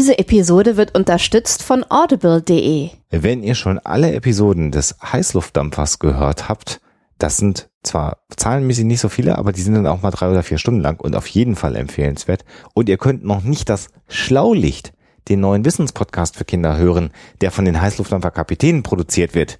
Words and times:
Diese 0.00 0.18
Episode 0.18 0.78
wird 0.78 0.94
unterstützt 0.94 1.62
von 1.62 1.84
audible.de. 1.90 2.88
Wenn 3.10 3.42
ihr 3.42 3.54
schon 3.54 3.78
alle 3.80 4.14
Episoden 4.14 4.70
des 4.70 4.96
Heißluftdampfers 5.02 5.98
gehört 5.98 6.48
habt, 6.48 6.80
das 7.18 7.36
sind 7.36 7.68
zwar 7.82 8.16
zahlenmäßig 8.34 8.86
nicht 8.86 9.00
so 9.00 9.10
viele, 9.10 9.36
aber 9.36 9.52
die 9.52 9.60
sind 9.60 9.74
dann 9.74 9.86
auch 9.86 10.00
mal 10.00 10.10
drei 10.10 10.30
oder 10.30 10.42
vier 10.42 10.56
Stunden 10.56 10.80
lang 10.80 10.98
und 11.00 11.14
auf 11.14 11.26
jeden 11.26 11.54
Fall 11.54 11.76
empfehlenswert. 11.76 12.46
Und 12.72 12.88
ihr 12.88 12.96
könnt 12.96 13.24
noch 13.24 13.42
nicht 13.42 13.68
das 13.68 13.88
Schlaulicht, 14.08 14.94
den 15.28 15.40
neuen 15.40 15.66
Wissenspodcast 15.66 16.34
für 16.34 16.46
Kinder 16.46 16.78
hören, 16.78 17.10
der 17.42 17.50
von 17.50 17.66
den 17.66 17.78
Heißluftdampfer-Kapitänen 17.78 18.82
produziert 18.82 19.34
wird 19.34 19.58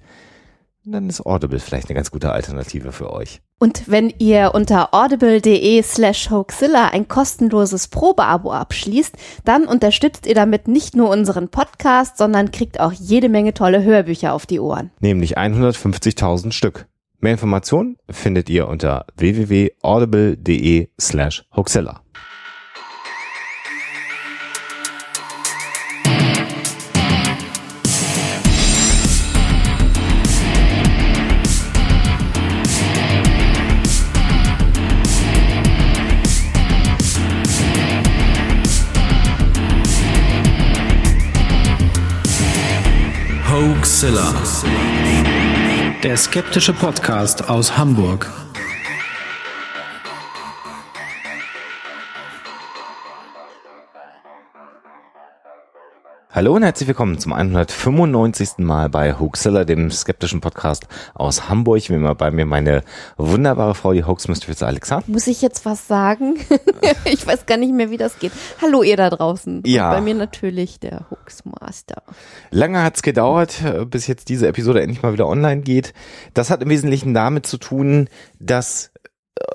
dann 0.83 1.09
ist 1.09 1.25
Audible 1.25 1.59
vielleicht 1.59 1.89
eine 1.89 1.95
ganz 1.95 2.11
gute 2.11 2.31
Alternative 2.31 2.91
für 2.91 3.11
euch. 3.13 3.41
Und 3.59 3.83
wenn 3.87 4.11
ihr 4.17 4.51
unter 4.55 4.93
audible.de 4.93 5.83
slash 5.83 6.31
hoaxilla 6.31 6.87
ein 6.87 7.07
kostenloses 7.07 7.87
Probeabo 7.87 8.51
abschließt, 8.51 9.15
dann 9.45 9.65
unterstützt 9.65 10.25
ihr 10.25 10.33
damit 10.33 10.67
nicht 10.67 10.95
nur 10.95 11.09
unseren 11.09 11.49
Podcast, 11.49 12.17
sondern 12.17 12.51
kriegt 12.51 12.79
auch 12.79 12.91
jede 12.91 13.29
Menge 13.29 13.53
tolle 13.53 13.83
Hörbücher 13.83 14.33
auf 14.33 14.47
die 14.47 14.59
Ohren. 14.59 14.89
Nämlich 14.99 15.37
150.000 15.37 16.51
Stück. 16.51 16.87
Mehr 17.19 17.33
Informationen 17.33 17.97
findet 18.09 18.49
ihr 18.49 18.67
unter 18.67 19.05
www.audible.de 19.15 20.89
slash 20.99 21.45
hoaxilla. 21.55 22.01
Hoaxilla. 43.61 44.33
Der 46.01 46.17
skeptische 46.17 46.73
Podcast 46.73 47.47
aus 47.47 47.77
Hamburg. 47.77 48.27
Hallo 56.33 56.55
und 56.55 56.63
herzlich 56.63 56.87
willkommen 56.87 57.19
zum 57.19 57.33
195. 57.33 58.59
Mal 58.59 58.87
bei 58.87 59.19
Hoaxilla, 59.19 59.65
dem 59.65 59.91
skeptischen 59.91 60.39
Podcast 60.39 60.87
aus 61.13 61.49
Hamburg. 61.49 61.89
Wie 61.89 61.93
immer 61.95 62.15
bei 62.15 62.31
mir 62.31 62.45
meine 62.45 62.83
wunderbare 63.17 63.75
Frau, 63.75 63.91
die 63.91 64.05
Hoax 64.05 64.29
Mistress 64.29 64.63
Alexa. 64.63 65.03
Muss 65.07 65.27
ich 65.27 65.41
jetzt 65.41 65.65
was 65.65 65.89
sagen? 65.89 66.35
ich 67.03 67.27
weiß 67.27 67.47
gar 67.47 67.57
nicht 67.57 67.73
mehr, 67.73 67.91
wie 67.91 67.97
das 67.97 68.17
geht. 68.17 68.31
Hallo 68.61 68.81
ihr 68.81 68.95
da 68.95 69.09
draußen. 69.09 69.63
Ja. 69.65 69.89
Und 69.89 69.97
bei 69.97 70.01
mir 70.01 70.15
natürlich 70.15 70.79
der 70.79 71.05
Hoaxmaster. 71.11 72.01
Lange 72.49 72.81
hat's 72.81 73.01
gedauert, 73.01 73.57
bis 73.89 74.07
jetzt 74.07 74.29
diese 74.29 74.47
Episode 74.47 74.81
endlich 74.81 75.03
mal 75.03 75.11
wieder 75.11 75.27
online 75.27 75.63
geht. 75.63 75.93
Das 76.33 76.49
hat 76.49 76.63
im 76.63 76.69
Wesentlichen 76.69 77.13
damit 77.13 77.45
zu 77.45 77.57
tun, 77.57 78.07
dass 78.39 78.91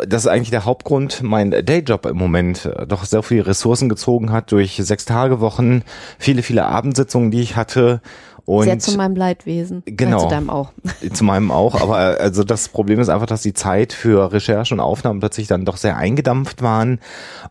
das 0.07 0.25
ist 0.25 0.29
eigentlich 0.29 0.51
der 0.51 0.65
Hauptgrund, 0.65 1.23
mein 1.23 1.51
Dayjob 1.51 2.07
im 2.07 2.17
Moment 2.17 2.65
äh, 2.65 2.87
doch 2.87 3.05
sehr 3.05 3.23
viele 3.23 3.47
Ressourcen 3.47 3.89
gezogen 3.89 4.33
hat 4.33 4.53
durch 4.53 4.77
sechs 4.77 5.05
Tage 5.05 5.41
Wochen, 5.41 5.83
viele, 6.19 6.43
viele 6.43 6.67
Abendsitzungen, 6.67 7.31
die 7.31 7.41
ich 7.41 7.57
hatte. 7.57 8.01
Und 8.45 8.65
Sehr 8.65 8.79
zu 8.79 8.97
meinem 8.97 9.17
Leidwesen. 9.17 9.83
Genau. 9.87 10.21
Zu 10.21 10.29
deinem 10.29 10.51
auch. 10.51 10.73
Zu 11.13 11.25
meinem 11.25 11.51
auch, 11.51 11.81
aber 11.81 12.19
äh, 12.19 12.23
also 12.23 12.45
das 12.45 12.69
Problem 12.69 13.01
ist 13.01 13.09
einfach, 13.09 13.27
dass 13.27 13.43
die 13.43 13.55
Zeit 13.55 13.93
für 13.93 14.33
Recherche 14.33 14.73
und 14.73 14.81
Aufnahmen 14.81 15.21
plötzlich 15.21 15.49
dann 15.49 15.65
doch 15.65 15.77
sehr 15.77 15.97
eingedampft 15.97 16.63
waren 16.63 17.01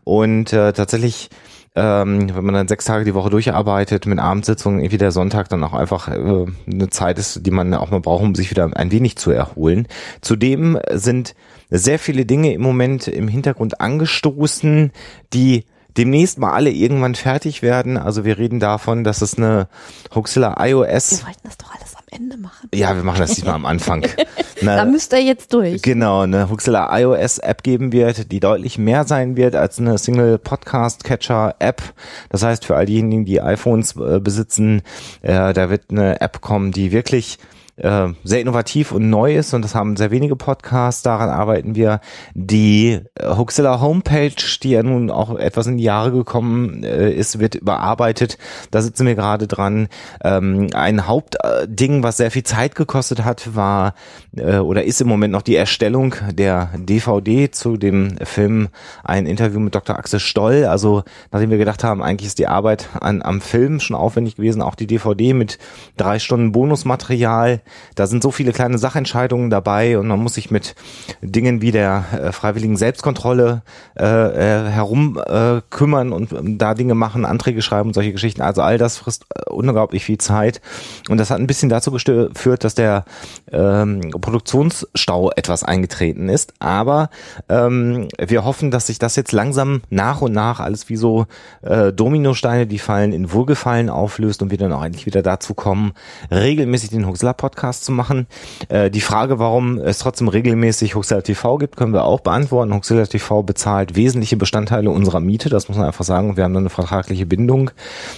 und 0.04 0.52
äh, 0.52 0.72
tatsächlich 0.72 1.28
ähm, 1.76 2.34
wenn 2.34 2.44
man 2.44 2.54
dann 2.54 2.68
sechs 2.68 2.86
Tage 2.86 3.04
die 3.04 3.14
Woche 3.14 3.30
durcharbeitet 3.30 4.06
mit 4.06 4.18
Abendsitzungen, 4.18 4.80
irgendwie 4.80 4.98
der 4.98 5.12
Sonntag 5.12 5.48
dann 5.50 5.62
auch 5.62 5.74
einfach 5.74 6.08
äh, 6.08 6.46
eine 6.70 6.90
Zeit 6.90 7.18
ist, 7.18 7.44
die 7.44 7.50
man 7.50 7.72
auch 7.74 7.90
mal 7.90 8.00
braucht, 8.00 8.22
um 8.22 8.34
sich 8.34 8.50
wieder 8.50 8.70
ein 8.74 8.90
wenig 8.90 9.16
zu 9.16 9.30
erholen. 9.30 9.86
Zudem 10.22 10.78
sind 10.92 11.34
sehr 11.70 11.98
viele 11.98 12.24
Dinge 12.24 12.52
im 12.54 12.62
Moment 12.62 13.08
im 13.08 13.28
Hintergrund 13.28 13.80
angestoßen, 13.80 14.90
die 15.34 15.64
demnächst 15.96 16.38
mal 16.38 16.52
alle 16.52 16.70
irgendwann 16.70 17.14
fertig 17.14 17.62
werden. 17.62 17.98
Also 17.98 18.24
wir 18.24 18.38
reden 18.38 18.60
davon, 18.60 19.04
dass 19.04 19.22
es 19.22 19.36
eine 19.36 19.68
Hoaxilla 20.14 20.56
iOS. 20.58 21.20
Wir 21.20 21.26
wollten 21.26 21.40
das 21.44 21.58
doch 21.58 21.74
alles 21.74 21.95
am 22.10 22.18
Ende 22.18 22.36
machen. 22.36 22.68
Ja, 22.74 22.94
wir 22.94 23.02
machen 23.02 23.20
das 23.20 23.34
diesmal 23.34 23.54
am 23.54 23.66
Anfang. 23.66 24.04
da 24.62 24.84
müsst 24.84 25.12
ihr 25.12 25.22
jetzt 25.22 25.52
durch. 25.52 25.82
Genau, 25.82 26.22
eine 26.22 26.48
Hoaxilla 26.50 26.96
iOS 26.98 27.38
App 27.38 27.62
geben 27.62 27.92
wird, 27.92 28.30
die 28.32 28.40
deutlich 28.40 28.78
mehr 28.78 29.04
sein 29.04 29.36
wird 29.36 29.54
als 29.54 29.78
eine 29.78 29.98
Single 29.98 30.38
Podcast 30.38 31.04
Catcher 31.04 31.56
App. 31.58 31.82
Das 32.30 32.42
heißt, 32.42 32.64
für 32.64 32.76
all 32.76 32.86
diejenigen, 32.86 33.24
die 33.24 33.40
iPhones 33.40 33.96
äh, 33.96 34.20
besitzen, 34.20 34.82
äh, 35.22 35.52
da 35.52 35.70
wird 35.70 35.90
eine 35.90 36.20
App 36.20 36.40
kommen, 36.40 36.72
die 36.72 36.92
wirklich 36.92 37.38
äh, 37.76 38.08
sehr 38.24 38.40
innovativ 38.40 38.92
und 38.92 39.10
neu 39.10 39.36
ist 39.36 39.52
und 39.52 39.62
das 39.62 39.74
haben 39.74 39.96
sehr 39.96 40.10
wenige 40.10 40.36
Podcasts. 40.36 41.02
Daran 41.02 41.28
arbeiten 41.28 41.74
wir. 41.74 42.00
Die 42.34 43.00
äh, 43.14 43.26
Hoaxilla 43.36 43.80
Homepage, 43.80 44.34
die 44.62 44.70
ja 44.70 44.82
nun 44.82 45.10
auch 45.10 45.36
etwas 45.36 45.66
in 45.66 45.76
die 45.76 45.84
Jahre 45.84 46.10
gekommen 46.10 46.82
äh, 46.84 47.12
ist, 47.12 47.38
wird 47.38 47.54
überarbeitet. 47.54 48.38
Da 48.70 48.80
sitzen 48.80 49.06
wir 49.06 49.14
gerade 49.14 49.46
dran. 49.46 49.88
Ähm, 50.24 50.68
ein 50.72 51.06
Hauptding, 51.06 52.02
was 52.02 52.16
sehr 52.16 52.30
viel 52.30 52.44
Zeit 52.44 52.74
gekostet 52.74 53.24
hat, 53.24 53.54
war 53.54 53.94
äh, 54.36 54.58
oder 54.58 54.84
ist 54.84 55.00
im 55.00 55.08
Moment 55.08 55.32
noch 55.32 55.42
die 55.42 55.56
Erstellung 55.56 56.14
der 56.32 56.70
DVD 56.76 57.50
zu 57.50 57.76
dem 57.76 58.16
Film 58.22 58.68
ein 59.04 59.26
Interview 59.26 59.60
mit 59.60 59.74
Dr. 59.74 59.98
Axel 59.98 60.20
Stoll. 60.20 60.64
Also 60.64 61.04
nachdem 61.30 61.50
wir 61.50 61.58
gedacht 61.58 61.84
haben, 61.84 62.02
eigentlich 62.02 62.28
ist 62.28 62.38
die 62.38 62.48
Arbeit 62.48 62.88
an, 63.00 63.20
am 63.20 63.42
Film 63.42 63.80
schon 63.80 63.96
aufwendig 63.96 64.36
gewesen, 64.36 64.62
auch 64.62 64.74
die 64.74 64.86
DVD 64.86 65.34
mit 65.34 65.58
drei 65.96 66.18
Stunden 66.18 66.52
Bonusmaterial 66.52 67.60
da 67.94 68.06
sind 68.06 68.22
so 68.22 68.30
viele 68.30 68.52
kleine 68.52 68.78
Sachentscheidungen 68.78 69.50
dabei 69.50 69.98
und 69.98 70.06
man 70.06 70.20
muss 70.20 70.34
sich 70.34 70.50
mit 70.50 70.74
Dingen 71.20 71.60
wie 71.60 71.72
der 71.72 72.04
äh, 72.12 72.32
freiwilligen 72.32 72.76
Selbstkontrolle 72.76 73.62
äh, 73.98 74.04
äh, 74.04 74.70
herum 74.70 75.20
äh, 75.26 75.60
kümmern 75.70 76.12
und 76.12 76.32
ähm, 76.32 76.58
da 76.58 76.74
Dinge 76.74 76.94
machen, 76.94 77.24
Anträge 77.24 77.62
schreiben 77.62 77.90
und 77.90 77.94
solche 77.94 78.12
Geschichten. 78.12 78.42
Also 78.42 78.62
all 78.62 78.78
das 78.78 78.98
frisst 78.98 79.26
äh, 79.34 79.50
unglaublich 79.50 80.04
viel 80.04 80.18
Zeit 80.18 80.60
und 81.08 81.18
das 81.18 81.30
hat 81.30 81.40
ein 81.40 81.46
bisschen 81.46 81.68
dazu 81.68 81.90
geführt, 81.90 82.64
dass 82.64 82.74
der 82.74 83.04
ähm, 83.50 84.10
Produktionsstau 84.20 85.30
etwas 85.32 85.64
eingetreten 85.64 86.28
ist. 86.28 86.54
Aber 86.58 87.10
ähm, 87.48 88.08
wir 88.18 88.44
hoffen, 88.44 88.70
dass 88.70 88.86
sich 88.86 88.98
das 88.98 89.16
jetzt 89.16 89.32
langsam 89.32 89.82
nach 89.90 90.20
und 90.20 90.32
nach 90.32 90.60
alles 90.60 90.88
wie 90.88 90.96
so 90.96 91.26
äh, 91.62 91.92
Dominosteine, 91.92 92.66
die 92.66 92.78
fallen, 92.78 93.12
in 93.12 93.32
Wohlgefallen 93.32 93.90
auflöst 93.90 94.42
und 94.42 94.50
wir 94.50 94.58
dann 94.58 94.72
auch 94.72 94.84
endlich 94.84 95.06
wieder 95.06 95.22
dazu 95.22 95.54
kommen, 95.54 95.92
regelmäßig 96.30 96.90
den 96.90 97.06
Huxler 97.06 97.34
Podcast 97.34 97.55
Podcast 97.56 97.86
zu 97.86 97.92
machen. 97.92 98.26
Äh, 98.68 98.90
die 98.90 99.00
Frage, 99.00 99.38
warum 99.38 99.78
es 99.78 99.98
trotzdem 99.98 100.28
regelmäßig 100.28 100.94
Huxilla 100.94 101.22
TV 101.22 101.56
gibt, 101.56 101.76
können 101.76 101.94
wir 101.94 102.04
auch 102.04 102.20
beantworten. 102.20 102.74
Huxilla 102.74 103.06
TV 103.06 103.42
bezahlt 103.42 103.96
wesentliche 103.96 104.36
Bestandteile 104.36 104.90
unserer 104.90 105.20
Miete, 105.20 105.48
das 105.48 105.68
muss 105.68 105.78
man 105.78 105.86
einfach 105.86 106.04
sagen. 106.04 106.36
Wir 106.36 106.44
haben 106.44 106.52
da 106.52 106.60
eine 106.60 106.68
vertragliche 106.68 107.24
Bindung. 107.24 107.70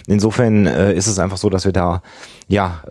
Insofern 0.09 0.67
äh, 0.67 0.93
ist 0.93 1.07
es 1.07 1.21
einfach 1.21 1.37
so, 1.37 1.51
dass 1.51 1.65
wir 1.65 1.73
da 1.73 2.03
ja 2.49 2.83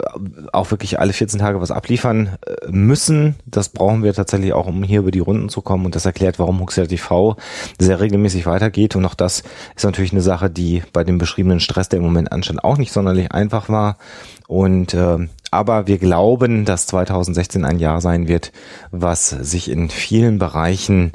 auch 0.54 0.70
wirklich 0.72 1.00
alle 1.00 1.14
14 1.14 1.40
Tage 1.40 1.60
was 1.60 1.72
abliefern 1.72 2.38
äh, 2.46 2.70
müssen. 2.70 3.36
Das 3.46 3.70
brauchen 3.70 4.04
wir 4.04 4.14
tatsächlich 4.14 4.54
auch, 4.54 4.68
um 4.68 4.84
hier 4.84 5.00
über 5.00 5.12
die 5.12 5.20
Runden 5.20 5.50
zu 5.50 5.62
kommen. 5.62 5.86
Und 5.86 5.96
das 5.96 6.06
erklärt, 6.06 6.40
warum 6.40 6.60
Huxilla 6.60 6.88
TV 6.88 7.36
sehr 7.80 8.00
regelmäßig 8.00 8.46
weitergeht. 8.46 8.96
Und 8.96 9.06
auch 9.06 9.16
das 9.16 9.44
ist 9.76 9.84
natürlich 9.84 10.12
eine 10.12 10.22
Sache, 10.22 10.50
die 10.50 10.84
bei 10.94 11.04
dem 11.04 11.18
beschriebenen 11.18 11.60
Stress, 11.60 11.90
der 11.90 11.98
im 11.98 12.06
Moment 12.06 12.32
anscheinend 12.32 12.64
auch 12.64 12.78
nicht 12.78 12.92
sonderlich 12.92 13.32
einfach 13.32 13.68
war. 13.68 13.98
Und 14.48 14.94
äh, 14.94 15.28
aber 15.50 15.88
wir 15.88 15.98
glauben, 15.98 16.66
dass 16.66 16.88
2016 16.88 17.66
ein 17.66 17.80
Jahr 17.80 18.00
sein 18.00 18.28
wird, 18.28 18.52
was 18.92 19.30
sich 19.30 19.72
in 19.72 19.90
vielen 19.90 20.40
Bereichen 20.40 21.14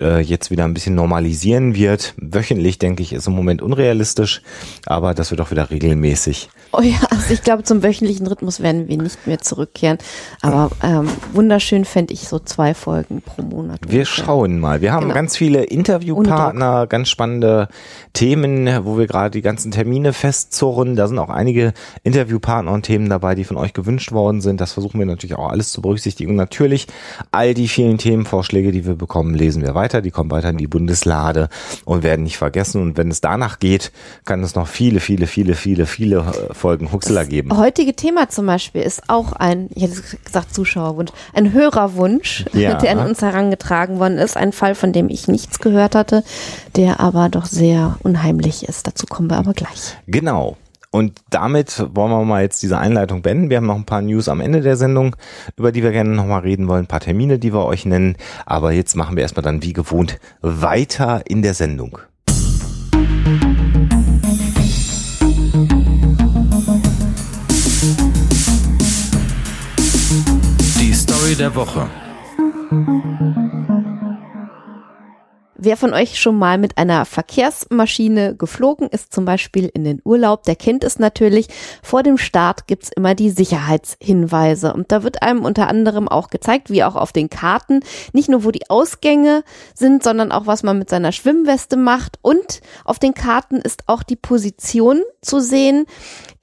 äh, 0.00 0.20
jetzt 0.20 0.50
wieder 0.50 0.64
ein 0.64 0.74
bisschen 0.74 0.94
normalisieren 0.94 1.74
wird. 1.74 2.14
Wöchentlich, 2.16 2.78
denke 2.78 3.02
ich, 3.02 3.12
ist 3.12 3.26
im 3.28 3.34
Moment 3.34 3.62
unrealistisch, 3.62 4.42
aber 4.86 5.14
das 5.14 5.30
wird 5.30 5.40
auch 5.40 5.50
wieder 5.50 5.70
regelmäßig. 5.70 6.48
Oh 6.72 6.80
ja, 6.80 6.96
also 7.10 7.32
ich 7.32 7.42
glaube, 7.42 7.62
zum 7.62 7.84
wöchentlichen 7.84 8.26
Rhythmus 8.26 8.60
werden 8.60 8.88
wir 8.88 8.96
nicht 8.96 9.26
mehr 9.28 9.38
zurückkehren. 9.38 9.98
Aber 10.42 10.70
ähm, 10.82 11.08
wunderschön 11.32 11.84
fände 11.84 12.12
ich 12.12 12.26
so 12.26 12.40
zwei 12.40 12.74
Folgen 12.74 13.22
pro 13.22 13.42
Monat. 13.42 13.78
Wir 13.86 14.04
schauen 14.04 14.58
mal. 14.58 14.80
Wir 14.80 14.92
haben 14.92 15.04
genau. 15.04 15.14
ganz 15.14 15.36
viele 15.36 15.62
Interviewpartner, 15.62 16.88
ganz 16.88 17.08
spannende 17.10 17.68
Themen, 18.12 18.84
wo 18.84 18.98
wir 18.98 19.06
gerade 19.06 19.30
die 19.30 19.42
ganzen 19.42 19.70
Termine 19.70 20.12
festzurren. 20.12 20.96
Da 20.96 21.06
sind 21.06 21.20
auch 21.20 21.30
einige 21.30 21.72
Interviewpartner 22.02 22.72
und 22.72 22.82
Themen 22.82 23.08
dabei, 23.08 23.36
die 23.36 23.44
von 23.44 23.56
euch 23.56 23.72
gewünscht 23.72 24.10
worden 24.10 24.40
sind. 24.40 24.60
Das 24.60 24.72
versuchen 24.72 24.98
wir 24.98 25.06
natürlich 25.06 25.36
auch 25.36 25.50
alles 25.50 25.70
zu 25.70 25.80
berücksichtigen. 25.80 26.30
Und 26.30 26.36
natürlich 26.36 26.88
all 27.30 27.54
die 27.54 27.68
vielen 27.68 27.98
Themenvorschläge, 27.98 28.72
die 28.72 28.84
wir 28.84 28.96
bekommen, 28.96 29.34
lesen 29.34 29.62
wir 29.62 29.76
weiter 29.76 29.83
weiter, 29.84 30.00
die 30.00 30.10
kommen 30.10 30.30
weiter 30.30 30.48
in 30.48 30.56
die 30.56 30.66
Bundeslade 30.66 31.48
und 31.84 32.02
werden 32.02 32.22
nicht 32.22 32.38
vergessen. 32.38 32.80
Und 32.80 32.96
wenn 32.96 33.10
es 33.10 33.20
danach 33.20 33.58
geht, 33.58 33.92
kann 34.24 34.42
es 34.42 34.54
noch 34.54 34.66
viele, 34.66 35.00
viele, 35.00 35.26
viele, 35.26 35.54
viele, 35.54 35.84
viele 35.86 36.16
äh, 36.18 36.54
Folgen 36.54 36.90
Huxela 36.90 37.24
geben. 37.24 37.50
Das 37.50 37.58
heutige 37.58 37.94
Thema 37.94 38.28
zum 38.30 38.46
Beispiel 38.46 38.82
ist 38.82 39.02
auch 39.08 39.32
ein, 39.32 39.68
ich 39.74 39.82
hätte 39.82 40.02
gesagt 40.24 40.54
Zuschauerwunsch, 40.54 41.12
ein 41.34 41.52
Hörerwunsch, 41.52 42.46
ja. 42.54 42.74
der 42.80 42.92
an 42.92 43.06
uns 43.06 43.20
herangetragen 43.20 43.98
worden 43.98 44.18
ist. 44.18 44.36
Ein 44.36 44.52
Fall, 44.52 44.74
von 44.74 44.92
dem 44.92 45.10
ich 45.10 45.28
nichts 45.28 45.58
gehört 45.58 45.94
hatte, 45.94 46.24
der 46.76 47.00
aber 47.00 47.28
doch 47.28 47.44
sehr 47.44 47.98
unheimlich 48.02 48.66
ist. 48.66 48.86
Dazu 48.86 49.06
kommen 49.06 49.28
wir 49.28 49.36
aber 49.36 49.52
gleich. 49.52 49.96
Genau. 50.06 50.56
Und 50.94 51.22
damit 51.28 51.84
wollen 51.92 52.12
wir 52.12 52.24
mal 52.24 52.42
jetzt 52.42 52.62
diese 52.62 52.78
Einleitung 52.78 53.20
beenden. 53.20 53.50
Wir 53.50 53.56
haben 53.56 53.66
noch 53.66 53.74
ein 53.74 53.84
paar 53.84 54.00
News 54.00 54.28
am 54.28 54.40
Ende 54.40 54.60
der 54.60 54.76
Sendung, 54.76 55.16
über 55.56 55.72
die 55.72 55.82
wir 55.82 55.90
gerne 55.90 56.10
nochmal 56.10 56.42
reden 56.42 56.68
wollen, 56.68 56.84
ein 56.84 56.86
paar 56.86 57.00
Termine, 57.00 57.40
die 57.40 57.52
wir 57.52 57.64
euch 57.64 57.84
nennen. 57.84 58.14
Aber 58.46 58.70
jetzt 58.70 58.94
machen 58.94 59.16
wir 59.16 59.24
erstmal 59.24 59.42
dann 59.42 59.64
wie 59.64 59.72
gewohnt 59.72 60.20
weiter 60.40 61.22
in 61.26 61.42
der 61.42 61.54
Sendung. 61.54 61.98
Die 70.78 70.94
Story 70.94 71.34
der 71.36 71.56
Woche. 71.56 71.88
Wer 75.64 75.78
von 75.78 75.94
euch 75.94 76.20
schon 76.20 76.38
mal 76.38 76.58
mit 76.58 76.76
einer 76.76 77.06
Verkehrsmaschine 77.06 78.36
geflogen 78.36 78.86
ist, 78.88 79.14
zum 79.14 79.24
Beispiel 79.24 79.70
in 79.72 79.82
den 79.84 80.02
Urlaub, 80.04 80.42
der 80.42 80.56
kennt 80.56 80.84
es 80.84 80.98
natürlich. 80.98 81.48
Vor 81.82 82.02
dem 82.02 82.18
Start 82.18 82.66
gibt's 82.66 82.90
immer 82.94 83.14
die 83.14 83.30
Sicherheitshinweise. 83.30 84.74
Und 84.74 84.92
da 84.92 85.02
wird 85.02 85.22
einem 85.22 85.42
unter 85.42 85.68
anderem 85.68 86.06
auch 86.06 86.28
gezeigt, 86.28 86.68
wie 86.68 86.84
auch 86.84 86.96
auf 86.96 87.12
den 87.12 87.30
Karten, 87.30 87.80
nicht 88.12 88.28
nur 88.28 88.44
wo 88.44 88.50
die 88.50 88.68
Ausgänge 88.68 89.42
sind, 89.74 90.02
sondern 90.02 90.32
auch 90.32 90.46
was 90.46 90.64
man 90.64 90.78
mit 90.78 90.90
seiner 90.90 91.12
Schwimmweste 91.12 91.78
macht. 91.78 92.18
Und 92.20 92.60
auf 92.84 92.98
den 92.98 93.14
Karten 93.14 93.56
ist 93.56 93.84
auch 93.86 94.02
die 94.02 94.16
Position 94.16 95.00
zu 95.22 95.40
sehen, 95.40 95.86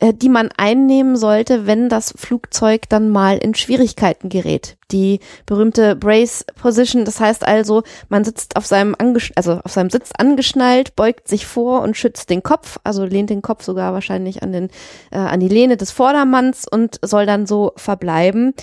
die 0.01 0.29
man 0.29 0.49
einnehmen 0.57 1.15
sollte, 1.15 1.67
wenn 1.67 1.87
das 1.87 2.13
Flugzeug 2.17 2.89
dann 2.89 3.09
mal 3.09 3.37
in 3.37 3.53
Schwierigkeiten 3.53 4.29
gerät. 4.29 4.77
Die 4.91 5.19
berühmte 5.45 5.95
Brace 5.95 6.45
Position, 6.59 7.05
das 7.05 7.19
heißt 7.19 7.47
also, 7.47 7.83
man 8.09 8.23
sitzt 8.23 8.55
auf 8.55 8.65
seinem, 8.65 8.95
Angesch 8.97 9.31
also 9.35 9.59
auf 9.63 9.71
seinem 9.71 9.91
Sitz 9.91 10.11
angeschnallt, 10.17 10.95
beugt 10.95 11.27
sich 11.27 11.45
vor 11.45 11.81
und 11.81 11.95
schützt 11.95 12.29
den 12.29 12.41
Kopf, 12.41 12.79
also 12.83 13.05
lehnt 13.05 13.29
den 13.29 13.43
Kopf 13.43 13.63
sogar 13.63 13.93
wahrscheinlich 13.93 14.41
an 14.41 14.51
den, 14.51 14.69
äh, 15.11 15.17
an 15.17 15.39
die 15.39 15.47
Lehne 15.47 15.77
des 15.77 15.91
Vordermanns 15.91 16.67
und 16.67 16.99
soll 17.03 17.25
dann 17.25 17.45
so 17.45 17.73
verbleiben. 17.75 18.53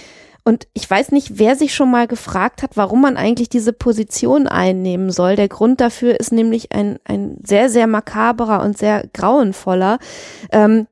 Und 0.45 0.67
ich 0.73 0.91
weiß 0.91 1.13
nicht, 1.13 1.39
wer 1.39 1.57
sich 1.57 1.75
schon 1.75 1.91
mal 1.91 2.07
gefragt 2.07 2.63
hat, 2.63 2.71
warum 2.77 3.03
man 3.03 3.19
eigentlich 3.19 3.51
diese 3.51 3.75
Position 3.75 4.49
einnehmen 4.49 5.11
soll. 5.11 5.37
Der 5.37 5.49
Grund 5.49 5.81
dafür 5.81 6.19
ist 6.19 6.33
nämlich 6.33 6.73
ein, 6.73 6.99
ein 7.05 7.37
sehr, 7.45 7.69
sehr 7.69 7.87
makaberer 7.87 8.63
und 8.63 8.79
sehr 8.79 9.05
grauenvoller. 9.13 9.99
Ähm, 10.51 10.87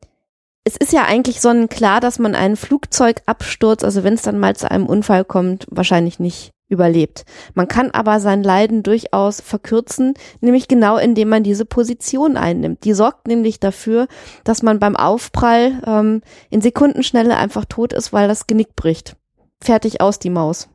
es 0.67 0.77
ist 0.77 0.93
ja 0.93 1.05
eigentlich 1.05 1.41
sonnenklar, 1.41 2.01
dass 2.01 2.19
man 2.19 2.35
einen 2.35 2.57
Flugzeugabsturz, 2.57 3.85
also 3.85 4.03
wenn 4.03 4.15
es 4.15 4.23
dann 4.23 4.41
mal 4.41 4.57
zu 4.57 4.69
einem 4.69 4.87
Unfall 4.87 5.25
kommt, 5.25 5.65
wahrscheinlich 5.71 6.19
nicht 6.19 6.51
überlebt. 6.69 7.25
Man 7.55 7.69
kann 7.69 7.93
aber 7.93 8.19
sein 8.19 8.43
Leiden 8.43 8.83
durchaus 8.83 9.41
verkürzen, 9.41 10.15
nämlich 10.41 10.67
genau 10.67 10.97
indem 10.97 11.29
man 11.29 11.45
diese 11.45 11.67
Position 11.67 12.37
einnimmt. 12.37 12.83
Die 12.83 12.95
sorgt 12.95 13.29
nämlich 13.29 13.61
dafür, 13.61 14.09
dass 14.43 14.65
man 14.65 14.81
beim 14.81 14.97
Aufprall 14.97 15.81
ähm, 15.87 16.23
in 16.51 16.61
Sekundenschnelle 16.61 17.37
einfach 17.37 17.67
tot 17.67 17.93
ist, 17.93 18.13
weil 18.13 18.27
das 18.27 18.49
Genick 18.49 18.75
bricht. 18.75 19.15
Fertig 19.63 20.01
aus 20.01 20.19
die 20.19 20.31
Maus. 20.31 20.69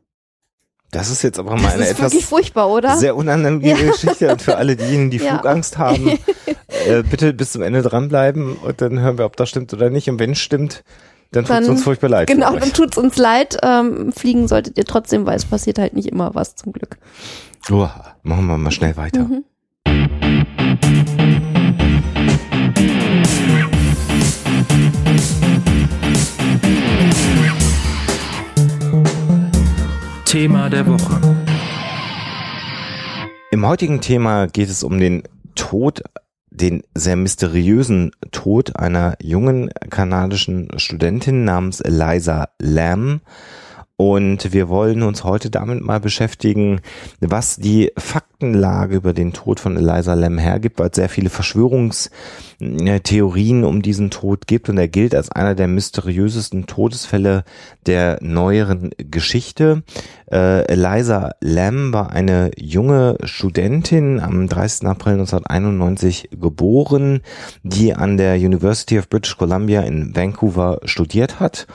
Das 0.90 1.10
ist 1.10 1.22
jetzt 1.22 1.38
aber 1.38 1.56
mal 1.56 1.62
das 1.62 1.74
eine 1.74 1.88
etwas 1.88 2.14
furchtbar, 2.22 2.96
sehr 2.98 3.16
unangenehme 3.16 3.80
ja. 3.80 3.90
Geschichte 3.90 4.30
und 4.30 4.40
für 4.40 4.56
alle 4.56 4.76
diejenigen, 4.76 5.10
die 5.10 5.16
ja. 5.24 5.34
Flugangst 5.34 5.76
haben, 5.76 6.18
äh, 6.86 7.02
bitte 7.08 7.32
bis 7.32 7.52
zum 7.52 7.62
Ende 7.62 7.82
dranbleiben 7.82 8.56
und 8.56 8.80
dann 8.80 9.00
hören 9.00 9.18
wir, 9.18 9.24
ob 9.24 9.36
das 9.36 9.48
stimmt 9.48 9.72
oder 9.72 9.90
nicht. 9.90 10.08
Und 10.08 10.18
wenn 10.18 10.32
es 10.32 10.38
stimmt, 10.38 10.84
dann, 11.32 11.44
dann 11.44 11.58
tut 11.58 11.64
es 11.64 11.68
uns 11.70 11.82
furchtbar 11.84 12.10
leid. 12.10 12.28
Genau, 12.28 12.56
dann 12.56 12.72
tut 12.72 12.92
es 12.92 12.98
uns 12.98 13.16
leid. 13.16 13.56
Ähm, 13.62 14.12
fliegen 14.12 14.48
solltet 14.48 14.76
ihr 14.76 14.84
trotzdem, 14.84 15.24
weil 15.26 15.36
es 15.36 15.44
passiert 15.44 15.78
halt 15.78 15.94
nicht 15.94 16.08
immer 16.08 16.34
was 16.34 16.56
zum 16.56 16.72
Glück. 16.72 16.98
Oh, 17.70 17.88
machen 18.22 18.46
wir 18.46 18.58
mal 18.58 18.70
schnell 18.70 18.96
weiter. 18.96 19.20
Mhm. 19.20 19.44
Thema 30.24 30.70
der 30.70 30.86
Woche. 30.86 31.20
Im 33.50 33.66
heutigen 33.66 34.00
Thema 34.00 34.46
geht 34.46 34.70
es 34.70 34.82
um 34.82 34.98
den 34.98 35.24
Tod, 35.54 36.02
den 36.52 36.82
sehr 36.94 37.16
mysteriösen 37.16 38.12
Tod 38.30 38.76
einer 38.76 39.16
jungen 39.20 39.70
kanadischen 39.90 40.68
Studentin 40.76 41.44
namens 41.44 41.80
Eliza 41.80 42.48
Lamb. 42.60 43.22
Und 43.96 44.52
wir 44.52 44.68
wollen 44.68 45.02
uns 45.02 45.24
heute 45.24 45.50
damit 45.50 45.82
mal 45.82 46.00
beschäftigen, 46.00 46.80
was 47.20 47.56
die 47.56 47.92
Faktenlage 48.42 48.96
über 48.96 49.12
den 49.12 49.32
Tod 49.32 49.60
von 49.60 49.76
Eliza 49.76 50.14
Lam 50.14 50.36
hergibt, 50.36 50.80
weil 50.80 50.88
es 50.88 50.96
sehr 50.96 51.08
viele 51.08 51.30
Verschwörungstheorien 51.30 53.62
um 53.62 53.82
diesen 53.82 54.10
Tod 54.10 54.48
gibt 54.48 54.68
und 54.68 54.78
er 54.78 54.88
gilt 54.88 55.14
als 55.14 55.30
einer 55.30 55.54
der 55.54 55.68
mysteriösesten 55.68 56.66
Todesfälle 56.66 57.44
der 57.86 58.18
neueren 58.20 58.90
Geschichte. 58.98 59.84
Äh, 60.28 60.64
Eliza 60.64 61.36
Lam 61.40 61.92
war 61.92 62.10
eine 62.10 62.50
junge 62.56 63.16
Studentin 63.22 64.18
am 64.18 64.48
30. 64.48 64.88
April 64.88 65.12
1991 65.12 66.30
geboren, 66.32 67.20
die 67.62 67.94
an 67.94 68.16
der 68.16 68.34
University 68.34 68.98
of 68.98 69.08
British 69.08 69.36
Columbia 69.36 69.82
in 69.82 70.16
Vancouver 70.16 70.80
studiert 70.84 71.38
hat 71.38 71.68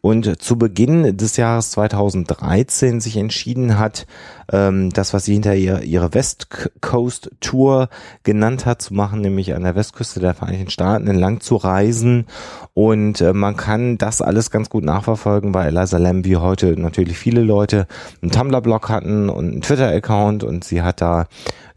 und 0.00 0.42
zu 0.42 0.58
Beginn 0.58 1.16
des 1.16 1.36
Jahres 1.36 1.70
2013 1.72 3.00
sich 3.00 3.16
entschieden 3.16 3.78
hat, 3.78 4.08
ähm, 4.52 4.90
das, 4.90 5.12
was 5.14 5.24
sie 5.24 5.34
hinter 5.34 5.54
ihr, 5.54 5.82
ihre 5.82 6.14
West 6.14 6.48
Coast 6.80 7.30
Tour 7.40 7.88
genannt 8.22 8.66
hat, 8.66 8.82
zu 8.82 8.94
machen, 8.94 9.20
nämlich 9.20 9.54
an 9.54 9.62
der 9.62 9.74
Westküste 9.74 10.20
der 10.20 10.34
Vereinigten 10.34 10.70
Staaten 10.70 11.06
entlang 11.06 11.40
zu 11.40 11.56
reisen. 11.56 12.26
Und 12.74 13.20
äh, 13.20 13.32
man 13.32 13.56
kann 13.56 13.98
das 13.98 14.22
alles 14.22 14.50
ganz 14.50 14.70
gut 14.70 14.84
nachverfolgen, 14.84 15.52
weil 15.54 15.68
Eliza 15.68 15.98
Lam 15.98 16.24
wie 16.24 16.36
heute 16.36 16.80
natürlich 16.80 17.18
viele 17.18 17.42
Leute 17.42 17.86
einen 18.22 18.30
Tumblr-Blog 18.30 18.88
hatten 18.88 19.28
und 19.28 19.50
einen 19.50 19.60
Twitter-Account 19.62 20.44
und 20.44 20.64
sie 20.64 20.82
hat 20.82 21.00
da 21.00 21.26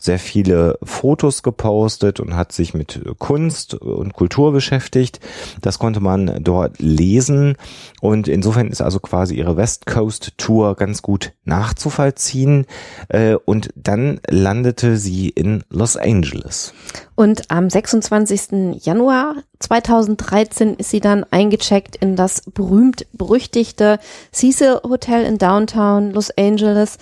sehr 0.01 0.19
viele 0.19 0.77
Fotos 0.83 1.44
gepostet 1.44 2.19
und 2.19 2.36
hat 2.36 2.51
sich 2.51 2.74
mit 2.74 3.01
Kunst 3.19 3.75
und 3.75 4.13
Kultur 4.13 4.51
beschäftigt. 4.51 5.19
Das 5.62 5.80
konnte 5.80 6.00
man 6.00 6.44
dort 6.44 6.80
lesen 6.80 7.56
und 8.01 8.27
insofern 8.27 8.69
ist 8.69 8.81
also 8.81 9.00
quasi 9.00 9.36
ihre 9.36 9.57
West 9.57 9.86
Coast 9.86 10.33
Tour 10.38 10.75
ganz 10.75 11.01
gut 11.01 11.33
nachzuvollziehen 11.45 12.65
äh, 13.09 13.36
und 13.36 13.69
dann 13.75 14.19
landete 14.27 14.98
sie 14.98 15.30
in 15.30 15.63
Los 15.69 15.98
Angeles. 15.98 16.74
Und 17.15 17.51
am 17.51 17.69
26. 17.69 18.83
Januar 18.83 19.36
2013 19.59 20.75
ist 20.75 20.89
sie 20.89 21.01
dann 21.01 21.24
eingecheckt 21.30 21.95
in 21.95 22.16
das 22.16 22.42
berühmt-berüchtigte 22.52 23.99
Cecil 24.33 24.80
Hotel 24.83 25.26
in 25.26 25.37
Downtown 25.37 26.11
Los 26.11 26.31
Angeles. 26.35 26.97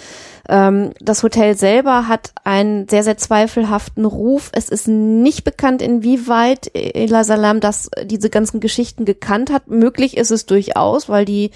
Ähm, 0.50 0.91
das 1.00 1.24
Hotel 1.24 1.56
selber 1.56 2.08
hat 2.08 2.32
einen 2.44 2.89
sehr, 2.89 3.03
sehr 3.03 3.18
zweifelhaften 3.18 4.06
Ruf. 4.06 4.50
Es 4.53 4.70
ist 4.70 4.88
nicht 4.88 5.44
bekannt, 5.44 5.82
inwieweit 5.82 6.72
Ela 6.74 7.24
Salam 7.24 7.60
das, 7.60 7.89
diese 8.03 8.29
ganzen 8.29 8.60
Geschichten 8.60 9.06
gekannt 9.06 9.51
hat. 9.51 9.68
Möglich 9.68 10.18
ist 10.18 10.32
es 10.32 10.46
durchaus, 10.48 11.08
weil 11.08 11.25
die 11.25 11.51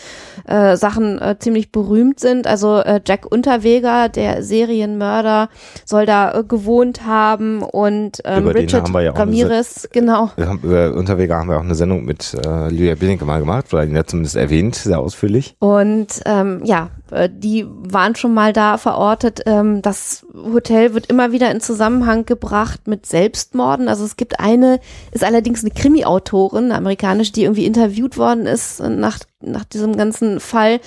äh, 0.47 0.77
Sachen 0.77 1.19
äh, 1.19 1.35
ziemlich 1.39 1.71
berühmt 1.71 2.19
sind. 2.19 2.45
Also 2.45 2.77
äh, 2.77 3.01
Jack 3.05 3.25
Unterweger, 3.29 4.09
der 4.09 4.43
Serienmörder, 4.43 5.49
soll 5.85 6.05
da 6.05 6.39
äh, 6.39 6.43
gewohnt 6.43 7.05
haben 7.05 7.63
und 7.63 8.21
ähm, 8.25 8.47
Richard 8.47 8.89
ja 8.89 9.11
Ramirez, 9.11 9.89
genau. 9.91 10.29
Haben, 10.37 10.59
über 10.61 10.93
Unterweger 10.93 11.37
haben 11.37 11.49
wir 11.49 11.57
auch 11.57 11.63
eine 11.63 11.75
Sendung 11.75 12.05
mit 12.05 12.35
äh, 12.45 12.69
Lydia 12.69 12.95
Billinke 12.95 13.25
mal 13.25 13.39
gemacht, 13.39 13.73
oder 13.73 13.83
ihn 13.83 13.95
ja 13.95 14.05
zumindest 14.05 14.35
erwähnt, 14.35 14.75
sehr 14.75 14.99
ausführlich. 14.99 15.55
Und 15.59 16.21
ähm, 16.25 16.61
ja, 16.63 16.89
äh, 17.13 17.29
die 17.31 17.65
waren 17.67 18.15
schon 18.15 18.33
mal 18.33 18.53
da 18.53 18.77
verortet. 18.77 19.41
Ähm, 19.45 19.81
das 19.81 20.25
Hotel 20.33 20.93
wird 20.93 21.07
immer 21.07 21.31
wieder 21.31 21.51
in 21.51 21.61
Zusammenhang 21.61 22.25
gebracht 22.25 22.87
mit 22.87 23.05
Selbstmorden. 23.05 23.87
Also 23.87 24.03
es 24.03 24.17
gibt 24.17 24.39
eine, 24.39 24.79
ist 25.11 25.23
allerdings 25.23 25.63
eine 25.63 25.73
Krimi-Autorin, 25.73 26.65
eine 26.65 26.75
amerikanische, 26.75 27.31
die 27.31 27.43
irgendwie 27.43 27.65
interviewt 27.65 28.17
worden 28.17 28.45
ist 28.45 28.81
nach, 28.81 29.19
nach 29.41 29.63
diesem 29.63 29.95
ganzen 29.95 30.39
Fall. 30.39 30.79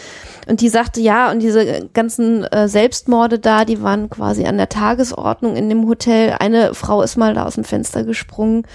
Und 0.49 0.61
die 0.61 0.69
sagte, 0.69 1.01
ja, 1.01 1.31
und 1.31 1.41
diese 1.41 1.89
ganzen 1.93 2.45
äh, 2.45 2.69
Selbstmorde 2.69 3.39
da, 3.39 3.65
die 3.65 3.83
waren 3.83 4.11
quasi 4.11 4.45
an 4.47 4.57
der 4.57 4.69
Tagesordnung 4.69 5.57
in 5.57 5.69
dem 5.69 5.87
Hotel. 5.89 6.37
Eine 6.39 6.75
Frau 6.75 7.03
ist 7.03 7.17
mal 7.17 7.35
da 7.35 7.45
aus 7.47 7.55
dem 7.55 7.65
Fenster 7.65 8.05
gesprungen 8.05 8.67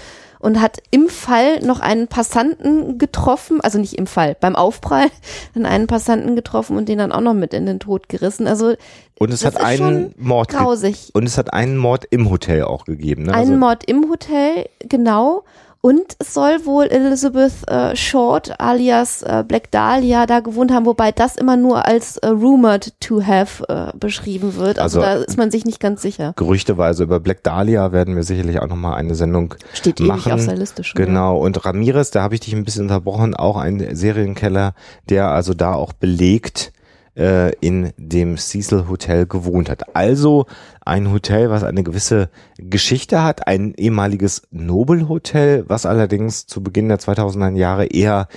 und 0.42 0.60
hat 0.60 0.82
im 0.90 1.08
Fall 1.08 1.60
noch 1.60 1.80
einen 1.80 2.08
Passanten 2.08 2.98
getroffen, 2.98 3.60
also 3.60 3.78
nicht 3.78 3.94
im 3.94 4.06
Fall, 4.06 4.36
beim 4.38 4.56
Aufprall, 4.56 5.06
dann 5.54 5.64
einen 5.64 5.86
Passanten 5.86 6.36
getroffen 6.36 6.76
und 6.76 6.88
den 6.88 6.98
dann 6.98 7.12
auch 7.12 7.20
noch 7.20 7.34
mit 7.34 7.54
in 7.54 7.64
den 7.64 7.80
Tod 7.80 8.08
gerissen. 8.08 8.46
Also 8.46 8.74
Und 9.18 9.32
es 9.32 9.40
das 9.40 9.54
hat 9.54 9.60
ist 9.60 9.66
einen 9.66 9.78
schon 9.78 10.14
Mord 10.18 10.48
grausig. 10.50 11.10
und 11.14 11.24
es 11.24 11.38
hat 11.38 11.52
einen 11.52 11.76
Mord 11.78 12.04
im 12.10 12.28
Hotel 12.28 12.64
auch 12.64 12.84
gegeben. 12.84 13.22
Ne? 13.24 13.34
Einen 13.34 13.58
Mord 13.58 13.84
im 13.84 14.10
Hotel, 14.10 14.66
genau. 14.80 15.44
Und 15.84 16.14
es 16.20 16.32
soll 16.32 16.64
wohl 16.64 16.84
Elizabeth 16.84 17.68
äh, 17.68 17.96
Short 17.96 18.60
alias 18.60 19.22
äh, 19.22 19.42
Black 19.46 19.72
Dahlia 19.72 20.26
da 20.26 20.38
gewohnt 20.38 20.70
haben, 20.72 20.86
wobei 20.86 21.10
das 21.10 21.34
immer 21.34 21.56
nur 21.56 21.84
als 21.86 22.18
äh, 22.18 22.28
rumored 22.28 22.92
to 23.00 23.20
have 23.20 23.64
äh, 23.68 23.90
beschrieben 23.98 24.54
wird. 24.54 24.78
Also, 24.78 25.00
Also- 25.00 25.18
da 25.20 25.24
ist 25.26 25.36
man 25.36 25.50
sich 25.50 25.64
nicht 25.64 25.80
ganz 25.80 26.00
sicher. 26.00 26.34
Gerüchteweise 26.36 27.02
über 27.02 27.18
Black 27.18 27.42
Dahlia 27.42 27.90
werden 27.90 28.14
wir 28.14 28.22
sicherlich 28.22 28.60
auch 28.60 28.68
nochmal 28.68 28.94
eine 28.94 29.16
Sendung 29.16 29.56
Steht 29.74 29.98
eh 30.00 30.04
machen. 30.04 30.30
auf 30.30 30.40
seiner 30.42 30.56
Liste 30.58 30.84
schon. 30.84 31.04
Genau, 31.04 31.38
und 31.38 31.64
Ramirez, 31.64 32.12
da 32.12 32.22
habe 32.22 32.34
ich 32.36 32.40
dich 32.42 32.54
ein 32.54 32.62
bisschen 32.64 32.82
unterbrochen, 32.82 33.34
auch 33.34 33.56
ein 33.56 33.96
Serienkeller, 33.96 34.74
der 35.08 35.30
also 35.32 35.52
da 35.52 35.74
auch 35.74 35.92
belegt 35.92 36.72
äh, 37.16 37.52
in 37.60 37.92
dem 37.96 38.36
Cecil 38.36 38.88
Hotel 38.88 39.26
gewohnt 39.26 39.68
hat. 39.68 39.94
Also 39.94 40.46
ein 40.84 41.12
Hotel, 41.12 41.50
was 41.50 41.62
eine 41.62 41.82
gewisse 41.82 42.30
Geschichte 42.58 43.22
hat, 43.22 43.46
ein 43.46 43.74
ehemaliges 43.76 44.42
Nobelhotel, 44.50 45.64
was 45.68 45.86
allerdings 45.86 46.46
zu 46.46 46.62
Beginn 46.62 46.88
der 46.88 46.98
2000er 46.98 47.56
Jahre 47.56 47.86
eher 47.86 48.28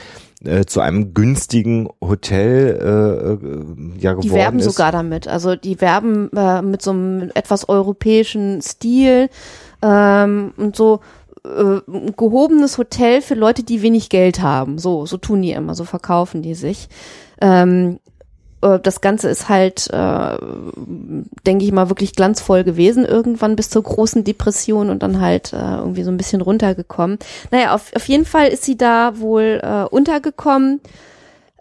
äh, 0.44 0.66
zu 0.66 0.82
einem 0.82 1.14
günstigen 1.14 1.90
Hotel 2.02 2.78
äh, 2.82 3.34
äh, 3.34 4.02
ja 4.02 4.12
geworden 4.12 4.22
Die 4.22 4.32
werben 4.32 4.60
ist. 4.60 4.66
sogar 4.66 4.92
damit. 4.92 5.28
Also 5.28 5.56
die 5.56 5.80
werben 5.82 6.30
äh, 6.36 6.62
mit 6.62 6.82
so 6.82 6.92
einem 6.92 7.32
etwas 7.34 7.70
europäischen 7.70 8.62
Stil 8.62 9.30
ähm, 9.82 10.54
und 10.58 10.76
so 10.76 11.00
äh, 11.46 11.80
gehobenes 12.16 12.78
Hotel 12.78 13.22
für 13.22 13.36
Leute, 13.36 13.64
die 13.64 13.82
wenig 13.82 14.10
Geld 14.10 14.42
haben. 14.42 14.78
So, 14.78 15.06
so 15.06 15.18
tun 15.18 15.42
die 15.42 15.52
immer, 15.52 15.76
so 15.76 15.84
verkaufen 15.84 16.42
die 16.42 16.56
sich. 16.56 16.90
Ähm, 17.42 18.00
äh, 18.66 18.80
das 18.80 19.02
Ganze 19.02 19.30
ist 19.30 19.50
halt, 19.50 19.88
äh, 19.92 20.38
denke 21.46 21.66
ich 21.66 21.72
mal, 21.72 21.90
wirklich 21.90 22.16
glanzvoll 22.16 22.64
gewesen 22.64 23.06
irgendwann 23.06 23.56
bis 23.56 23.70
zur 23.70 23.84
großen 23.84 24.24
Depression 24.24 24.90
und 24.90 25.04
dann 25.04 25.22
halt 25.22 25.54
äh, 25.54 25.58
irgendwie 25.58 26.04
so 26.04 26.12
ein 26.12 26.18
bisschen 26.18 26.42
runtergekommen. 26.42 27.20
Naja, 27.52 27.74
auf, 27.74 27.92
auf 27.96 28.08
jeden 28.08 28.26
Fall 28.26 28.48
ist 28.48 28.64
sie 28.64 28.78
da 28.78 29.20
wohl 29.20 29.62
äh, 29.64 29.84
untergekommen 29.84 30.82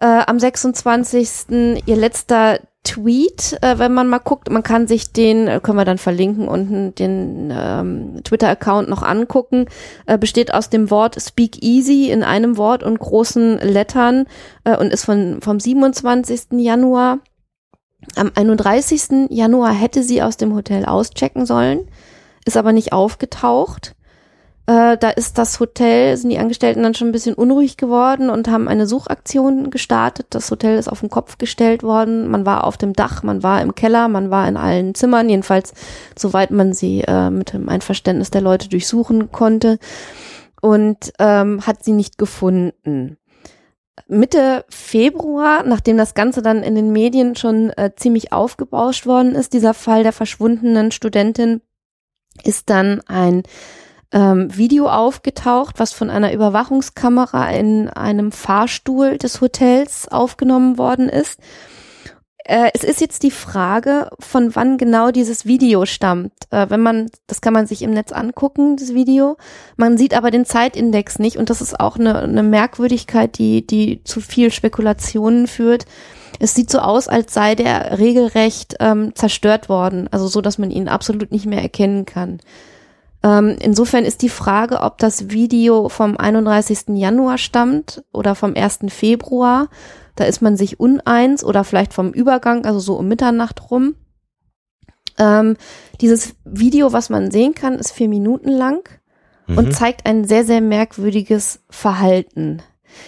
äh, 0.00 0.06
am 0.26 0.38
26. 0.38 1.82
ihr 1.86 1.96
letzter 1.96 2.60
Tweet, 2.84 3.58
äh, 3.62 3.78
wenn 3.78 3.94
man 3.94 4.08
mal 4.08 4.18
guckt, 4.18 4.50
man 4.50 4.62
kann 4.62 4.86
sich 4.86 5.10
den, 5.12 5.48
äh, 5.48 5.60
können 5.62 5.78
wir 5.78 5.86
dann 5.86 5.98
verlinken, 5.98 6.46
unten 6.46 6.94
den 6.94 7.50
ähm, 7.50 8.22
Twitter-Account 8.22 8.90
noch 8.90 9.02
angucken, 9.02 9.66
äh, 10.04 10.18
besteht 10.18 10.52
aus 10.52 10.68
dem 10.68 10.90
Wort 10.90 11.20
Speak 11.20 11.62
Easy 11.62 12.10
in 12.10 12.22
einem 12.22 12.58
Wort 12.58 12.82
und 12.82 12.98
großen 12.98 13.58
Lettern 13.58 14.26
äh, 14.64 14.76
und 14.76 14.92
ist 14.92 15.06
von, 15.06 15.40
vom 15.40 15.58
27. 15.58 16.52
Januar. 16.52 17.20
Am 18.16 18.30
31. 18.34 19.30
Januar 19.30 19.72
hätte 19.72 20.02
sie 20.02 20.22
aus 20.22 20.36
dem 20.36 20.54
Hotel 20.54 20.84
auschecken 20.84 21.46
sollen, 21.46 21.88
ist 22.44 22.58
aber 22.58 22.72
nicht 22.72 22.92
aufgetaucht. 22.92 23.96
Äh, 24.66 24.96
da 24.96 25.10
ist 25.10 25.36
das 25.36 25.60
Hotel, 25.60 26.16
sind 26.16 26.30
die 26.30 26.38
Angestellten 26.38 26.82
dann 26.82 26.94
schon 26.94 27.08
ein 27.08 27.12
bisschen 27.12 27.34
unruhig 27.34 27.76
geworden 27.76 28.30
und 28.30 28.48
haben 28.48 28.66
eine 28.66 28.86
Suchaktion 28.86 29.70
gestartet. 29.70 30.28
Das 30.30 30.50
Hotel 30.50 30.78
ist 30.78 30.88
auf 30.88 31.00
den 31.00 31.10
Kopf 31.10 31.36
gestellt 31.36 31.82
worden. 31.82 32.28
Man 32.28 32.46
war 32.46 32.64
auf 32.64 32.78
dem 32.78 32.94
Dach, 32.94 33.22
man 33.22 33.42
war 33.42 33.60
im 33.60 33.74
Keller, 33.74 34.08
man 34.08 34.30
war 34.30 34.48
in 34.48 34.56
allen 34.56 34.94
Zimmern, 34.94 35.28
jedenfalls 35.28 35.74
soweit 36.16 36.50
man 36.50 36.72
sie 36.72 37.02
äh, 37.02 37.28
mit 37.28 37.52
dem 37.52 37.68
Einverständnis 37.68 38.30
der 38.30 38.40
Leute 38.40 38.70
durchsuchen 38.70 39.30
konnte 39.30 39.78
und 40.62 41.12
ähm, 41.18 41.66
hat 41.66 41.84
sie 41.84 41.92
nicht 41.92 42.16
gefunden. 42.16 43.18
Mitte 44.08 44.64
Februar, 44.70 45.62
nachdem 45.64 45.98
das 45.98 46.14
Ganze 46.14 46.40
dann 46.40 46.62
in 46.62 46.74
den 46.74 46.90
Medien 46.90 47.36
schon 47.36 47.70
äh, 47.70 47.90
ziemlich 47.96 48.32
aufgebauscht 48.32 49.04
worden 49.06 49.34
ist, 49.34 49.52
dieser 49.52 49.74
Fall 49.74 50.02
der 50.02 50.12
verschwundenen 50.12 50.90
Studentin, 50.90 51.60
ist 52.42 52.70
dann 52.70 53.02
ein 53.06 53.42
ähm, 54.14 54.56
Video 54.56 54.88
aufgetaucht, 54.88 55.78
was 55.78 55.92
von 55.92 56.08
einer 56.08 56.32
Überwachungskamera 56.32 57.50
in 57.50 57.90
einem 57.90 58.32
Fahrstuhl 58.32 59.18
des 59.18 59.40
Hotels 59.40 60.08
aufgenommen 60.08 60.78
worden 60.78 61.08
ist. 61.08 61.40
Äh, 62.44 62.70
es 62.74 62.84
ist 62.84 63.00
jetzt 63.00 63.24
die 63.24 63.30
Frage, 63.30 64.10
von 64.20 64.54
wann 64.54 64.78
genau 64.78 65.10
dieses 65.10 65.46
Video 65.46 65.84
stammt. 65.84 66.32
Äh, 66.50 66.70
wenn 66.70 66.80
man, 66.80 67.10
das 67.26 67.40
kann 67.40 67.54
man 67.54 67.66
sich 67.66 67.82
im 67.82 67.90
Netz 67.90 68.12
angucken, 68.12 68.76
das 68.76 68.94
Video. 68.94 69.36
Man 69.76 69.98
sieht 69.98 70.14
aber 70.14 70.30
den 70.30 70.44
Zeitindex 70.44 71.18
nicht 71.18 71.36
und 71.36 71.50
das 71.50 71.60
ist 71.60 71.80
auch 71.80 71.96
eine, 71.96 72.20
eine 72.20 72.42
Merkwürdigkeit, 72.42 73.36
die, 73.38 73.66
die 73.66 74.04
zu 74.04 74.20
viel 74.20 74.52
Spekulationen 74.52 75.48
führt. 75.48 75.86
Es 76.38 76.54
sieht 76.54 76.70
so 76.70 76.78
aus, 76.78 77.08
als 77.08 77.34
sei 77.34 77.54
der 77.54 77.98
regelrecht 77.98 78.76
ähm, 78.78 79.14
zerstört 79.14 79.68
worden, 79.68 80.08
also 80.10 80.28
so, 80.28 80.40
dass 80.40 80.58
man 80.58 80.70
ihn 80.70 80.88
absolut 80.88 81.32
nicht 81.32 81.46
mehr 81.46 81.62
erkennen 81.62 82.04
kann. 82.04 82.40
Ähm, 83.24 83.56
insofern 83.60 84.04
ist 84.04 84.20
die 84.20 84.28
Frage, 84.28 84.80
ob 84.82 84.98
das 84.98 85.30
Video 85.30 85.88
vom 85.88 86.16
31. 86.18 86.90
Januar 86.90 87.38
stammt 87.38 88.04
oder 88.12 88.34
vom 88.34 88.54
1. 88.54 88.80
Februar. 88.88 89.68
Da 90.14 90.24
ist 90.24 90.42
man 90.42 90.56
sich 90.58 90.78
uneins 90.78 91.42
oder 91.42 91.64
vielleicht 91.64 91.94
vom 91.94 92.12
Übergang, 92.12 92.66
also 92.66 92.78
so 92.78 92.94
um 92.96 93.08
Mitternacht 93.08 93.70
rum. 93.70 93.94
Ähm, 95.18 95.56
dieses 96.02 96.34
Video, 96.44 96.92
was 96.92 97.08
man 97.08 97.30
sehen 97.30 97.54
kann, 97.54 97.78
ist 97.78 97.92
vier 97.92 98.08
Minuten 98.08 98.50
lang 98.50 98.88
Mhm. 99.46 99.58
und 99.58 99.74
zeigt 99.74 100.06
ein 100.06 100.24
sehr, 100.24 100.44
sehr 100.44 100.60
merkwürdiges 100.60 101.60
Verhalten. 101.70 102.62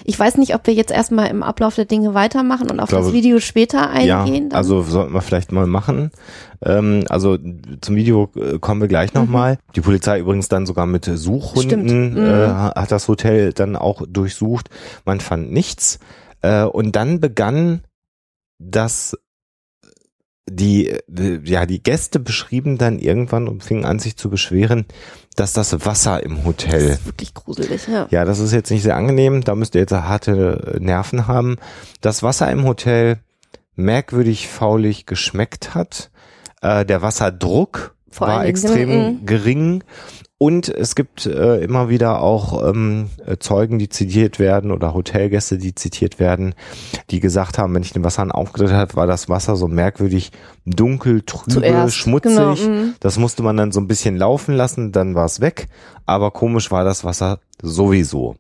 Ich 0.05 0.19
weiß 0.19 0.37
nicht, 0.39 0.55
ob 0.55 0.67
wir 0.67 0.75
jetzt 0.75 0.91
erstmal 0.91 1.29
im 1.29 1.43
Ablauf 1.43 1.75
der 1.75 1.85
Dinge 1.85 2.15
weitermachen 2.15 2.71
und 2.71 2.81
auf 2.81 2.89
glaube, 2.89 3.05
das 3.05 3.13
Video 3.13 3.41
später 3.41 3.91
eingehen. 3.91 4.45
Ja, 4.45 4.49
dann. 4.49 4.53
also 4.53 4.83
sollten 4.83 5.15
wir 5.15 5.23
vielleicht 5.23 5.53
mal 5.53 5.67
machen. 5.67 6.11
Ähm, 6.65 7.05
also 7.09 7.39
zum 7.81 7.97
Video 7.97 8.31
äh, 8.37 8.59
kommen 8.59 8.81
wir 8.81 8.89
gleich 8.89 9.15
nochmal. 9.15 9.59
Die 9.75 9.81
Polizei 9.81 10.21
übrigens 10.21 10.49
dann 10.49 10.67
sogar 10.67 10.87
mit 10.87 11.05
Suchhunden 11.05 11.89
Stimmt. 11.89 12.15
Mhm. 12.15 12.25
äh, 12.25 12.49
hat 12.49 12.93
das 12.93 13.09
Hotel 13.09 13.53
dann 13.53 13.77
auch 13.77 14.03
durchsucht. 14.09 14.71
Man 15.05 15.21
fand 15.21 15.53
nichts. 15.53 15.99
Äh, 16.43 16.65
und 16.65 16.97
dann 16.97 17.21
begann 17.21 17.83
das 18.59 19.17
die, 20.49 20.89
äh, 20.89 21.41
ja, 21.45 21.67
die 21.67 21.83
Gäste 21.83 22.21
beschrieben 22.21 22.79
dann 22.79 22.99
irgendwann 22.99 23.49
und 23.49 23.65
fingen 23.65 23.85
an, 23.85 23.99
sich 23.99 24.17
zu 24.17 24.31
beschweren, 24.31 24.87
dass 25.35 25.53
das 25.53 25.85
Wasser 25.85 26.23
im 26.23 26.37
das 26.37 26.45
Hotel 26.45 26.91
ist 26.91 27.07
wirklich 27.07 27.35
gruselig, 27.35 27.89
ja. 27.89 28.07
ja, 28.11 28.25
das 28.25 28.39
ist 28.39 28.53
jetzt 28.53 28.71
nicht 28.71 28.83
sehr 28.83 28.97
angenehm. 28.97 29.43
Da 29.43 29.55
müsst 29.55 29.75
ihr 29.75 29.81
jetzt 29.81 29.93
harte 29.93 30.79
Nerven 30.81 31.27
haben. 31.27 31.57
Das 32.01 32.23
Wasser 32.23 32.51
im 32.51 32.65
Hotel 32.65 33.19
merkwürdig 33.75 34.49
faulig 34.49 35.07
geschmeckt 35.07 35.75
hat. 35.75 36.11
Äh, 36.63 36.85
der 36.87 37.03
Wasserdruck 37.03 37.95
Vor 38.09 38.29
war 38.29 38.47
extrem 38.47 38.89
mhm. 38.89 39.27
gering. 39.27 39.85
Und 40.39 40.69
es 40.69 40.95
gibt 40.95 41.25
äh, 41.25 41.63
immer 41.63 41.89
wieder 41.89 42.21
auch 42.21 42.69
ähm, 42.69 43.09
äh, 43.25 43.39
Zeugen, 43.39 43.79
die 43.79 43.89
zitiert 43.89 44.39
werden 44.39 44.71
oder 44.71 44.93
Hotelgäste, 44.93 45.57
die 45.57 45.75
zitiert 45.75 46.19
werden, 46.19 46.55
die 47.11 47.21
gesagt 47.21 47.57
haben, 47.57 47.75
wenn 47.75 47.83
ich 47.83 47.95
den 47.95 48.05
Wasserhahn 48.05 48.33
aufgedreht 48.33 48.73
habe, 48.73 48.97
war 48.97 49.07
das 49.07 49.31
Wasser 49.31 49.57
so 49.57 49.67
merkwürdig 49.67 50.33
dunkel, 50.67 51.23
trübe, 51.23 51.53
Zuerst, 51.53 51.97
schmutzig. 51.97 52.37
genau, 52.37 52.55
mhm. 52.55 52.95
Das 53.01 53.19
musste 53.19 53.43
man 53.43 53.57
dann 53.57 53.73
so 53.73 53.81
ein 53.81 53.87
bisschen 53.87 54.19
laufen 54.19 54.55
lassen, 54.55 54.93
dann 54.93 55.15
war 55.15 55.25
es 55.25 55.41
weg. 55.41 55.69
Aber 56.05 56.31
komisch 56.33 56.71
war 56.71 56.85
das 56.85 57.03
Wasser 57.03 57.41
sowieso. 57.63 58.37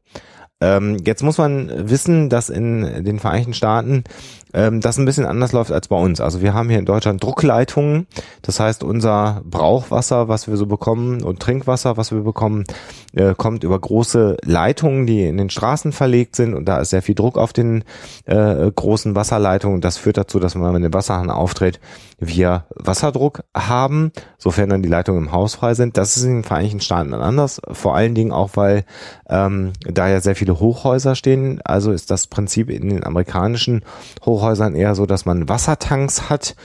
Ähm, 0.60 0.98
jetzt 1.04 1.22
muss 1.22 1.38
man 1.38 1.88
wissen, 1.88 2.28
dass 2.28 2.50
in 2.50 3.04
den 3.04 3.18
Vereinigten 3.18 3.54
Staaten 3.54 4.04
ähm, 4.52 4.80
das 4.80 4.98
ein 4.98 5.04
bisschen 5.04 5.26
anders 5.26 5.52
läuft 5.52 5.72
als 5.72 5.88
bei 5.88 5.96
uns. 5.96 6.20
Also 6.20 6.40
wir 6.40 6.54
haben 6.54 6.68
hier 6.68 6.78
in 6.78 6.86
Deutschland 6.86 7.22
Druckleitungen. 7.22 8.06
Das 8.42 8.60
heißt, 8.60 8.84
unser 8.84 9.42
Brauchwasser, 9.44 10.28
was 10.28 10.48
wir 10.48 10.56
so 10.56 10.66
bekommen 10.66 11.22
und 11.22 11.40
Trinkwasser, 11.40 11.96
was 11.96 12.12
wir 12.12 12.20
bekommen, 12.20 12.64
äh, 13.12 13.34
kommt 13.36 13.64
über 13.64 13.78
große 13.78 14.36
Leitungen, 14.44 15.06
die 15.06 15.26
in 15.26 15.36
den 15.36 15.50
Straßen 15.50 15.92
verlegt 15.92 16.36
sind 16.36 16.54
und 16.54 16.66
da 16.66 16.78
ist 16.78 16.90
sehr 16.90 17.02
viel 17.02 17.14
Druck 17.14 17.36
auf 17.36 17.52
den 17.52 17.84
äh, 18.24 18.70
großen 18.70 19.14
Wasserleitungen. 19.14 19.80
Das 19.80 19.98
führt 19.98 20.16
dazu, 20.16 20.38
dass 20.38 20.54
man, 20.54 20.72
wenn 20.72 20.82
den 20.82 20.94
Wasserhahn 20.94 21.30
aufdreht, 21.30 21.80
wir 22.18 22.64
Wasserdruck 22.74 23.42
haben, 23.54 24.10
sofern 24.38 24.70
dann 24.70 24.82
die 24.82 24.88
Leitungen 24.88 25.24
im 25.24 25.32
Haus 25.32 25.56
frei 25.56 25.74
sind. 25.74 25.98
Das 25.98 26.16
ist 26.16 26.22
in 26.24 26.36
den 26.36 26.44
Vereinigten 26.44 26.80
Staaten 26.80 27.10
dann 27.10 27.20
anders. 27.20 27.60
Vor 27.72 27.94
allen 27.94 28.14
Dingen 28.14 28.32
auch, 28.32 28.50
weil 28.54 28.84
ähm, 29.28 29.72
da 29.80 30.08
ja 30.08 30.20
sehr 30.20 30.34
viele 30.34 30.58
Hochhäuser 30.58 31.14
stehen. 31.14 31.60
Also 31.64 31.92
ist 31.92 32.10
das 32.10 32.26
Prinzip 32.26 32.70
in 32.70 32.88
den 32.88 33.04
amerikanischen 33.04 33.82
Hochhäusern 34.24 34.35
eher 34.74 34.94
so, 34.94 35.06
dass 35.06 35.26
man 35.26 35.48
Wassertanks 35.48 36.28
hat, 36.30 36.56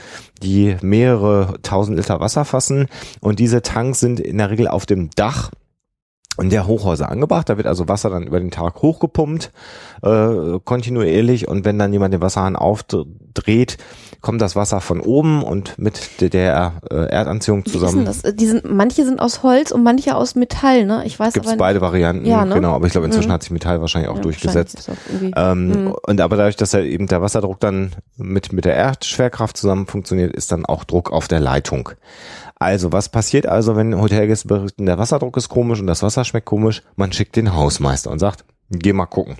die 0.42 0.76
mehrere 0.82 1.54
tausend 1.62 1.96
Liter 1.96 2.20
Wasser 2.20 2.44
fassen. 2.44 2.88
Und 3.20 3.38
diese 3.38 3.62
Tanks 3.62 4.00
sind 4.00 4.20
in 4.20 4.38
der 4.38 4.50
Regel 4.50 4.68
auf 4.68 4.86
dem 4.86 5.10
Dach 5.10 5.50
und 6.36 6.50
der 6.50 6.66
Hochhäuser 6.66 7.10
angebracht. 7.10 7.48
Da 7.48 7.56
wird 7.56 7.66
also 7.66 7.88
Wasser 7.88 8.10
dann 8.10 8.26
über 8.26 8.40
den 8.40 8.50
Tag 8.50 8.82
hochgepumpt, 8.82 9.52
äh, 10.02 10.58
kontinuierlich. 10.64 11.48
Und 11.48 11.64
wenn 11.64 11.78
dann 11.78 11.92
jemand 11.92 12.14
den 12.14 12.20
Wasserhahn 12.20 12.56
aufdreht, 12.56 13.76
kommt 14.22 14.40
das 14.40 14.56
Wasser 14.56 14.80
von 14.80 15.00
oben 15.00 15.42
und 15.42 15.78
mit 15.78 16.20
der, 16.32 16.72
äh, 16.90 16.94
Erdanziehung 17.06 17.66
zusammen. 17.66 18.04
das? 18.06 18.22
Die 18.22 18.46
sind, 18.46 18.64
manche 18.64 19.04
sind 19.04 19.20
aus 19.20 19.42
Holz 19.42 19.70
und 19.72 19.82
manche 19.82 20.14
aus 20.14 20.34
Metall, 20.36 20.86
ne? 20.86 21.02
Ich 21.04 21.18
weiß 21.20 21.34
Gibt 21.34 21.44
aber 21.44 21.52
es 21.52 21.58
beide 21.58 21.80
Varianten, 21.82 22.24
Ja, 22.24 22.44
ne? 22.44 22.54
genau. 22.54 22.72
Aber 22.72 22.86
ich 22.86 22.92
glaube, 22.92 23.06
inzwischen 23.06 23.28
Mhm. 23.28 23.32
hat 23.34 23.42
sich 23.42 23.50
Metall 23.50 23.80
wahrscheinlich 23.80 24.10
auch 24.10 24.16
Ja, 24.16 24.22
durchgesetzt. 24.22 24.88
wahrscheinlich 24.88 25.36
auch 25.36 25.52
Ähm, 25.52 25.68
Mhm. 25.86 25.94
Und 26.06 26.20
aber 26.20 26.36
dadurch, 26.36 26.56
dass 26.56 26.72
ja 26.72 26.80
eben 26.80 27.08
der 27.08 27.20
Wasserdruck 27.20 27.60
dann 27.60 27.92
mit, 28.16 28.52
mit 28.52 28.64
der 28.64 28.76
Erdschwerkraft 28.76 29.56
zusammen 29.56 29.86
funktioniert, 29.86 30.32
ist 30.34 30.52
dann 30.52 30.64
auch 30.64 30.84
Druck 30.84 31.12
auf 31.12 31.26
der 31.28 31.40
Leitung. 31.40 31.90
Also, 32.58 32.92
was 32.92 33.08
passiert 33.08 33.46
also, 33.46 33.74
wenn 33.74 34.00
Hotelgäste 34.00 34.46
berichten, 34.46 34.86
der 34.86 34.96
Wasserdruck 34.98 35.36
ist 35.36 35.48
komisch 35.48 35.80
und 35.80 35.88
das 35.88 36.02
Wasser 36.04 36.24
schmeckt 36.24 36.46
komisch? 36.46 36.82
Man 36.94 37.12
schickt 37.12 37.34
den 37.34 37.54
Hausmeister 37.56 38.08
und 38.10 38.20
sagt, 38.20 38.44
geh 38.70 38.92
mal 38.92 39.06
gucken. 39.06 39.36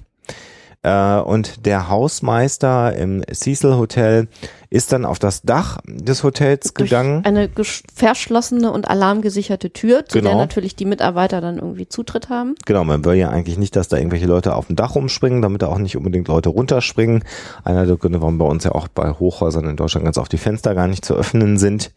Äh, 0.82 1.18
und 1.20 1.64
der 1.66 1.88
Hausmeister 1.88 2.94
im 2.96 3.22
Cecil 3.32 3.74
Hotel 3.76 4.28
ist 4.68 4.92
dann 4.92 5.04
auf 5.04 5.18
das 5.18 5.42
Dach 5.42 5.78
des 5.86 6.24
Hotels 6.24 6.72
durch 6.72 6.88
gegangen. 6.90 7.24
eine 7.24 7.50
verschlossene 7.94 8.72
und 8.72 8.88
alarmgesicherte 8.88 9.70
Tür, 9.70 10.06
zu 10.06 10.14
der 10.20 10.30
Genau. 10.30 10.38
natürlich 10.38 10.74
die 10.74 10.86
Mitarbeiter 10.86 11.40
dann 11.42 11.58
irgendwie 11.58 11.88
Zutritt 11.88 12.30
haben. 12.30 12.54
Genau, 12.64 12.82
man 12.82 13.04
will 13.04 13.14
ja 13.14 13.28
eigentlich 13.28 13.58
nicht, 13.58 13.76
dass 13.76 13.88
da 13.88 13.98
irgendwelche 13.98 14.26
Leute 14.26 14.54
auf 14.56 14.68
dem 14.68 14.76
Dach 14.76 14.94
rumspringen, 14.94 15.42
damit 15.42 15.60
da 15.62 15.66
auch 15.68 15.78
nicht 15.78 15.96
unbedingt 15.96 16.26
Leute 16.28 16.48
runterspringen. 16.48 17.22
Einer 17.64 17.84
der 17.84 17.96
Gründe, 17.96 18.22
warum 18.22 18.38
bei 18.38 18.46
uns 18.46 18.64
ja 18.64 18.72
auch 18.72 18.88
bei 18.88 19.10
Hochhäusern 19.12 19.68
in 19.68 19.76
Deutschland 19.76 20.04
ganz 20.04 20.16
oft 20.16 20.32
die 20.32 20.38
Fenster 20.38 20.74
gar 20.74 20.88
nicht 20.88 21.04
zu 21.04 21.14
öffnen 21.14 21.58
sind. 21.58 21.92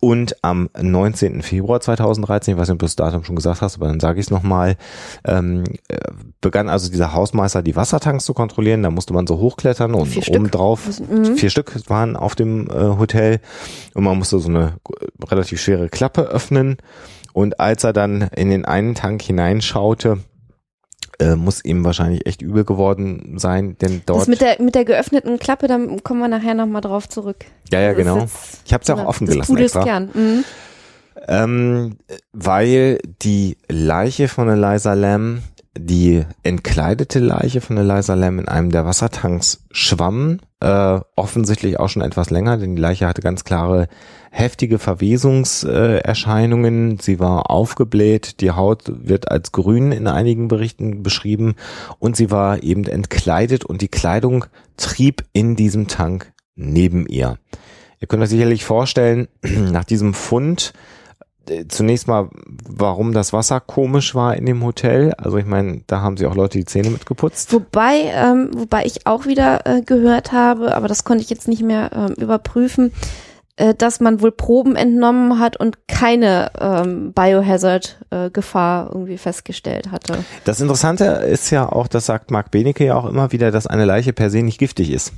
Und 0.00 0.36
am 0.42 0.70
19. 0.80 1.42
Februar 1.42 1.80
2013, 1.80 2.54
ich 2.54 2.60
weiß 2.60 2.68
nicht, 2.68 2.74
ob 2.74 2.78
du 2.78 2.86
das 2.86 2.94
Datum 2.94 3.24
schon 3.24 3.34
gesagt 3.34 3.62
hast, 3.62 3.76
aber 3.76 3.88
dann 3.88 3.98
sage 3.98 4.20
ich 4.20 4.26
es 4.26 4.30
nochmal, 4.30 4.76
ähm, 5.24 5.64
äh, 5.88 5.96
begann 6.40 6.68
also 6.68 6.88
dieser 6.88 7.14
Hausmeister 7.14 7.62
die 7.62 7.74
Wassertanks 7.74 8.24
zu 8.24 8.32
kontrollieren. 8.32 8.84
Da 8.84 8.90
musste 8.90 9.12
man 9.12 9.26
so 9.26 9.38
hochklettern 9.38 9.94
und 9.94 10.06
Vier 10.06 10.22
Stück. 10.22 10.36
obendrauf 10.36 11.00
Mhm. 11.00 11.36
vier 11.36 11.50
Stück 11.50 11.72
waren 11.90 12.14
auf 12.16 12.36
dem 12.36 12.68
äh, 12.70 12.74
Hotel 12.98 13.40
und 13.94 14.04
man 14.04 14.16
musste 14.16 14.38
so 14.38 14.48
eine 14.48 14.74
äh, 14.88 15.24
relativ 15.24 15.60
schwere 15.60 15.88
Klappe 15.88 16.22
öffnen. 16.22 16.76
Und 17.32 17.58
als 17.58 17.82
er 17.84 17.92
dann 17.92 18.22
in 18.36 18.50
den 18.50 18.64
einen 18.64 18.94
Tank 18.94 19.22
hineinschaute, 19.22 20.18
äh, 21.20 21.34
muss 21.34 21.64
ihm 21.64 21.84
wahrscheinlich 21.84 22.26
echt 22.26 22.42
übel 22.42 22.64
geworden 22.64 23.34
sein, 23.38 23.76
denn 23.78 24.02
Das 24.06 24.16
dort. 24.16 24.28
mit 24.28 24.40
der, 24.40 24.60
mit 24.62 24.74
der 24.74 24.84
geöffneten 24.84 25.38
Klappe, 25.38 25.66
da 25.66 25.78
kommen 26.04 26.20
wir 26.20 26.28
nachher 26.28 26.54
nochmal 26.54 26.80
drauf 26.80 27.08
zurück. 27.08 27.44
ja, 27.72 27.80
ja, 27.80 27.88
Das 27.88 27.96
genau. 27.96 28.26
Ich 28.64 28.72
habe 28.72 28.82
es 28.82 28.88
ja 28.88 28.94
auch 28.94 28.98
eine- 29.00 29.08
offen 29.08 29.26
gelassen 29.26 29.56
extra. 29.56 29.82
Kern. 29.84 30.10
Mhm. 30.14 30.44
Ähm, 31.26 31.96
weil 32.32 32.98
die 33.22 33.58
Leiche 33.68 34.28
von 34.28 34.48
Eliza 34.48 34.94
Lam, 34.94 35.42
die 35.76 36.24
entkleidete 36.42 37.18
Leiche 37.18 37.60
von 37.60 37.76
Eliza 37.76 38.14
Lam 38.14 38.38
in 38.38 38.48
einem 38.48 38.70
der 38.70 38.84
Wassertanks 38.86 39.64
schwamm, 39.70 40.38
äh, 40.60 41.00
offensichtlich 41.16 41.78
auch 41.78 41.88
schon 41.88 42.02
etwas 42.02 42.30
länger, 42.30 42.56
denn 42.56 42.76
die 42.76 42.82
Leiche 42.82 43.06
hatte 43.06 43.20
ganz 43.22 43.44
klare 43.44 43.88
heftige 44.30 44.78
Verwesungserscheinungen. 44.78 46.18
Erscheinungen. 46.18 46.98
Sie 47.00 47.20
war 47.20 47.50
aufgebläht, 47.50 48.40
die 48.40 48.50
Haut 48.50 48.84
wird 48.86 49.30
als 49.30 49.52
grün 49.52 49.92
in 49.92 50.06
einigen 50.06 50.48
Berichten 50.48 51.02
beschrieben 51.02 51.54
und 51.98 52.16
sie 52.16 52.30
war 52.30 52.62
eben 52.62 52.84
entkleidet 52.86 53.64
und 53.64 53.82
die 53.82 53.88
Kleidung 53.88 54.44
trieb 54.76 55.24
in 55.32 55.56
diesem 55.56 55.88
Tank 55.88 56.32
neben 56.54 57.06
ihr. 57.06 57.38
Ihr 58.00 58.08
könnt 58.08 58.22
euch 58.22 58.28
sicherlich 58.28 58.64
vorstellen, 58.64 59.28
nach 59.42 59.84
diesem 59.84 60.14
Fund 60.14 60.72
äh, 61.48 61.66
zunächst 61.68 62.06
mal, 62.08 62.28
warum 62.68 63.12
das 63.12 63.32
Wasser 63.32 63.60
komisch 63.60 64.14
war 64.14 64.36
in 64.36 64.46
dem 64.46 64.64
Hotel. 64.64 65.14
Also 65.14 65.38
ich 65.38 65.46
meine, 65.46 65.82
da 65.86 66.00
haben 66.00 66.16
sie 66.16 66.26
auch 66.26 66.34
Leute 66.34 66.58
die 66.58 66.64
Zähne 66.64 66.90
mitgeputzt. 66.90 67.52
Wobei, 67.52 68.12
ähm, 68.12 68.50
wobei 68.54 68.84
ich 68.84 69.06
auch 69.06 69.26
wieder 69.26 69.66
äh, 69.66 69.82
gehört 69.82 70.32
habe, 70.32 70.74
aber 70.74 70.88
das 70.88 71.04
konnte 71.04 71.22
ich 71.22 71.30
jetzt 71.30 71.48
nicht 71.48 71.62
mehr 71.62 71.90
ähm, 71.92 72.14
überprüfen, 72.14 72.92
dass 73.78 74.00
man 74.00 74.20
wohl 74.22 74.32
Proben 74.32 74.76
entnommen 74.76 75.40
hat 75.40 75.56
und 75.56 75.88
keine 75.88 76.50
ähm, 76.60 77.12
Biohazard-Gefahr 77.12 78.90
irgendwie 78.92 79.18
festgestellt 79.18 79.90
hatte. 79.90 80.24
Das 80.44 80.60
Interessante 80.60 81.04
ist 81.04 81.50
ja 81.50 81.70
auch, 81.70 81.88
das 81.88 82.06
sagt 82.06 82.30
Marc 82.30 82.50
Benecke 82.50 82.84
ja 82.84 82.96
auch 82.96 83.06
immer 83.06 83.32
wieder, 83.32 83.50
dass 83.50 83.66
eine 83.66 83.84
Leiche 83.84 84.12
per 84.12 84.30
se 84.30 84.42
nicht 84.42 84.58
giftig 84.58 84.90
ist. 84.90 85.12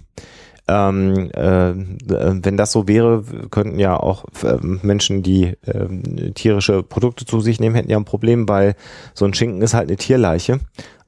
Ähm, 0.69 1.31
äh, 1.33 1.73
wenn 1.75 2.57
das 2.57 2.71
so 2.71 2.87
wäre, 2.87 3.25
könnten 3.51 3.81
ja 3.81 3.99
auch 3.99 4.27
äh, 4.45 4.57
Menschen, 4.61 5.23
die 5.23 5.57
äh, 5.67 6.31
tierische 6.35 6.85
Produkte 6.85 7.25
zu 7.27 7.41
sich 7.41 7.59
nehmen, 7.59 7.75
hätten 7.75 7.91
ja 7.91 7.97
ein 7.97 8.05
Problem, 8.05 8.49
weil 8.49 8.77
so 9.15 9.25
ein 9.25 9.35
Schinken 9.35 9.63
ist 9.63 9.75
halt 9.75 9.89
eine 9.89 9.97
Tierleiche. 9.97 10.61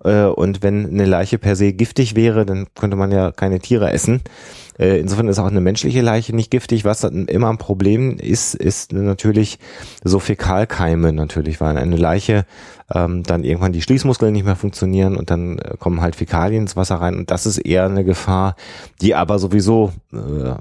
Äh, 0.04 0.24
und 0.24 0.62
wenn 0.62 0.86
eine 0.86 1.04
Leiche 1.04 1.38
per 1.38 1.54
se 1.54 1.72
giftig 1.72 2.16
wäre, 2.16 2.44
dann 2.44 2.66
könnte 2.74 2.96
man 2.96 3.12
ja 3.12 3.30
keine 3.30 3.60
Tiere 3.60 3.92
essen. 3.92 4.22
Äh, 4.78 4.98
insofern 4.98 5.28
ist 5.28 5.38
auch 5.38 5.46
eine 5.46 5.60
menschliche 5.60 6.00
Leiche 6.00 6.34
nicht 6.34 6.50
giftig. 6.50 6.84
Was 6.84 7.00
dann 7.00 7.26
immer 7.26 7.50
ein 7.50 7.58
Problem 7.58 8.16
ist, 8.18 8.54
ist 8.54 8.92
natürlich 8.92 9.58
so 10.02 10.18
Fäkalkeime 10.18 11.12
natürlich, 11.12 11.60
weil 11.60 11.76
eine 11.76 11.96
Leiche 11.96 12.46
ähm, 12.94 13.22
dann 13.22 13.44
irgendwann 13.44 13.72
die 13.72 13.82
Schließmuskeln 13.82 14.32
nicht 14.32 14.44
mehr 14.44 14.56
funktionieren 14.56 15.16
und 15.16 15.30
dann 15.30 15.58
äh, 15.58 15.76
kommen 15.78 16.00
halt 16.00 16.16
Fäkalien 16.16 16.62
ins 16.62 16.76
Wasser 16.76 16.96
rein 16.96 17.16
und 17.16 17.30
das 17.30 17.46
ist 17.46 17.58
eher 17.58 17.84
eine 17.84 18.04
Gefahr, 18.04 18.56
die 19.00 19.14
aber 19.14 19.38
sowieso 19.38 19.92
äh, 20.12 20.54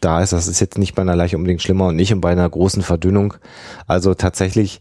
da 0.00 0.22
ist. 0.22 0.32
Das 0.32 0.48
ist 0.48 0.60
jetzt 0.60 0.78
nicht 0.78 0.94
bei 0.94 1.02
einer 1.02 1.16
Leiche 1.16 1.36
unbedingt 1.36 1.62
schlimmer 1.62 1.86
und 1.86 1.96
nicht 1.96 2.18
bei 2.20 2.30
einer 2.30 2.48
großen 2.48 2.82
Verdünnung. 2.82 3.34
Also 3.86 4.14
tatsächlich 4.14 4.80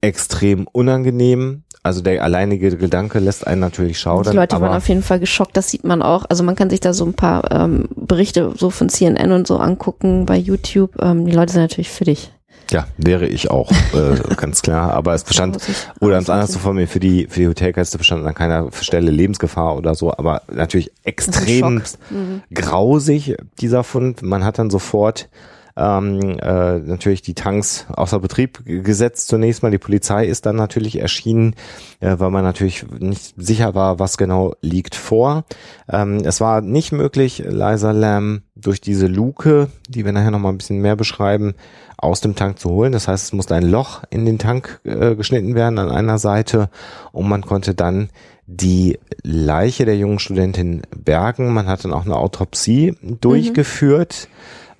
extrem 0.00 0.66
unangenehm. 0.70 1.62
Also 1.84 2.00
der 2.00 2.22
alleinige 2.22 2.76
Gedanke 2.76 3.18
lässt 3.18 3.44
einen 3.46 3.60
natürlich 3.60 3.98
schaudern. 3.98 4.30
Die 4.32 4.36
Leute 4.36 4.60
waren 4.60 4.76
auf 4.76 4.88
jeden 4.88 5.02
Fall 5.02 5.18
geschockt, 5.18 5.56
das 5.56 5.68
sieht 5.68 5.82
man 5.82 6.00
auch. 6.00 6.24
Also 6.28 6.44
man 6.44 6.54
kann 6.54 6.70
sich 6.70 6.78
da 6.78 6.92
so 6.92 7.04
ein 7.04 7.14
paar 7.14 7.50
ähm, 7.50 7.88
Berichte 7.96 8.52
so 8.56 8.70
von 8.70 8.88
CNN 8.88 9.32
und 9.32 9.48
so 9.48 9.56
angucken 9.58 10.24
bei 10.24 10.36
YouTube. 10.36 10.92
Ähm, 11.02 11.26
die 11.26 11.32
Leute 11.32 11.52
sind 11.52 11.62
natürlich 11.62 11.90
für 11.90 12.04
dich. 12.04 12.30
Ja, 12.70 12.86
wäre 12.96 13.26
ich 13.26 13.50
auch, 13.50 13.70
äh, 13.94 14.34
ganz 14.36 14.62
klar. 14.62 14.92
Aber 14.92 15.12
es 15.14 15.24
bestand, 15.24 15.58
oder 16.00 16.14
ganz 16.14 16.30
anders 16.30 16.52
zu 16.52 16.60
formulieren, 16.60 16.88
für 16.88 17.00
die, 17.00 17.26
für 17.28 17.40
die 17.40 17.48
Hotelgäste 17.48 17.98
bestand 17.98 18.24
an 18.24 18.34
keiner 18.34 18.70
Stelle 18.72 19.10
Lebensgefahr 19.10 19.76
oder 19.76 19.96
so, 19.96 20.12
aber 20.12 20.42
natürlich 20.52 20.92
extrem 21.02 21.82
Mhm. 22.10 22.42
grausig, 22.54 23.36
dieser 23.60 23.82
Fund. 23.82 24.22
Man 24.22 24.44
hat 24.44 24.58
dann 24.58 24.70
sofort 24.70 25.28
ähm, 25.76 26.38
äh, 26.38 26.78
natürlich 26.78 27.22
die 27.22 27.34
Tanks 27.34 27.86
außer 27.88 28.20
Betrieb 28.20 28.60
gesetzt 28.64 29.28
zunächst 29.28 29.62
mal. 29.62 29.70
Die 29.70 29.78
Polizei 29.78 30.26
ist 30.26 30.46
dann 30.46 30.56
natürlich 30.56 30.98
erschienen, 30.98 31.54
äh, 32.00 32.16
weil 32.18 32.30
man 32.30 32.44
natürlich 32.44 32.84
nicht 32.98 33.34
sicher 33.36 33.74
war, 33.74 33.98
was 33.98 34.18
genau 34.18 34.54
liegt 34.60 34.94
vor. 34.94 35.44
Ähm, 35.88 36.22
es 36.24 36.40
war 36.40 36.60
nicht 36.60 36.92
möglich, 36.92 37.42
Liza 37.46 37.92
Lam 37.92 38.42
durch 38.54 38.80
diese 38.80 39.06
Luke, 39.06 39.68
die 39.88 40.04
wir 40.04 40.12
nachher 40.12 40.30
noch 40.30 40.38
mal 40.38 40.50
ein 40.50 40.58
bisschen 40.58 40.80
mehr 40.80 40.96
beschreiben, 40.96 41.54
aus 41.96 42.20
dem 42.20 42.34
Tank 42.34 42.58
zu 42.58 42.70
holen. 42.70 42.92
Das 42.92 43.08
heißt, 43.08 43.24
es 43.24 43.32
musste 43.32 43.54
ein 43.54 43.68
Loch 43.68 44.02
in 44.10 44.26
den 44.26 44.38
Tank 44.38 44.80
äh, 44.84 45.14
geschnitten 45.14 45.54
werden 45.54 45.78
an 45.78 45.90
einer 45.90 46.18
Seite 46.18 46.68
und 47.12 47.28
man 47.28 47.42
konnte 47.42 47.74
dann 47.74 48.10
die 48.46 48.98
Leiche 49.22 49.84
der 49.84 49.96
jungen 49.96 50.18
Studentin 50.18 50.82
bergen. 50.94 51.52
Man 51.52 51.68
hat 51.68 51.84
dann 51.84 51.92
auch 51.92 52.04
eine 52.04 52.16
Autopsie 52.16 52.96
durchgeführt. 53.02 54.28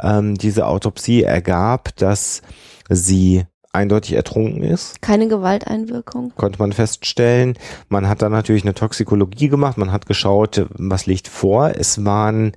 Ähm, 0.02 0.34
diese 0.36 0.66
Autopsie 0.66 1.22
ergab, 1.22 1.94
dass 1.96 2.42
sie 2.90 3.44
eindeutig 3.72 4.12
ertrunken 4.14 4.62
ist, 4.62 5.00
Keine 5.00 5.28
Gewalteinwirkung. 5.28 6.32
konnte 6.36 6.58
man 6.58 6.72
feststellen. 6.72 7.54
Man 7.88 8.06
hat 8.08 8.20
dann 8.20 8.32
natürlich 8.32 8.64
eine 8.64 8.74
Toxikologie 8.74 9.48
gemacht, 9.48 9.78
man 9.78 9.92
hat 9.92 10.04
geschaut, 10.06 10.66
was 10.74 11.06
liegt 11.06 11.26
vor. 11.28 11.72
Es 11.74 12.04
waren 12.04 12.52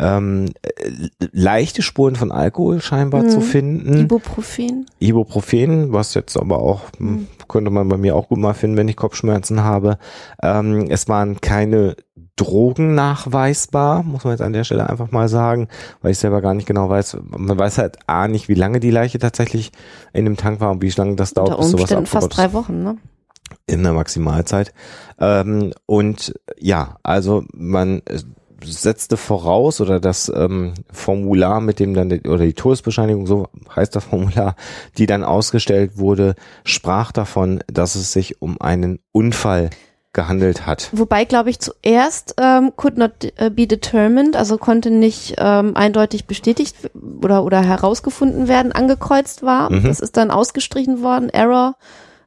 ähm, 0.00 0.46
äh, 0.62 0.90
leichte 1.32 1.82
Spuren 1.82 2.14
von 2.16 2.30
Alkohol 2.32 2.80
scheinbar 2.80 3.24
Mhm. 3.24 3.28
zu 3.30 3.40
finden. 3.40 3.98
Ibuprofen. 4.00 4.86
Ibuprofen, 5.00 5.92
was 5.92 6.14
jetzt 6.14 6.36
aber 6.36 6.58
auch, 6.60 6.82
hm, 6.98 7.26
könnte 7.48 7.70
man 7.72 7.88
bei 7.88 7.96
mir 7.96 8.14
auch 8.14 8.28
gut 8.28 8.38
mal 8.38 8.54
finden, 8.54 8.76
wenn 8.76 8.86
ich 8.88 8.96
Kopfschmerzen 8.96 9.62
habe. 9.64 9.98
Ähm, 10.42 10.86
es 10.88 11.08
waren 11.08 11.40
keine 11.40 11.96
Drogen 12.38 12.94
nachweisbar, 12.94 14.02
muss 14.02 14.24
man 14.24 14.32
jetzt 14.32 14.42
an 14.42 14.52
der 14.52 14.64
Stelle 14.64 14.88
einfach 14.88 15.10
mal 15.10 15.28
sagen, 15.28 15.68
weil 16.00 16.12
ich 16.12 16.18
selber 16.18 16.40
gar 16.40 16.54
nicht 16.54 16.66
genau 16.66 16.88
weiß. 16.88 17.18
Man 17.36 17.58
weiß 17.58 17.78
halt 17.78 17.98
A 18.06 18.28
nicht, 18.28 18.48
wie 18.48 18.54
lange 18.54 18.80
die 18.80 18.90
Leiche 18.90 19.18
tatsächlich 19.18 19.72
in 20.12 20.24
dem 20.24 20.36
Tank 20.36 20.60
war 20.60 20.70
und 20.70 20.80
wie 20.82 20.90
lange 20.90 21.16
das 21.16 21.34
dauert, 21.34 21.50
Unter 21.50 21.62
bis 21.62 21.70
sowas 21.70 21.92
abgebaut 21.92 22.08
fast 22.08 22.36
drei 22.36 22.52
Wochen, 22.52 22.82
ne? 22.82 22.96
in 23.66 23.82
der 23.82 23.92
Maximalzeit. 23.92 24.72
Ähm, 25.18 25.72
und 25.86 26.34
ja, 26.58 26.96
also 27.02 27.44
man 27.52 28.02
äh, 28.06 28.20
setzte 28.64 29.16
voraus 29.16 29.80
oder 29.80 30.00
das 30.00 30.32
ähm, 30.34 30.74
Formular, 30.90 31.60
mit 31.60 31.78
dem 31.78 31.94
dann 31.94 32.08
die, 32.08 32.20
oder 32.22 32.44
die 32.44 32.54
Todesbescheinigung, 32.54 33.26
so 33.26 33.48
heißt 33.74 33.94
das 33.94 34.04
Formular, 34.04 34.56
die 34.96 35.06
dann 35.06 35.24
ausgestellt 35.24 35.98
wurde, 35.98 36.34
sprach 36.64 37.12
davon, 37.12 37.60
dass 37.66 37.94
es 37.94 38.12
sich 38.12 38.42
um 38.42 38.60
einen 38.60 39.00
Unfall 39.12 39.70
gehandelt 40.18 40.66
hat. 40.66 40.90
Wobei, 40.90 41.24
glaube 41.24 41.50
ich, 41.50 41.60
zuerst 41.60 42.34
ähm, 42.40 42.72
could 42.74 42.98
not 42.98 43.12
äh, 43.36 43.50
be 43.50 43.68
determined, 43.68 44.34
also 44.34 44.58
konnte 44.58 44.90
nicht 44.90 45.36
ähm, 45.38 45.76
eindeutig 45.76 46.26
bestätigt 46.26 46.74
oder, 47.22 47.44
oder 47.44 47.60
herausgefunden 47.62 48.48
werden, 48.48 48.72
angekreuzt 48.72 49.44
war. 49.44 49.70
Mhm. 49.70 49.84
Das 49.84 50.00
ist 50.00 50.16
dann 50.16 50.32
ausgestrichen 50.32 51.02
worden, 51.02 51.28
Error. 51.28 51.76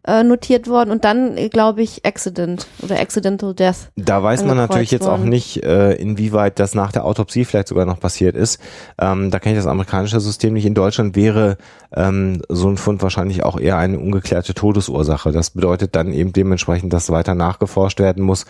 Äh, 0.07 0.23
notiert 0.23 0.67
worden 0.67 0.91
und 0.91 1.03
dann, 1.03 1.35
glaube 1.49 1.81
ich, 1.81 2.05
Accident 2.05 2.67
oder 2.81 2.99
Accidental 2.99 3.53
Death. 3.53 3.91
Da 3.95 4.23
weiß 4.23 4.43
man 4.45 4.57
natürlich 4.57 4.91
jetzt 4.91 5.05
auch 5.05 5.19
worden. 5.19 5.29
nicht, 5.29 5.63
äh, 5.63 5.93
inwieweit 5.93 6.59
das 6.59 6.73
nach 6.73 6.91
der 6.91 7.05
Autopsie 7.05 7.45
vielleicht 7.45 7.67
sogar 7.67 7.85
noch 7.85 7.99
passiert 7.99 8.35
ist. 8.35 8.59
Ähm, 8.99 9.31
da 9.31 9.39
kenne 9.39 9.55
ich 9.55 9.59
das 9.59 9.71
amerikanische 9.71 10.19
System 10.19 10.53
nicht. 10.53 10.65
In 10.65 10.73
Deutschland 10.73 11.15
wäre 11.15 11.57
ähm, 11.95 12.41
so 12.49 12.69
ein 12.69 12.77
Fund 12.77 13.01
wahrscheinlich 13.01 13.43
auch 13.43 13.59
eher 13.59 13.77
eine 13.77 13.99
ungeklärte 13.99 14.53
Todesursache. 14.53 15.31
Das 15.31 15.51
bedeutet 15.51 15.95
dann 15.95 16.13
eben 16.13 16.33
dementsprechend, 16.33 16.93
dass 16.93 17.11
weiter 17.11 17.35
nachgeforscht 17.35 17.99
werden 17.99 18.23
muss. 18.23 18.45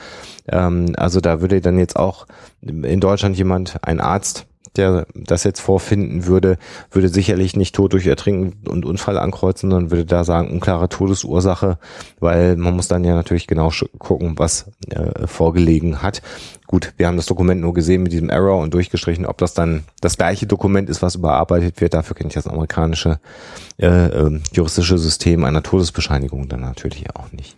Ähm, 0.48 0.94
also 0.96 1.20
da 1.20 1.42
würde 1.42 1.62
dann 1.62 1.78
jetzt 1.78 1.98
auch 1.98 2.28
in 2.62 3.00
Deutschland 3.00 3.38
jemand, 3.38 3.78
ein 3.82 4.00
Arzt, 4.00 4.46
der 4.78 5.06
das 5.14 5.44
jetzt 5.44 5.60
vorfinden 5.60 6.26
würde, 6.26 6.58
würde 6.92 7.10
sicherlich 7.10 7.56
nicht 7.56 7.76
Tod 7.76 7.94
durch 7.94 8.08
Ertrinken 8.08 8.68
und 8.70 8.86
Unfall 8.86 9.18
ankreuzen, 9.18 9.70
sondern 9.70 9.92
würde 9.92 10.06
da 10.06 10.24
sagen, 10.24 10.52
unklare 10.52 10.88
Todesursache, 10.88 11.78
weil 12.20 12.56
man 12.56 12.76
muss 12.76 12.88
dann 12.88 13.04
ja 13.04 13.16
natürlich 13.16 13.48
genau 13.48 13.72
gucken, 13.98 14.34
was 14.38 14.72
äh, 14.90 15.28
vorgelegen 15.28 16.02
hat. 16.02 16.22
Gut, 16.68 16.94
wir 16.96 17.08
haben 17.08 17.18
das 17.18 17.26
Dokument 17.26 17.60
nur 17.60 17.74
gesehen 17.74 18.04
mit 18.04 18.14
diesem 18.14 18.30
Error 18.30 18.60
und 18.60 18.74
durchgestrichen, 18.74 19.26
ob 19.26 19.38
das 19.40 19.54
dann 19.54 19.84
das 20.00 20.18
gleiche 20.18 20.48
Dokument 20.48 20.90
ist, 20.90 21.02
was 21.02 21.16
überarbeitet 21.16 21.82
wird. 21.82 21.94
Dafür 21.94 22.16
kenne 22.16 22.30
ich 22.30 22.36
das 22.36 22.48
amerikanische 22.48 23.20
äh, 23.78 23.88
äh, 23.88 24.40
juristische 24.54 24.98
System 24.98 25.44
einer 25.44 25.64
Todesbescheinigung 25.64 26.48
dann 26.48 26.62
natürlich 26.62 27.14
auch 27.14 27.30
nicht. 27.34 27.58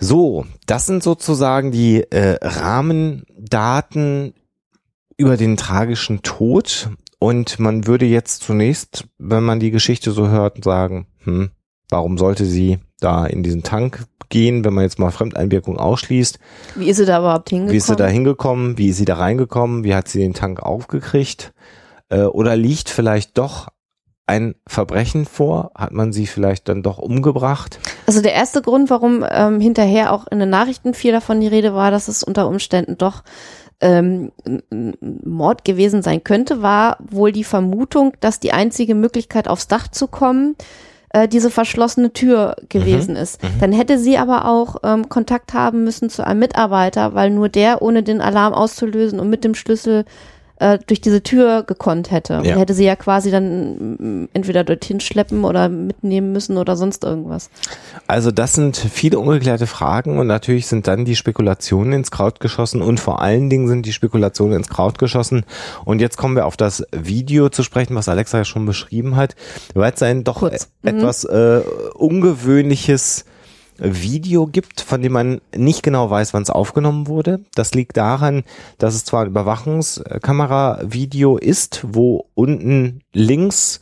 So, 0.00 0.46
das 0.66 0.86
sind 0.86 1.02
sozusagen 1.02 1.72
die 1.72 2.02
äh, 2.10 2.38
Rahmendaten 2.40 4.34
über 5.18 5.36
den 5.36 5.56
tragischen 5.56 6.22
Tod. 6.22 6.88
Und 7.18 7.58
man 7.58 7.86
würde 7.86 8.06
jetzt 8.06 8.42
zunächst, 8.44 9.04
wenn 9.18 9.42
man 9.42 9.60
die 9.60 9.72
Geschichte 9.72 10.12
so 10.12 10.28
hört, 10.28 10.64
sagen, 10.64 11.08
hm, 11.24 11.50
warum 11.90 12.16
sollte 12.16 12.46
sie 12.46 12.78
da 13.00 13.26
in 13.26 13.42
diesen 13.42 13.64
Tank 13.64 14.06
gehen, 14.28 14.64
wenn 14.64 14.74
man 14.74 14.84
jetzt 14.84 14.98
mal 14.98 15.10
Fremdeinwirkung 15.10 15.78
ausschließt? 15.78 16.38
Wie 16.76 16.88
ist 16.88 16.98
sie 16.98 17.06
da 17.06 17.18
überhaupt 17.18 17.50
hingekommen? 17.50 17.72
Wie 17.72 17.76
ist 17.76 17.86
sie 17.86 17.96
da 17.96 18.06
hingekommen? 18.06 18.78
Wie 18.78 18.88
ist 18.88 18.96
sie 18.98 19.04
da 19.04 19.14
reingekommen? 19.16 19.84
Wie 19.84 19.94
hat 19.94 20.08
sie 20.08 20.20
den 20.20 20.34
Tank 20.34 20.60
aufgekriegt? 20.60 21.52
Äh, 22.08 22.22
oder 22.22 22.56
liegt 22.56 22.88
vielleicht 22.88 23.36
doch 23.36 23.68
ein 24.26 24.54
Verbrechen 24.68 25.24
vor? 25.24 25.72
Hat 25.74 25.92
man 25.92 26.12
sie 26.12 26.26
vielleicht 26.26 26.68
dann 26.68 26.82
doch 26.82 26.98
umgebracht? 26.98 27.80
Also 28.06 28.22
der 28.22 28.34
erste 28.34 28.62
Grund, 28.62 28.90
warum 28.90 29.24
ähm, 29.28 29.58
hinterher 29.58 30.12
auch 30.12 30.26
in 30.28 30.38
den 30.38 30.50
Nachrichten 30.50 30.94
viel 30.94 31.12
davon 31.12 31.40
die 31.40 31.48
Rede 31.48 31.74
war, 31.74 31.90
dass 31.90 32.06
es 32.06 32.22
unter 32.22 32.46
Umständen 32.46 32.98
doch 32.98 33.24
ähm, 33.80 34.32
Mord 35.00 35.64
gewesen 35.64 36.02
sein 36.02 36.24
könnte, 36.24 36.62
war 36.62 36.98
wohl 37.10 37.32
die 37.32 37.44
Vermutung, 37.44 38.12
dass 38.20 38.40
die 38.40 38.52
einzige 38.52 38.94
Möglichkeit 38.94 39.48
aufs 39.48 39.68
Dach 39.68 39.88
zu 39.88 40.08
kommen 40.08 40.56
äh, 41.10 41.28
diese 41.28 41.50
verschlossene 41.50 42.12
Tür 42.12 42.56
gewesen 42.68 43.16
ist. 43.16 43.40
Dann 43.60 43.72
hätte 43.72 43.98
sie 43.98 44.18
aber 44.18 44.46
auch 44.46 44.76
ähm, 44.82 45.08
Kontakt 45.08 45.54
haben 45.54 45.84
müssen 45.84 46.10
zu 46.10 46.26
einem 46.26 46.40
Mitarbeiter, 46.40 47.14
weil 47.14 47.30
nur 47.30 47.48
der 47.48 47.82
ohne 47.82 48.02
den 48.02 48.20
Alarm 48.20 48.52
auszulösen 48.52 49.20
und 49.20 49.30
mit 49.30 49.44
dem 49.44 49.54
Schlüssel 49.54 50.04
äh, 50.60 50.78
durch 50.86 51.00
diese 51.00 51.22
Tür 51.22 51.62
gekonnt 51.62 52.10
hätte. 52.10 52.34
Ja. 52.34 52.54
Und 52.54 52.60
hätte 52.60 52.74
sie 52.74 52.84
ja 52.84 52.96
quasi 52.96 53.30
dann 53.30 53.96
mm, 53.98 54.28
entweder 54.32 54.64
dorthin 54.64 55.00
schleppen 55.00 55.44
oder 55.44 55.68
mitnehmen 55.68 56.32
müssen 56.32 56.56
oder 56.56 56.76
sonst 56.76 57.04
irgendwas. 57.04 57.50
Also 58.06 58.30
das 58.30 58.54
sind 58.54 58.76
viele 58.76 59.18
ungeklärte 59.18 59.66
Fragen 59.66 60.18
und 60.18 60.26
natürlich 60.26 60.66
sind 60.66 60.86
dann 60.86 61.04
die 61.04 61.16
Spekulationen 61.16 61.92
ins 61.92 62.10
Kraut 62.10 62.40
geschossen 62.40 62.82
und 62.82 63.00
vor 63.00 63.22
allen 63.22 63.50
Dingen 63.50 63.68
sind 63.68 63.86
die 63.86 63.92
Spekulationen 63.92 64.56
ins 64.56 64.68
Kraut 64.68 64.98
geschossen. 64.98 65.44
Und 65.84 66.00
jetzt 66.00 66.16
kommen 66.16 66.36
wir 66.36 66.46
auf 66.46 66.56
das 66.56 66.84
Video 66.92 67.48
zu 67.48 67.62
sprechen, 67.62 67.94
was 67.94 68.08
Alexa 68.08 68.38
ja 68.38 68.44
schon 68.44 68.66
beschrieben 68.66 69.16
hat, 69.16 69.36
weil 69.74 69.92
es 69.92 70.02
ein 70.02 70.24
doch 70.24 70.40
Kurz. 70.40 70.68
e- 70.84 70.88
etwas 70.88 71.24
äh, 71.24 71.60
ungewöhnliches 71.94 73.24
Video 73.78 74.46
gibt, 74.46 74.80
von 74.80 75.02
dem 75.02 75.12
man 75.12 75.42
nicht 75.54 75.82
genau 75.82 76.08
weiß, 76.10 76.32
wann 76.34 76.42
es 76.42 76.50
aufgenommen 76.50 77.06
wurde. 77.06 77.40
Das 77.54 77.74
liegt 77.74 77.96
daran, 77.96 78.42
dass 78.78 78.94
es 78.94 79.04
zwar 79.04 79.22
ein 79.22 79.28
Überwachungskamera-Video 79.28 81.38
ist, 81.38 81.84
wo 81.86 82.26
unten 82.34 83.02
links 83.12 83.80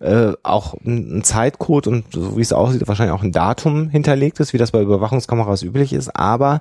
äh, 0.00 0.32
auch 0.42 0.74
ein 0.84 1.18
ein 1.18 1.24
Zeitcode 1.24 1.86
und 1.86 2.04
so 2.12 2.36
wie 2.36 2.42
es 2.42 2.52
aussieht, 2.52 2.86
wahrscheinlich 2.86 3.14
auch 3.14 3.22
ein 3.22 3.32
Datum 3.32 3.88
hinterlegt 3.88 4.40
ist, 4.40 4.52
wie 4.52 4.58
das 4.58 4.70
bei 4.72 4.82
Überwachungskameras 4.82 5.62
üblich 5.62 5.92
ist, 5.92 6.14
aber 6.14 6.60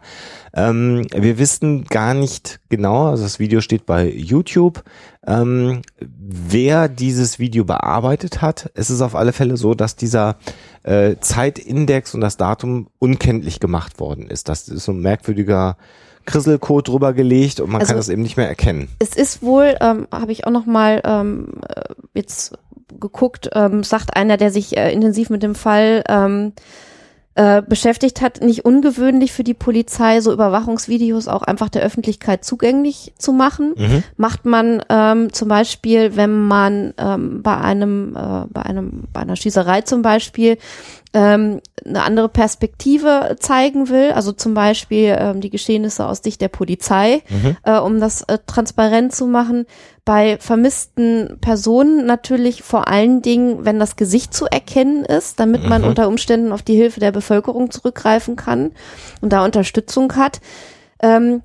ähm, 0.53 1.05
wir 1.13 1.37
wissen 1.37 1.83
gar 1.85 2.13
nicht 2.13 2.59
genau, 2.69 3.07
also 3.07 3.23
das 3.23 3.39
Video 3.39 3.59
steht 3.61 3.85
bei 3.85 4.09
YouTube, 4.09 4.83
ähm, 5.27 5.81
wer 5.99 6.87
dieses 6.87 7.39
Video 7.39 7.65
bearbeitet 7.65 8.41
hat. 8.41 8.71
Es 8.73 8.89
ist 8.89 9.01
auf 9.01 9.15
alle 9.15 9.33
Fälle 9.33 9.57
so, 9.57 9.73
dass 9.73 9.95
dieser 9.95 10.37
äh, 10.83 11.15
Zeitindex 11.19 12.13
und 12.13 12.21
das 12.21 12.37
Datum 12.37 12.87
unkenntlich 12.99 13.59
gemacht 13.59 13.99
worden 13.99 14.27
ist. 14.29 14.47
Das 14.49 14.67
ist 14.69 14.85
so 14.85 14.91
ein 14.91 15.01
merkwürdiger 15.01 15.77
Krisselcode 16.25 16.87
drüber 16.87 17.13
gelegt 17.13 17.59
und 17.59 17.69
man 17.71 17.81
Also- 17.81 17.89
kann 17.91 17.97
das 17.97 18.09
eben 18.09 18.21
nicht 18.23 18.37
mehr 18.37 18.47
erkennen. 18.47 18.87
Es 18.99 19.15
ist 19.15 19.43
wohl, 19.43 19.75
ähm, 19.81 20.07
habe 20.11 20.31
ich 20.31 20.45
auch 20.47 20.51
noch 20.51 20.65
mal 20.65 21.01
ähm, 21.03 21.47
äh, 21.67 21.81
jetzt 22.13 22.57
geguckt, 22.99 23.49
ähm, 23.53 23.83
sagt 23.83 24.15
einer, 24.15 24.37
der 24.37 24.51
sich 24.51 24.77
äh, 24.77 24.91
intensiv 24.91 25.29
mit 25.29 25.43
dem 25.43 25.55
Fall 25.55 26.03
ähm, 26.07 26.53
äh, 27.37 27.61
beschäftigt 27.61 28.21
hat, 28.21 28.41
nicht 28.41 28.63
ungewöhnlich 28.63 29.33
für 29.33 29.43
die 29.43 29.53
Polizei, 29.53 30.21
so 30.21 30.31
Überwachungsvideos 30.31 31.27
auch 31.27 31.43
einfach 31.43 31.67
der 31.67 31.81
Öffentlichkeit 31.81 32.45
zugänglich 32.45 33.13
zu 33.17 33.33
machen. 33.33 33.73
Mhm. 33.75 34.03
Macht 34.15 34.45
man 34.45 34.81
ähm, 34.87 35.33
zum 35.33 35.49
Beispiel, 35.49 36.15
wenn 36.15 36.45
man 36.45 36.93
ähm, 36.97 37.43
bei 37.43 37.57
einem, 37.57 38.15
äh, 38.15 38.45
bei 38.49 38.61
einem, 38.61 39.03
bei 39.11 39.19
einer 39.19 39.35
Schießerei 39.35 39.81
zum 39.81 40.01
Beispiel 40.01 40.57
ähm, 41.15 41.61
eine 41.85 42.03
andere 42.03 42.27
Perspektive 42.29 43.37
zeigen 43.39 43.87
will, 43.89 44.11
also 44.11 44.33
zum 44.33 44.53
Beispiel 44.53 45.15
ähm, 45.17 45.39
die 45.39 45.49
Geschehnisse 45.49 46.05
aus 46.05 46.21
Sicht 46.21 46.41
der 46.41 46.49
Polizei, 46.49 47.21
Mhm. 47.29 47.55
äh, 47.63 47.79
um 47.79 47.99
das 48.01 48.23
äh, 48.23 48.37
transparent 48.45 49.15
zu 49.15 49.25
machen. 49.25 49.65
Bei 50.03 50.37
vermissten 50.39 51.37
Personen 51.39 52.05
natürlich 52.05 52.61
vor 52.63 52.87
allen 52.89 53.21
Dingen, 53.21 53.63
wenn 53.65 53.79
das 53.79 53.95
Gesicht 53.95 54.33
zu 54.33 54.45
erkennen 54.45 55.05
ist, 55.05 55.39
damit 55.39 55.65
man 55.67 55.81
Mhm. 55.83 55.87
unter 55.87 56.07
Umständen 56.09 56.51
auf 56.51 56.61
die 56.61 56.75
Hilfe 56.75 56.99
der 56.99 57.11
Bevölkerung 57.13 57.71
zurückgreifen 57.71 58.35
kann 58.35 58.71
und 59.21 59.31
da 59.31 59.45
Unterstützung 59.45 60.15
hat. 60.17 60.41
Ähm, 61.01 61.41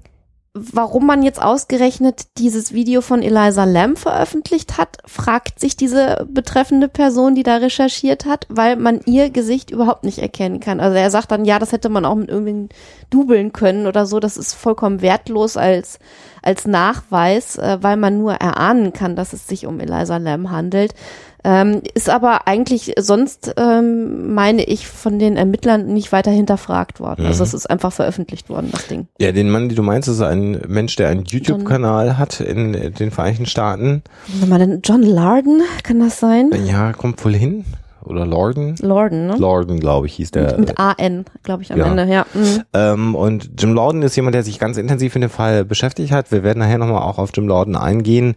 warum 0.52 1.06
man 1.06 1.22
jetzt 1.22 1.40
ausgerechnet 1.40 2.26
dieses 2.36 2.72
Video 2.72 3.02
von 3.02 3.22
Eliza 3.22 3.62
Lamb 3.64 3.98
veröffentlicht 3.98 4.78
hat, 4.78 4.98
fragt 5.06 5.60
sich 5.60 5.76
diese 5.76 6.26
betreffende 6.28 6.88
Person, 6.88 7.36
die 7.36 7.44
da 7.44 7.58
recherchiert 7.58 8.24
hat, 8.24 8.46
weil 8.48 8.74
man 8.74 9.00
ihr 9.06 9.30
Gesicht 9.30 9.70
überhaupt 9.70 10.02
nicht 10.02 10.18
erkennen 10.18 10.58
kann. 10.58 10.80
Also 10.80 10.96
er 10.96 11.10
sagt 11.10 11.30
dann, 11.30 11.44
ja, 11.44 11.60
das 11.60 11.70
hätte 11.70 11.88
man 11.88 12.04
auch 12.04 12.16
mit 12.16 12.30
irgendwie 12.30 12.68
dubeln 13.10 13.52
können 13.52 13.86
oder 13.86 14.06
so. 14.06 14.18
Das 14.18 14.36
ist 14.36 14.54
vollkommen 14.54 15.02
wertlos 15.02 15.56
als, 15.56 16.00
als 16.42 16.66
Nachweis, 16.66 17.56
äh, 17.56 17.78
weil 17.80 17.96
man 17.96 18.18
nur 18.18 18.32
erahnen 18.32 18.92
kann, 18.92 19.14
dass 19.14 19.32
es 19.32 19.46
sich 19.46 19.66
um 19.66 19.78
Eliza 19.78 20.16
Lamb 20.16 20.50
handelt. 20.50 20.94
Ähm, 21.42 21.80
ist 21.94 22.10
aber 22.10 22.46
eigentlich 22.46 22.94
sonst, 22.98 23.54
ähm, 23.56 24.34
meine 24.34 24.64
ich, 24.64 24.86
von 24.86 25.18
den 25.18 25.36
Ermittlern 25.36 25.86
nicht 25.86 26.12
weiter 26.12 26.30
hinterfragt 26.30 27.00
worden. 27.00 27.26
Also 27.26 27.42
Mhm. 27.42 27.48
es 27.48 27.54
ist 27.54 27.70
einfach 27.70 27.92
veröffentlicht 27.92 28.48
worden, 28.50 28.68
das 28.72 28.86
Ding. 28.88 29.06
Ja, 29.18 29.32
den 29.32 29.48
Mann, 29.50 29.68
den 29.68 29.76
du 29.76 29.82
meinst, 29.82 30.08
ist 30.08 30.20
ein 30.20 30.60
Mensch, 30.68 30.96
der 30.96 31.08
einen 31.08 31.24
YouTube-Kanal 31.24 32.18
hat 32.18 32.40
in 32.40 32.72
den 32.72 33.10
Vereinigten 33.10 33.46
Staaten. 33.46 34.02
Warte 34.28 34.46
mal, 34.50 34.58
denn 34.58 34.80
John 34.84 35.02
Larden, 35.02 35.62
kann 35.82 36.00
das 36.00 36.20
sein? 36.20 36.50
Ja, 36.66 36.92
kommt 36.92 37.24
wohl 37.24 37.34
hin. 37.34 37.64
Oder 38.04 38.26
Lorden? 38.26 38.76
Lorden, 38.80 39.26
ne? 39.26 39.36
Lorden, 39.36 39.78
glaube 39.78 40.06
ich, 40.06 40.14
hieß 40.14 40.30
der. 40.30 40.58
Mit 40.58 40.78
AN, 40.78 41.24
glaube 41.42 41.62
ich, 41.62 41.72
am 41.72 41.78
ja. 41.78 41.86
Ende, 41.86 42.04
ja. 42.04 42.26
Mhm. 42.32 42.62
Ähm, 42.72 43.14
und 43.14 43.50
Jim 43.58 43.74
Lorden 43.74 44.02
ist 44.02 44.16
jemand, 44.16 44.34
der 44.34 44.42
sich 44.42 44.58
ganz 44.58 44.76
intensiv 44.76 45.14
in 45.14 45.20
dem 45.20 45.30
Fall 45.30 45.64
beschäftigt 45.64 46.12
hat. 46.12 46.32
Wir 46.32 46.42
werden 46.42 46.60
nachher 46.60 46.78
nochmal 46.78 47.02
auch 47.02 47.18
auf 47.18 47.30
Jim 47.34 47.46
Lorden 47.46 47.76
eingehen. 47.76 48.34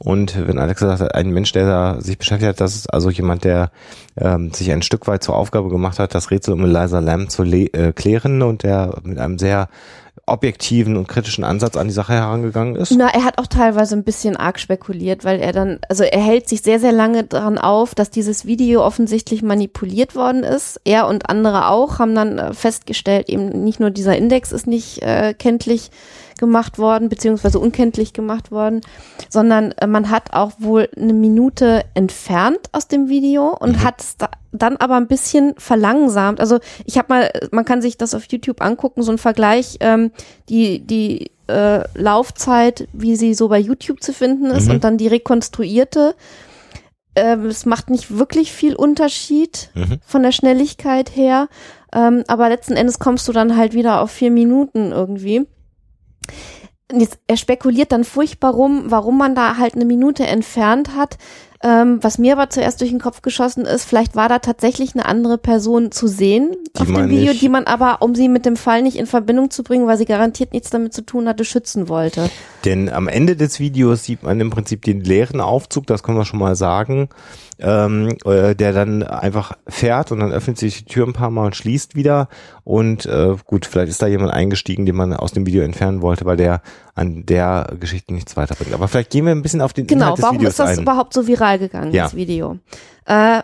Und 0.00 0.46
wenn 0.46 0.58
Alex 0.58 0.80
gesagt 0.80 1.00
hat, 1.00 1.14
ein 1.14 1.30
Mensch, 1.30 1.52
der 1.52 1.66
da 1.66 2.00
sich 2.00 2.18
beschäftigt 2.18 2.48
hat, 2.48 2.60
das 2.60 2.76
ist 2.76 2.92
also 2.92 3.10
jemand, 3.10 3.44
der 3.44 3.70
ähm, 4.16 4.52
sich 4.52 4.70
ein 4.70 4.82
Stück 4.82 5.06
weit 5.06 5.22
zur 5.22 5.36
Aufgabe 5.36 5.68
gemacht 5.68 5.98
hat, 5.98 6.14
das 6.14 6.30
Rätsel 6.30 6.54
um 6.54 6.64
Eliza 6.64 6.98
Lamb 6.98 7.30
zu 7.30 7.44
äh, 7.44 7.92
klären 7.92 8.42
und 8.42 8.62
der 8.62 8.94
mit 9.02 9.18
einem 9.18 9.38
sehr 9.38 9.68
objektiven 10.26 10.96
und 10.96 11.06
kritischen 11.06 11.44
Ansatz 11.44 11.76
an 11.76 11.86
die 11.86 11.94
Sache 11.94 12.12
herangegangen 12.12 12.74
ist. 12.74 12.90
Na, 12.90 13.08
er 13.08 13.24
hat 13.24 13.38
auch 13.38 13.46
teilweise 13.46 13.94
ein 13.94 14.02
bisschen 14.02 14.36
arg 14.36 14.58
spekuliert, 14.58 15.24
weil 15.24 15.38
er 15.38 15.52
dann, 15.52 15.78
also 15.88 16.02
er 16.02 16.20
hält 16.20 16.48
sich 16.48 16.62
sehr, 16.62 16.80
sehr 16.80 16.90
lange 16.90 17.22
daran 17.22 17.58
auf, 17.58 17.94
dass 17.94 18.10
dieses 18.10 18.44
Video 18.44 18.84
offensichtlich 18.84 19.42
manipuliert 19.42 20.16
worden 20.16 20.42
ist. 20.42 20.80
Er 20.84 21.06
und 21.06 21.30
andere 21.30 21.68
auch 21.68 22.00
haben 22.00 22.16
dann 22.16 22.38
äh, 22.38 22.54
festgestellt, 22.54 23.28
eben 23.28 23.64
nicht 23.64 23.78
nur 23.78 23.90
dieser 23.90 24.16
Index 24.16 24.50
ist 24.50 24.66
nicht 24.66 25.00
äh, 25.02 25.32
kenntlich 25.32 25.90
gemacht 26.38 26.78
worden, 26.78 27.08
beziehungsweise 27.08 27.58
unkenntlich 27.58 28.12
gemacht 28.12 28.50
worden, 28.50 28.80
sondern 29.30 29.72
äh, 29.72 29.86
man 29.86 30.10
hat 30.10 30.32
auch 30.32 30.52
wohl 30.58 30.88
eine 30.96 31.12
Minute 31.14 31.84
entfernt 31.94 32.68
aus 32.72 32.88
dem 32.88 33.08
Video 33.08 33.56
und 33.58 33.82
hat 33.82 34.00
es 34.02 34.16
da, 34.16 34.28
dann 34.52 34.76
aber 34.76 34.96
ein 34.96 35.06
bisschen 35.06 35.54
verlangsamt. 35.58 36.40
Also 36.40 36.58
ich 36.84 36.98
habe 36.98 37.08
mal, 37.08 37.30
man 37.52 37.64
kann 37.64 37.80
sich 37.82 37.96
das 37.98 38.14
auf 38.14 38.24
YouTube 38.30 38.60
angucken, 38.62 39.02
so 39.02 39.12
ein 39.12 39.18
Vergleich, 39.18 39.76
ähm, 39.80 40.10
die, 40.48 40.80
die 40.80 41.30
äh, 41.48 41.84
Laufzeit, 41.94 42.88
wie 42.92 43.16
sie 43.16 43.32
so 43.34 43.48
bei 43.48 43.58
YouTube 43.58 44.02
zu 44.02 44.12
finden 44.12 44.46
ist 44.46 44.66
Mhm. 44.66 44.70
und 44.74 44.84
dann 44.84 44.98
die 44.98 45.08
rekonstruierte. 45.08 46.14
ähm, 47.18 47.46
es 47.46 47.64
macht 47.64 47.88
nicht 47.88 48.18
wirklich 48.18 48.52
viel 48.52 48.74
Unterschied 48.74 49.70
Mhm. 49.74 50.00
von 50.04 50.22
der 50.22 50.32
Schnelligkeit 50.32 51.16
her. 51.16 51.48
Ähm, 51.94 52.24
aber 52.26 52.50
letzten 52.50 52.74
Endes 52.74 52.98
kommst 52.98 53.26
du 53.26 53.32
dann 53.32 53.56
halt 53.56 53.72
wieder 53.72 54.02
auf 54.02 54.10
vier 54.10 54.30
Minuten 54.30 54.92
irgendwie. 54.92 55.46
Jetzt, 56.92 57.18
er 57.26 57.36
spekuliert 57.36 57.90
dann 57.90 58.04
furchtbar 58.04 58.54
rum, 58.54 58.84
warum 58.86 59.18
man 59.18 59.34
da 59.34 59.56
halt 59.56 59.74
eine 59.74 59.84
Minute 59.84 60.24
entfernt 60.24 60.94
hat. 60.94 61.18
Ähm, 61.64 61.98
was 62.02 62.18
mir 62.18 62.34
aber 62.34 62.50
zuerst 62.50 62.80
durch 62.80 62.90
den 62.90 63.00
Kopf 63.00 63.22
geschossen 63.22 63.64
ist, 63.64 63.84
vielleicht 63.84 64.14
war 64.14 64.28
da 64.28 64.38
tatsächlich 64.38 64.94
eine 64.94 65.06
andere 65.06 65.38
Person 65.38 65.90
zu 65.90 66.06
sehen 66.06 66.54
Die 66.76 66.80
auf 66.80 66.86
dem 66.86 67.08
Video, 67.08 67.32
nicht- 67.32 67.40
die 67.42 67.48
man 67.48 67.64
aber, 67.64 68.02
um 68.02 68.14
sie 68.14 68.28
mit 68.28 68.44
dem 68.44 68.56
Fall 68.56 68.82
nicht 68.82 68.96
in 68.96 69.06
Verbindung 69.06 69.50
zu 69.50 69.64
bringen, 69.64 69.86
weil 69.86 69.96
sie 69.98 70.04
garantiert 70.04 70.52
nichts 70.52 70.70
damit 70.70 70.92
zu 70.94 71.00
tun 71.02 71.26
hatte, 71.28 71.44
schützen 71.44 71.88
wollte. 71.88 72.30
Denn 72.66 72.90
am 72.90 73.08
Ende 73.08 73.36
des 73.36 73.60
Videos 73.60 74.04
sieht 74.04 74.22
man 74.22 74.38
im 74.40 74.50
Prinzip 74.50 74.82
den 74.82 75.00
leeren 75.00 75.40
Aufzug, 75.40 75.86
das 75.86 76.02
können 76.02 76.18
wir 76.18 76.24
schon 76.26 76.38
mal 76.40 76.56
sagen, 76.56 77.08
ähm, 77.58 78.16
äh, 78.26 78.54
der 78.54 78.72
dann 78.72 79.02
einfach 79.04 79.52
fährt 79.66 80.12
und 80.12 80.18
dann 80.20 80.32
öffnet 80.32 80.58
sich 80.58 80.84
die 80.84 80.92
Tür 80.92 81.06
ein 81.06 81.12
paar 81.14 81.30
Mal 81.30 81.46
und 81.46 81.56
schließt 81.56 81.94
wieder. 81.94 82.28
Und 82.64 83.06
äh, 83.06 83.34
gut, 83.46 83.64
vielleicht 83.64 83.90
ist 83.90 84.02
da 84.02 84.06
jemand 84.08 84.32
eingestiegen, 84.32 84.84
den 84.84 84.96
man 84.96 85.14
aus 85.14 85.32
dem 85.32 85.46
Video 85.46 85.62
entfernen 85.62 86.02
wollte, 86.02 86.24
weil 86.26 86.36
der 86.36 86.60
an 86.94 87.24
der 87.24 87.68
Geschichte 87.80 88.12
nichts 88.12 88.36
weiterbringt. 88.36 88.74
Aber 88.74 88.88
vielleicht 88.88 89.10
gehen 89.10 89.24
wir 89.24 89.32
ein 89.32 89.42
bisschen 89.42 89.60
auf 89.62 89.72
den 89.72 89.86
Genau, 89.86 90.00
Inhalt 90.06 90.18
des 90.18 90.22
warum 90.24 90.36
Videos 90.38 90.50
ist 90.50 90.58
das 90.58 90.70
ein. 90.76 90.82
überhaupt 90.82 91.14
so 91.14 91.26
viral 91.26 91.58
gegangen, 91.58 91.92
Ja. 91.92 92.04
das 92.04 92.16
Video? 92.16 92.58
Äh, 93.06 93.42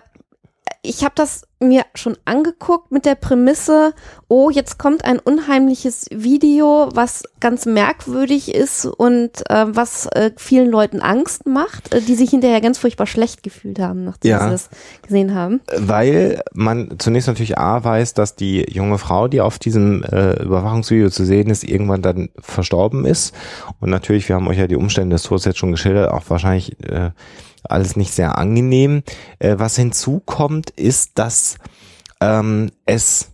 ich 0.85 1.05
habe 1.05 1.13
das 1.15 1.43
mir 1.61 1.85
schon 1.95 2.17
angeguckt 2.25 2.91
mit 2.91 3.05
der 3.07 3.15
Prämisse, 3.15 3.95
oh, 4.27 4.51
jetzt 4.51 4.79
kommt 4.79 5.05
ein 5.05 5.21
unheimliches 5.21 6.07
Video, 6.11 6.89
was 6.93 7.23
ganz 7.39 7.67
merkwürdig 7.67 8.53
ist 8.53 8.87
und 8.87 9.49
äh, 9.49 9.67
was 9.69 10.07
äh, 10.07 10.33
vielen 10.37 10.69
Leuten 10.69 11.01
Angst 11.01 11.47
macht, 11.47 11.95
äh, 11.95 12.01
die 12.01 12.17
sich 12.17 12.31
hinterher 12.31 12.61
ganz 12.61 12.79
furchtbar 12.79 13.07
schlecht 13.07 13.45
gefühlt 13.45 13.79
haben, 13.79 14.03
nachdem 14.03 14.33
Ja. 14.33 14.45
sie 14.45 14.51
das 14.51 14.71
gesehen 15.03 15.37
haben. 15.37 15.61
Weil 15.77 16.43
man 16.53 16.97
zunächst 16.99 17.29
natürlich 17.29 17.59
A 17.59 17.85
weiß, 17.85 18.15
dass 18.15 18.35
die 18.35 18.67
junge 18.69 18.99
Frau, 18.99 19.29
die 19.29 19.41
auf 19.41 19.61
diesem 19.61 20.03
äh, 20.03 20.43
Überwachungsvideo 20.43 21.11
zu 21.11 21.25
sehen 21.25 21.49
ist, 21.49 21.63
irgendwann 21.63 22.03
dann 22.03 22.31
verstorben 22.41 23.05
ist. 23.05 23.33
Und 23.79 23.91
natürlich, 23.91 24.29
wir 24.29 24.35
haben 24.35 24.49
euch 24.49 24.59
ja 24.59 24.67
die 24.67 24.77
Umstände 24.77 25.15
des 25.15 25.23
Todes 25.23 25.45
jetzt 25.45 25.59
schon 25.59 25.71
geschildert, 25.71 26.11
auch 26.11 26.25
wahrscheinlich 26.27 26.77
äh, 26.91 27.11
alles 27.65 27.97
nicht 27.97 28.13
sehr 28.13 28.39
angenehm. 28.39 29.03
Äh, 29.39 29.57
was 29.59 29.77
hinzukommt, 29.77 30.71
ist, 30.71 31.19
dass 31.19 31.57
ähm, 32.21 32.71
es 32.87 33.32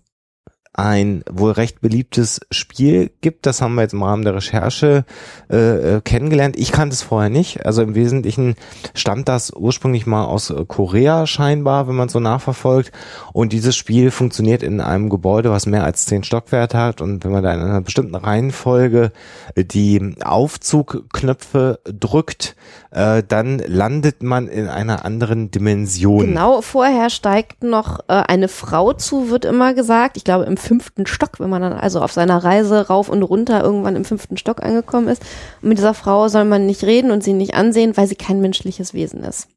ein 0.78 1.24
wohl 1.28 1.50
recht 1.50 1.80
beliebtes 1.80 2.40
Spiel 2.52 3.10
gibt. 3.20 3.46
Das 3.46 3.60
haben 3.60 3.74
wir 3.74 3.82
jetzt 3.82 3.94
im 3.94 4.02
Rahmen 4.04 4.22
der 4.22 4.36
Recherche 4.36 5.04
äh, 5.50 5.96
äh, 5.96 6.00
kennengelernt. 6.00 6.56
Ich 6.56 6.70
kannte 6.70 6.94
es 6.94 7.02
vorher 7.02 7.30
nicht. 7.30 7.66
Also 7.66 7.82
im 7.82 7.96
Wesentlichen 7.96 8.54
stammt 8.94 9.28
das 9.28 9.52
ursprünglich 9.52 10.06
mal 10.06 10.24
aus 10.24 10.50
äh, 10.50 10.64
Korea 10.66 11.26
scheinbar, 11.26 11.88
wenn 11.88 11.96
man 11.96 12.08
so 12.08 12.20
nachverfolgt. 12.20 12.92
Und 13.32 13.52
dieses 13.52 13.74
Spiel 13.74 14.12
funktioniert 14.12 14.62
in 14.62 14.80
einem 14.80 15.10
Gebäude, 15.10 15.50
was 15.50 15.66
mehr 15.66 15.82
als 15.82 16.06
zehn 16.06 16.22
Stockwerke 16.22 16.78
hat. 16.78 17.00
Und 17.00 17.24
wenn 17.24 17.32
man 17.32 17.42
da 17.42 17.52
in 17.52 17.60
einer 17.60 17.80
bestimmten 17.80 18.14
Reihenfolge 18.14 19.10
äh, 19.56 19.64
die 19.64 20.14
Aufzugknöpfe 20.22 21.80
drückt, 21.84 22.54
äh, 22.90 23.22
dann 23.26 23.58
landet 23.58 24.22
man 24.22 24.46
in 24.48 24.68
einer 24.68 25.04
anderen 25.04 25.50
Dimension. 25.50 26.26
Genau, 26.26 26.60
vorher 26.60 27.10
steigt 27.10 27.62
noch 27.62 28.00
äh, 28.08 28.12
eine 28.12 28.48
Frau 28.48 28.92
zu, 28.92 29.30
wird 29.30 29.44
immer 29.44 29.74
gesagt. 29.74 30.16
Ich 30.16 30.24
glaube 30.24 30.44
im 30.44 30.56
fünften 30.68 31.06
Stock, 31.06 31.40
wenn 31.40 31.48
man 31.50 31.62
dann 31.62 31.72
also 31.72 32.00
auf 32.00 32.12
seiner 32.12 32.44
Reise 32.44 32.86
rauf 32.88 33.08
und 33.08 33.22
runter 33.22 33.64
irgendwann 33.64 33.96
im 33.96 34.04
fünften 34.04 34.36
Stock 34.36 34.62
angekommen 34.62 35.08
ist. 35.08 35.22
Und 35.62 35.70
mit 35.70 35.78
dieser 35.78 35.94
Frau 35.94 36.28
soll 36.28 36.44
man 36.44 36.66
nicht 36.66 36.84
reden 36.84 37.10
und 37.10 37.24
sie 37.24 37.32
nicht 37.32 37.54
ansehen, 37.54 37.96
weil 37.96 38.06
sie 38.06 38.16
kein 38.16 38.40
menschliches 38.40 38.92
Wesen 38.92 39.24
ist. 39.24 39.48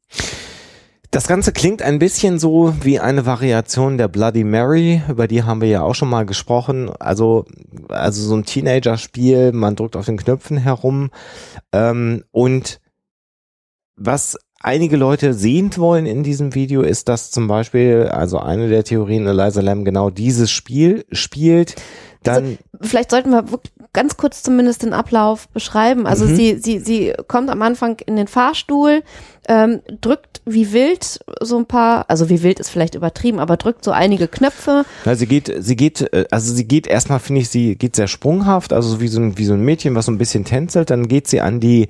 Das 1.10 1.28
Ganze 1.28 1.52
klingt 1.52 1.82
ein 1.82 1.98
bisschen 1.98 2.38
so 2.38 2.74
wie 2.80 2.98
eine 2.98 3.26
Variation 3.26 3.98
der 3.98 4.08
Bloody 4.08 4.44
Mary, 4.44 5.02
über 5.10 5.28
die 5.28 5.42
haben 5.42 5.60
wir 5.60 5.68
ja 5.68 5.82
auch 5.82 5.94
schon 5.94 6.08
mal 6.08 6.24
gesprochen. 6.24 6.90
Also, 6.98 7.44
also 7.88 8.26
so 8.26 8.34
ein 8.34 8.46
Teenager-Spiel, 8.46 9.52
man 9.52 9.76
drückt 9.76 9.94
auf 9.94 10.06
den 10.06 10.16
Knöpfen 10.16 10.56
herum. 10.56 11.10
Ähm, 11.70 12.24
und 12.30 12.80
was 13.94 14.38
einige 14.62 14.96
Leute 14.96 15.34
sehend 15.34 15.78
wollen 15.78 16.06
in 16.06 16.22
diesem 16.22 16.54
Video, 16.54 16.82
ist, 16.82 17.08
dass 17.08 17.30
zum 17.30 17.48
Beispiel, 17.48 18.08
also 18.10 18.38
eine 18.38 18.68
der 18.68 18.84
Theorien, 18.84 19.26
Eliza 19.26 19.60
Lam 19.60 19.84
genau 19.84 20.10
dieses 20.10 20.50
Spiel 20.50 21.04
spielt. 21.12 21.74
Dann, 22.22 22.58
Vielleicht 22.80 23.10
sollten 23.10 23.30
wir 23.30 23.44
ganz 23.92 24.16
kurz 24.16 24.42
zumindest 24.42 24.84
den 24.84 24.92
Ablauf 24.92 25.48
beschreiben. 25.48 26.06
Also 26.06 26.24
Mhm. 26.24 26.36
sie, 26.36 26.56
sie, 26.58 26.78
sie 26.78 27.12
kommt 27.26 27.50
am 27.50 27.60
Anfang 27.62 27.98
in 28.06 28.16
den 28.16 28.28
Fahrstuhl, 28.28 29.02
ähm, 29.48 29.80
drückt 30.00 30.40
wie 30.46 30.72
wild 30.72 31.18
so 31.40 31.58
ein 31.58 31.66
paar, 31.66 32.08
also 32.08 32.30
wie 32.30 32.42
wild 32.42 32.60
ist 32.60 32.70
vielleicht 32.70 32.94
übertrieben, 32.94 33.38
aber 33.40 33.56
drückt 33.56 33.84
so 33.84 33.90
einige 33.90 34.28
Knöpfe. 34.28 34.84
na, 35.04 35.14
sie 35.16 35.26
geht, 35.26 35.52
sie 35.58 35.76
geht, 35.76 36.00
äh, 36.12 36.24
also 36.30 36.54
sie 36.54 36.66
geht 36.66 36.86
erstmal, 36.86 37.18
finde 37.18 37.40
ich, 37.42 37.48
sie 37.50 37.74
geht 37.76 37.96
sehr 37.96 38.06
sprunghaft, 38.08 38.72
also 38.72 39.00
wie 39.00 39.08
so 39.08 39.20
ein, 39.20 39.36
wie 39.36 39.44
so 39.44 39.54
ein 39.54 39.64
Mädchen, 39.64 39.94
was 39.96 40.06
so 40.06 40.12
ein 40.12 40.18
bisschen 40.18 40.44
tänzelt, 40.44 40.88
dann 40.90 41.08
geht 41.08 41.26
sie 41.26 41.40
an 41.40 41.58
die, 41.60 41.88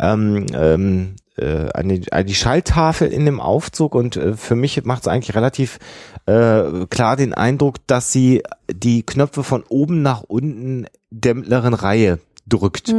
ähm, 0.00 0.44
ähm, 0.52 1.14
äh, 1.38 1.68
an, 1.74 1.88
die, 1.88 2.12
an 2.12 2.26
die 2.26 2.34
Schalltafel 2.34 3.08
in 3.08 3.24
dem 3.24 3.40
Aufzug 3.40 3.94
und 3.94 4.16
äh, 4.16 4.34
für 4.34 4.54
mich 4.54 4.84
macht 4.84 5.02
es 5.02 5.08
eigentlich 5.08 5.34
relativ 5.34 5.78
äh, 6.26 6.86
klar 6.90 7.16
den 7.16 7.34
Eindruck, 7.34 7.76
dass 7.86 8.12
sie 8.12 8.42
die 8.70 9.02
Knöpfe 9.04 9.42
von 9.42 9.64
oben 9.68 10.02
nach 10.02 10.22
unten 10.22 10.86
der 11.10 11.34
mittleren 11.34 11.74
Reihe 11.74 12.18
drückt. 12.46 12.94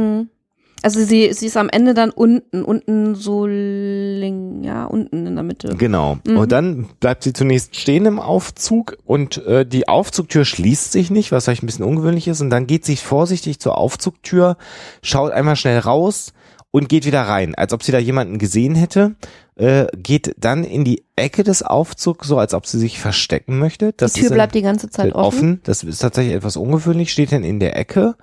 Also 0.82 1.04
sie, 1.04 1.32
sie 1.34 1.46
ist 1.46 1.56
am 1.56 1.68
Ende 1.68 1.92
dann 1.92 2.10
unten, 2.10 2.64
unten 2.64 3.14
so, 3.14 3.46
ling, 3.46 4.64
ja, 4.64 4.86
unten 4.86 5.26
in 5.26 5.34
der 5.34 5.44
Mitte. 5.44 5.74
Genau. 5.76 6.18
Und 6.26 6.52
dann 6.52 6.88
bleibt 7.00 7.22
sie 7.22 7.34
zunächst 7.34 7.76
stehen 7.76 8.06
im 8.06 8.18
Aufzug 8.18 8.96
und 9.04 9.44
äh, 9.46 9.66
die 9.66 9.88
Aufzugtür 9.88 10.44
schließt 10.46 10.92
sich 10.92 11.10
nicht, 11.10 11.32
was 11.32 11.44
vielleicht 11.44 11.62
ein 11.62 11.66
bisschen 11.66 11.84
ungewöhnlich 11.84 12.28
ist. 12.28 12.40
Und 12.40 12.48
dann 12.50 12.66
geht 12.66 12.86
sie 12.86 12.96
vorsichtig 12.96 13.60
zur 13.60 13.76
Aufzugtür, 13.76 14.56
schaut 15.02 15.32
einmal 15.32 15.56
schnell 15.56 15.78
raus 15.78 16.32
und 16.72 16.88
geht 16.88 17.04
wieder 17.04 17.22
rein, 17.22 17.54
als 17.54 17.72
ob 17.72 17.82
sie 17.82 17.92
da 17.92 17.98
jemanden 17.98 18.38
gesehen 18.38 18.74
hätte. 18.74 19.16
Äh, 19.56 19.86
geht 19.96 20.34
dann 20.38 20.64
in 20.64 20.84
die 20.84 21.04
Ecke 21.16 21.42
des 21.44 21.62
Aufzugs, 21.62 22.26
so 22.28 22.38
als 22.38 22.54
ob 22.54 22.66
sie 22.66 22.78
sich 22.78 22.98
verstecken 22.98 23.58
möchte. 23.58 23.92
Das 23.96 24.14
Die 24.14 24.20
Tür 24.22 24.30
bleibt 24.30 24.54
ein- 24.54 24.58
die 24.58 24.62
ganze 24.62 24.88
Zeit 24.88 25.14
offen. 25.14 25.38
offen. 25.38 25.60
Das 25.64 25.82
ist 25.82 25.98
tatsächlich 25.98 26.34
etwas 26.34 26.56
ungewöhnlich, 26.56 27.12
steht 27.12 27.32
dann 27.32 27.44
in 27.44 27.60
der 27.60 27.76
Ecke. 27.76 28.14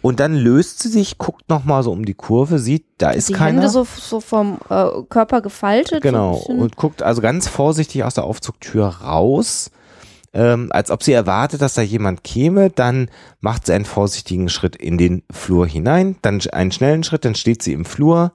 Und 0.00 0.18
dann 0.18 0.34
löst 0.34 0.80
sie 0.80 0.88
sich, 0.88 1.18
guckt 1.18 1.48
nochmal 1.48 1.84
so 1.84 1.92
um 1.92 2.04
die 2.04 2.14
Kurve, 2.14 2.58
sieht, 2.58 2.84
da 2.98 3.10
ist 3.12 3.28
Die 3.28 3.34
keiner. 3.34 3.60
Hände 3.60 3.68
so, 3.68 3.86
so 3.96 4.18
vom 4.18 4.58
äh, 4.68 4.86
Körper 5.08 5.40
gefaltet. 5.42 6.02
Genau, 6.02 6.42
So 6.44 6.52
und 6.54 6.74
guckt 6.74 7.04
also 7.04 7.20
ganz 7.22 7.46
vorsichtig 7.46 8.02
aus 8.02 8.14
der 8.14 8.24
Aufzugtür 8.24 8.86
raus, 8.88 9.70
ähm, 10.34 10.68
als 10.72 10.90
ob 10.90 11.02
sie 11.02 11.12
erwartet, 11.12 11.60
dass 11.62 11.74
da 11.74 11.82
jemand 11.82 12.24
käme. 12.24 12.70
Dann 12.70 13.10
macht 13.40 13.66
sie 13.66 13.74
einen 13.74 13.84
vorsichtigen 13.84 14.48
Schritt 14.48 14.76
in 14.76 14.98
den 14.98 15.22
Flur 15.30 15.66
hinein, 15.66 16.16
dann 16.22 16.40
einen 16.52 16.72
schnellen 16.72 17.04
Schritt, 17.04 17.24
dann 17.24 17.34
steht 17.34 17.62
sie 17.62 17.72
im 17.72 17.84
Flur, 17.84 18.32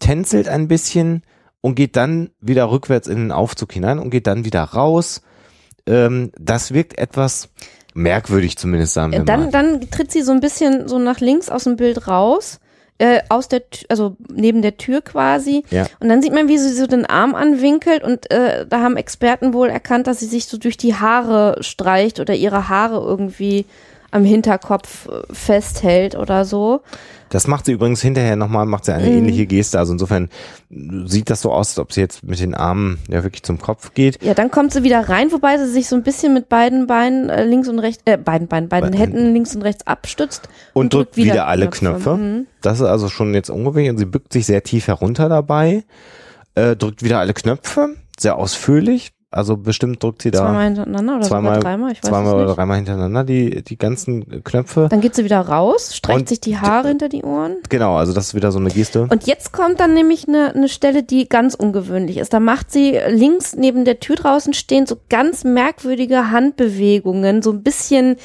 tänzelt 0.00 0.48
ein 0.48 0.68
bisschen 0.68 1.22
und 1.60 1.74
geht 1.74 1.96
dann 1.96 2.30
wieder 2.40 2.70
rückwärts 2.70 3.08
in 3.08 3.18
den 3.18 3.32
Aufzug 3.32 3.72
hinein 3.72 3.98
und 3.98 4.10
geht 4.10 4.26
dann 4.26 4.44
wieder 4.44 4.62
raus. 4.62 5.22
Ähm, 5.86 6.32
das 6.38 6.72
wirkt 6.72 6.98
etwas 6.98 7.50
merkwürdig 7.94 8.56
zumindest, 8.56 8.94
sagen 8.94 9.12
wir 9.12 9.24
dann, 9.24 9.44
mal. 9.44 9.50
dann 9.50 9.90
tritt 9.90 10.12
sie 10.12 10.22
so 10.22 10.32
ein 10.32 10.40
bisschen 10.40 10.88
so 10.88 10.98
nach 10.98 11.20
links 11.20 11.50
aus 11.50 11.64
dem 11.64 11.76
Bild 11.76 12.06
raus, 12.06 12.60
äh, 12.98 13.20
aus 13.28 13.48
der, 13.48 13.62
also 13.88 14.16
neben 14.32 14.62
der 14.62 14.76
Tür 14.76 15.00
quasi. 15.00 15.64
Ja. 15.70 15.86
Und 16.00 16.08
dann 16.08 16.20
sieht 16.20 16.32
man, 16.32 16.48
wie 16.48 16.58
sie 16.58 16.74
so 16.74 16.86
den 16.86 17.06
Arm 17.06 17.34
anwinkelt 17.34 18.02
und 18.02 18.30
äh, 18.30 18.66
da 18.66 18.80
haben 18.80 18.96
Experten 18.96 19.52
wohl 19.52 19.68
erkannt, 19.68 20.06
dass 20.06 20.20
sie 20.20 20.26
sich 20.26 20.46
so 20.46 20.58
durch 20.58 20.76
die 20.76 20.94
Haare 20.94 21.58
streicht 21.60 22.20
oder 22.20 22.34
ihre 22.34 22.68
Haare 22.68 22.96
irgendwie 22.96 23.66
am 24.10 24.24
Hinterkopf 24.24 25.06
äh, 25.08 25.22
festhält 25.32 26.14
oder 26.16 26.44
so. 26.44 26.80
Das 27.30 27.46
macht 27.46 27.66
sie 27.66 27.72
übrigens 27.72 28.00
hinterher 28.00 28.36
nochmal, 28.36 28.64
macht 28.64 28.86
sie 28.86 28.94
eine 28.94 29.06
Mhm. 29.06 29.18
ähnliche 29.18 29.44
Geste. 29.46 29.78
Also 29.78 29.92
insofern 29.92 30.30
sieht 30.70 31.28
das 31.28 31.42
so 31.42 31.52
aus, 31.52 31.70
als 31.72 31.78
ob 31.78 31.92
sie 31.92 32.00
jetzt 32.00 32.24
mit 32.24 32.40
den 32.40 32.54
Armen 32.54 32.98
ja 33.08 33.22
wirklich 33.22 33.42
zum 33.42 33.58
Kopf 33.60 33.92
geht. 33.92 34.22
Ja, 34.22 34.32
dann 34.32 34.50
kommt 34.50 34.72
sie 34.72 34.82
wieder 34.82 35.10
rein, 35.10 35.30
wobei 35.30 35.58
sie 35.58 35.70
sich 35.70 35.88
so 35.88 35.96
ein 35.96 36.02
bisschen 36.02 36.32
mit 36.32 36.48
beiden 36.48 36.86
Beinen 36.86 37.28
äh, 37.28 37.44
links 37.44 37.68
und 37.68 37.80
rechts, 37.80 38.02
äh, 38.06 38.16
beiden 38.16 38.48
Beinen, 38.48 38.70
beiden 38.70 38.90
Beiden. 38.92 38.98
Händen 38.98 39.34
links 39.34 39.54
und 39.54 39.60
rechts 39.60 39.86
abstützt. 39.86 40.48
und, 40.72 40.94
drückt 40.94 41.18
wieder, 41.18 41.46
alle 41.46 41.68
Knöpfe. 41.68 42.16
Mhm. 42.16 42.46
Das 42.62 42.80
ist 42.80 42.86
also 42.86 43.08
schon 43.10 43.34
jetzt 43.34 43.50
ungewöhnlich 43.50 43.90
und 43.90 43.98
sie 43.98 44.06
bückt 44.06 44.32
sich 44.32 44.46
sehr 44.46 44.62
tief 44.62 44.86
herunter 44.86 45.28
dabei, 45.28 45.84
äh, 46.54 46.76
drückt 46.76 47.02
wieder 47.02 47.18
alle 47.18 47.34
Knöpfe, 47.34 47.90
sehr 48.18 48.36
ausführlich. 48.36 49.10
Also 49.30 49.58
bestimmt 49.58 50.02
drückt 50.02 50.22
sie 50.22 50.30
da 50.30 50.38
Zweimal 50.38 50.64
hintereinander 50.64 51.16
oder 51.16 51.26
zweimal, 51.26 51.60
dreimal, 51.60 51.92
ich 51.92 52.02
weiß 52.02 52.08
zweimal 52.08 52.34
oder 52.34 52.54
dreimal 52.54 52.76
hintereinander 52.76 53.24
die, 53.24 53.62
die 53.62 53.76
ganzen 53.76 54.42
Knöpfe. 54.42 54.86
Dann 54.88 55.02
geht 55.02 55.14
sie 55.14 55.24
wieder 55.24 55.40
raus, 55.40 55.94
streicht 55.94 56.20
Und 56.20 56.28
sich 56.30 56.40
die 56.40 56.56
Haare 56.56 56.88
hinter 56.88 57.10
die 57.10 57.22
Ohren. 57.22 57.58
Genau, 57.68 57.96
also 57.96 58.14
das 58.14 58.28
ist 58.28 58.34
wieder 58.34 58.52
so 58.52 58.58
eine 58.58 58.70
Geste. 58.70 59.06
Und 59.10 59.26
jetzt 59.26 59.52
kommt 59.52 59.80
dann 59.80 59.92
nämlich 59.92 60.26
eine, 60.28 60.54
eine 60.54 60.70
Stelle, 60.70 61.02
die 61.02 61.28
ganz 61.28 61.54
ungewöhnlich 61.54 62.16
ist. 62.16 62.32
Da 62.32 62.40
macht 62.40 62.70
sie 62.70 62.98
links 63.08 63.54
neben 63.54 63.84
der 63.84 64.00
Tür 64.00 64.16
draußen 64.16 64.54
stehen 64.54 64.86
so 64.86 64.96
ganz 65.10 65.44
merkwürdige 65.44 66.30
Handbewegungen, 66.30 67.42
so 67.42 67.52
ein 67.52 67.62
bisschen, 67.62 68.16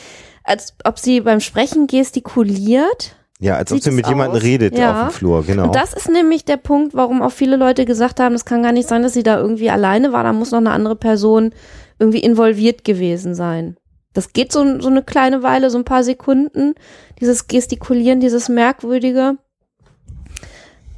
als 0.46 0.74
ob 0.86 1.00
sie 1.00 1.20
beim 1.20 1.42
Sprechen 1.42 1.88
gestikuliert. 1.88 3.18
Ja, 3.44 3.58
als 3.58 3.74
ob 3.74 3.82
sie 3.82 3.92
mit 3.92 4.08
jemandem 4.08 4.42
redet 4.42 4.78
Ja. 4.78 5.08
auf 5.08 5.10
dem 5.10 5.18
Flur, 5.18 5.44
genau. 5.44 5.66
Und 5.66 5.76
das 5.76 5.94
ist 5.94 6.10
nämlich 6.10 6.46
der 6.46 6.56
Punkt, 6.56 6.94
warum 6.94 7.22
auch 7.22 7.32
viele 7.32 7.58
Leute 7.58 7.84
gesagt 7.84 8.22
haben, 8.22 8.36
es 8.36 8.46
kann 8.46 8.64
gar 8.64 8.72
nicht 8.72 8.88
sein, 8.88 9.04
dass 9.04 9.14
sie 9.14 9.24
da 9.24 9.38
irgendwie 9.38 9.70
alleine 9.70 10.14
war, 10.14 10.24
da 10.24 10.32
muss 10.32 10.52
noch 10.52 10.60
eine 10.60 10.72
andere 10.72 10.96
Person 10.96 11.52
irgendwie 12.00 12.20
involviert 12.20 12.86
gewesen 12.86 13.36
sein. 13.36 13.76
Das 14.14 14.32
geht 14.32 14.54
so, 14.54 14.80
so 14.80 14.88
eine 14.88 15.04
kleine 15.04 15.44
Weile, 15.44 15.70
so 15.70 15.78
ein 15.78 15.84
paar 15.84 16.06
Sekunden, 16.06 16.76
dieses 17.20 17.48
Gestikulieren, 17.48 18.22
dieses 18.22 18.48
Merkwürdige, 18.48 19.38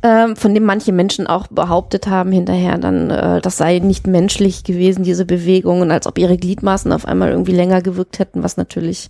ähm, 0.04 0.36
von 0.36 0.54
dem 0.54 0.66
manche 0.66 0.92
Menschen 0.92 1.26
auch 1.26 1.48
behauptet 1.48 2.06
haben 2.06 2.32
hinterher 2.32 2.78
dann, 2.78 3.10
äh, 3.10 3.42
das 3.42 3.58
sei 3.58 3.80
nicht 3.80 4.06
menschlich 4.06 4.64
gewesen, 4.64 5.04
diese 5.04 5.26
Bewegungen, 5.26 5.90
als 5.90 6.06
ob 6.06 6.20
ihre 6.20 6.38
Gliedmaßen 6.38 6.92
auf 6.92 7.08
einmal 7.08 7.32
irgendwie 7.32 7.54
länger 7.54 7.82
gewirkt 7.82 8.20
hätten, 8.20 8.44
was 8.44 8.56
natürlich 8.56 9.10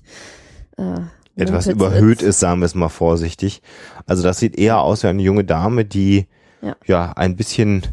äh, 0.77 1.01
Etwas 1.35 1.67
überhöht 1.67 2.21
ist, 2.21 2.39
sagen 2.39 2.61
wir 2.61 2.65
es 2.65 2.75
mal 2.75 2.89
vorsichtig. 2.89 3.61
Also 4.05 4.23
das 4.23 4.37
sieht 4.37 4.57
eher 4.57 4.79
aus 4.79 5.03
wie 5.03 5.07
eine 5.07 5.21
junge 5.21 5.43
Dame, 5.43 5.85
die 5.85 6.27
Ja. 6.61 6.75
ja, 6.85 7.11
ein 7.15 7.35
bisschen 7.35 7.83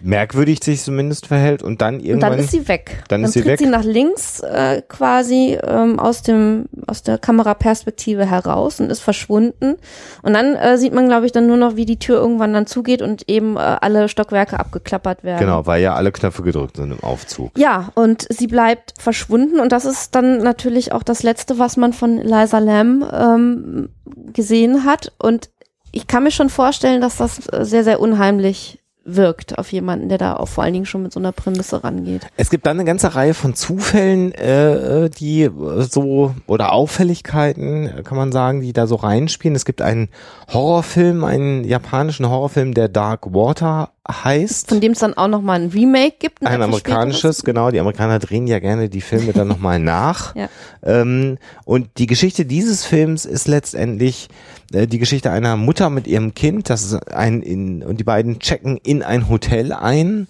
merkwürdig 0.00 0.62
sich 0.62 0.82
zumindest 0.82 1.26
verhält 1.26 1.62
und 1.62 1.80
dann 1.82 1.96
Und 1.96 2.04
irgendwann 2.04 2.32
dann 2.32 2.40
ist 2.40 2.50
sie 2.50 2.68
weg. 2.68 3.02
dann 3.08 3.24
ist 3.24 3.32
sie 3.32 3.40
tritt 3.40 3.52
weg. 3.52 3.58
sie 3.58 3.66
nach 3.66 3.84
links 3.84 4.40
äh, 4.40 4.82
quasi 4.88 5.58
ähm, 5.62 5.98
aus 5.98 6.22
dem 6.22 6.66
aus 6.86 7.02
der 7.02 7.18
Kameraperspektive 7.18 8.24
heraus 8.28 8.80
und 8.80 8.90
ist 8.90 9.00
verschwunden. 9.00 9.76
Und 10.22 10.32
dann 10.34 10.54
äh, 10.54 10.78
sieht 10.78 10.94
man, 10.94 11.08
glaube 11.08 11.26
ich, 11.26 11.32
dann 11.32 11.46
nur 11.46 11.56
noch, 11.56 11.76
wie 11.76 11.86
die 11.86 11.98
Tür 11.98 12.16
irgendwann 12.16 12.52
dann 12.52 12.66
zugeht 12.66 13.02
und 13.02 13.28
eben 13.28 13.56
äh, 13.56 13.60
alle 13.60 14.08
Stockwerke 14.08 14.58
abgeklappert 14.58 15.24
werden. 15.24 15.40
genau, 15.40 15.66
weil 15.66 15.82
ja 15.82 15.94
alle 15.94 16.12
Knöpfe 16.12 16.42
gedrückt 16.42 16.76
sind 16.76 16.92
im 16.92 17.02
Aufzug. 17.02 17.50
Ja, 17.56 17.90
und 17.94 18.26
sie 18.30 18.46
bleibt 18.46 18.94
verschwunden 18.98 19.60
und 19.60 19.72
das 19.72 19.84
ist 19.84 20.14
dann 20.14 20.38
natürlich 20.38 20.92
auch 20.92 21.02
das 21.02 21.22
Letzte, 21.22 21.58
was 21.58 21.76
man 21.76 21.92
von 21.92 22.18
Liza 22.18 22.58
Lam 22.58 23.04
ähm, 23.12 23.88
gesehen 24.32 24.84
hat. 24.84 25.12
Und 25.18 25.50
ich 25.92 26.06
kann 26.06 26.22
mir 26.22 26.30
schon 26.30 26.50
vorstellen, 26.50 27.00
dass 27.00 27.16
das 27.16 27.48
äh, 27.48 27.64
sehr, 27.64 27.84
sehr 27.84 28.00
unheimlich 28.00 28.80
wirkt 29.16 29.58
auf 29.58 29.72
jemanden, 29.72 30.08
der 30.08 30.18
da 30.18 30.36
auch 30.36 30.48
vor 30.48 30.64
allen 30.64 30.72
Dingen 30.72 30.86
schon 30.86 31.02
mit 31.02 31.12
so 31.12 31.20
einer 31.20 31.32
Prämisse 31.32 31.82
rangeht. 31.82 32.26
Es 32.36 32.50
gibt 32.50 32.66
dann 32.66 32.76
eine 32.76 32.84
ganze 32.84 33.14
Reihe 33.14 33.34
von 33.34 33.54
Zufällen, 33.54 34.32
äh, 34.32 35.10
die 35.10 35.42
äh, 35.42 35.50
so 35.82 36.34
oder 36.46 36.72
Auffälligkeiten, 36.72 37.86
äh, 37.86 38.02
kann 38.02 38.16
man 38.16 38.32
sagen, 38.32 38.60
die 38.60 38.72
da 38.72 38.86
so 38.86 38.96
reinspielen. 38.96 39.56
Es 39.56 39.64
gibt 39.64 39.82
einen 39.82 40.08
Horrorfilm, 40.52 41.24
einen 41.24 41.64
japanischen 41.64 42.28
Horrorfilm, 42.28 42.74
der 42.74 42.88
Dark 42.88 43.32
Water 43.34 43.90
heißt. 44.10 44.68
Von 44.68 44.80
dem 44.80 44.92
es 44.92 44.98
dann 44.98 45.14
auch 45.14 45.28
nochmal 45.28 45.60
ein 45.60 45.68
Remake 45.68 46.16
gibt. 46.18 46.44
Ein 46.46 46.62
amerikanisches, 46.62 47.44
genau. 47.44 47.70
Die 47.70 47.80
Amerikaner 47.80 48.18
drehen 48.18 48.46
ja 48.46 48.58
gerne 48.58 48.88
die 48.88 49.00
Filme 49.00 49.32
dann 49.32 49.48
nochmal 49.48 49.78
nach. 49.78 50.34
Ja. 50.34 50.48
Ähm, 50.82 51.38
und 51.64 51.88
die 51.98 52.06
Geschichte 52.06 52.44
dieses 52.44 52.84
Films 52.84 53.24
ist 53.24 53.48
letztendlich 53.48 54.28
äh, 54.72 54.86
die 54.86 54.98
Geschichte 54.98 55.30
einer 55.30 55.56
Mutter 55.56 55.90
mit 55.90 56.06
ihrem 56.06 56.34
Kind. 56.34 56.70
Das 56.70 56.84
ist 56.84 56.94
ein 57.12 57.42
in, 57.42 57.82
und 57.82 57.98
die 58.00 58.04
beiden 58.04 58.38
checken 58.38 58.78
in 58.78 59.02
ein 59.02 59.28
Hotel 59.28 59.72
ein 59.72 60.26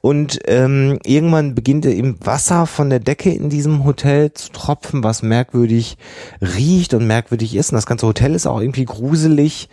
und 0.00 0.40
ähm, 0.46 0.98
irgendwann 1.04 1.54
beginnt 1.54 1.86
eben 1.86 2.18
Wasser 2.24 2.66
von 2.66 2.90
der 2.90 3.00
Decke 3.00 3.30
in 3.30 3.50
diesem 3.50 3.84
Hotel 3.84 4.32
zu 4.32 4.52
tropfen, 4.52 5.02
was 5.04 5.22
merkwürdig 5.22 5.96
riecht 6.40 6.94
und 6.94 7.06
merkwürdig 7.06 7.54
ist. 7.54 7.72
Und 7.72 7.76
das 7.76 7.86
ganze 7.86 8.06
Hotel 8.06 8.34
ist 8.34 8.46
auch 8.46 8.60
irgendwie 8.60 8.84
gruselig. 8.84 9.68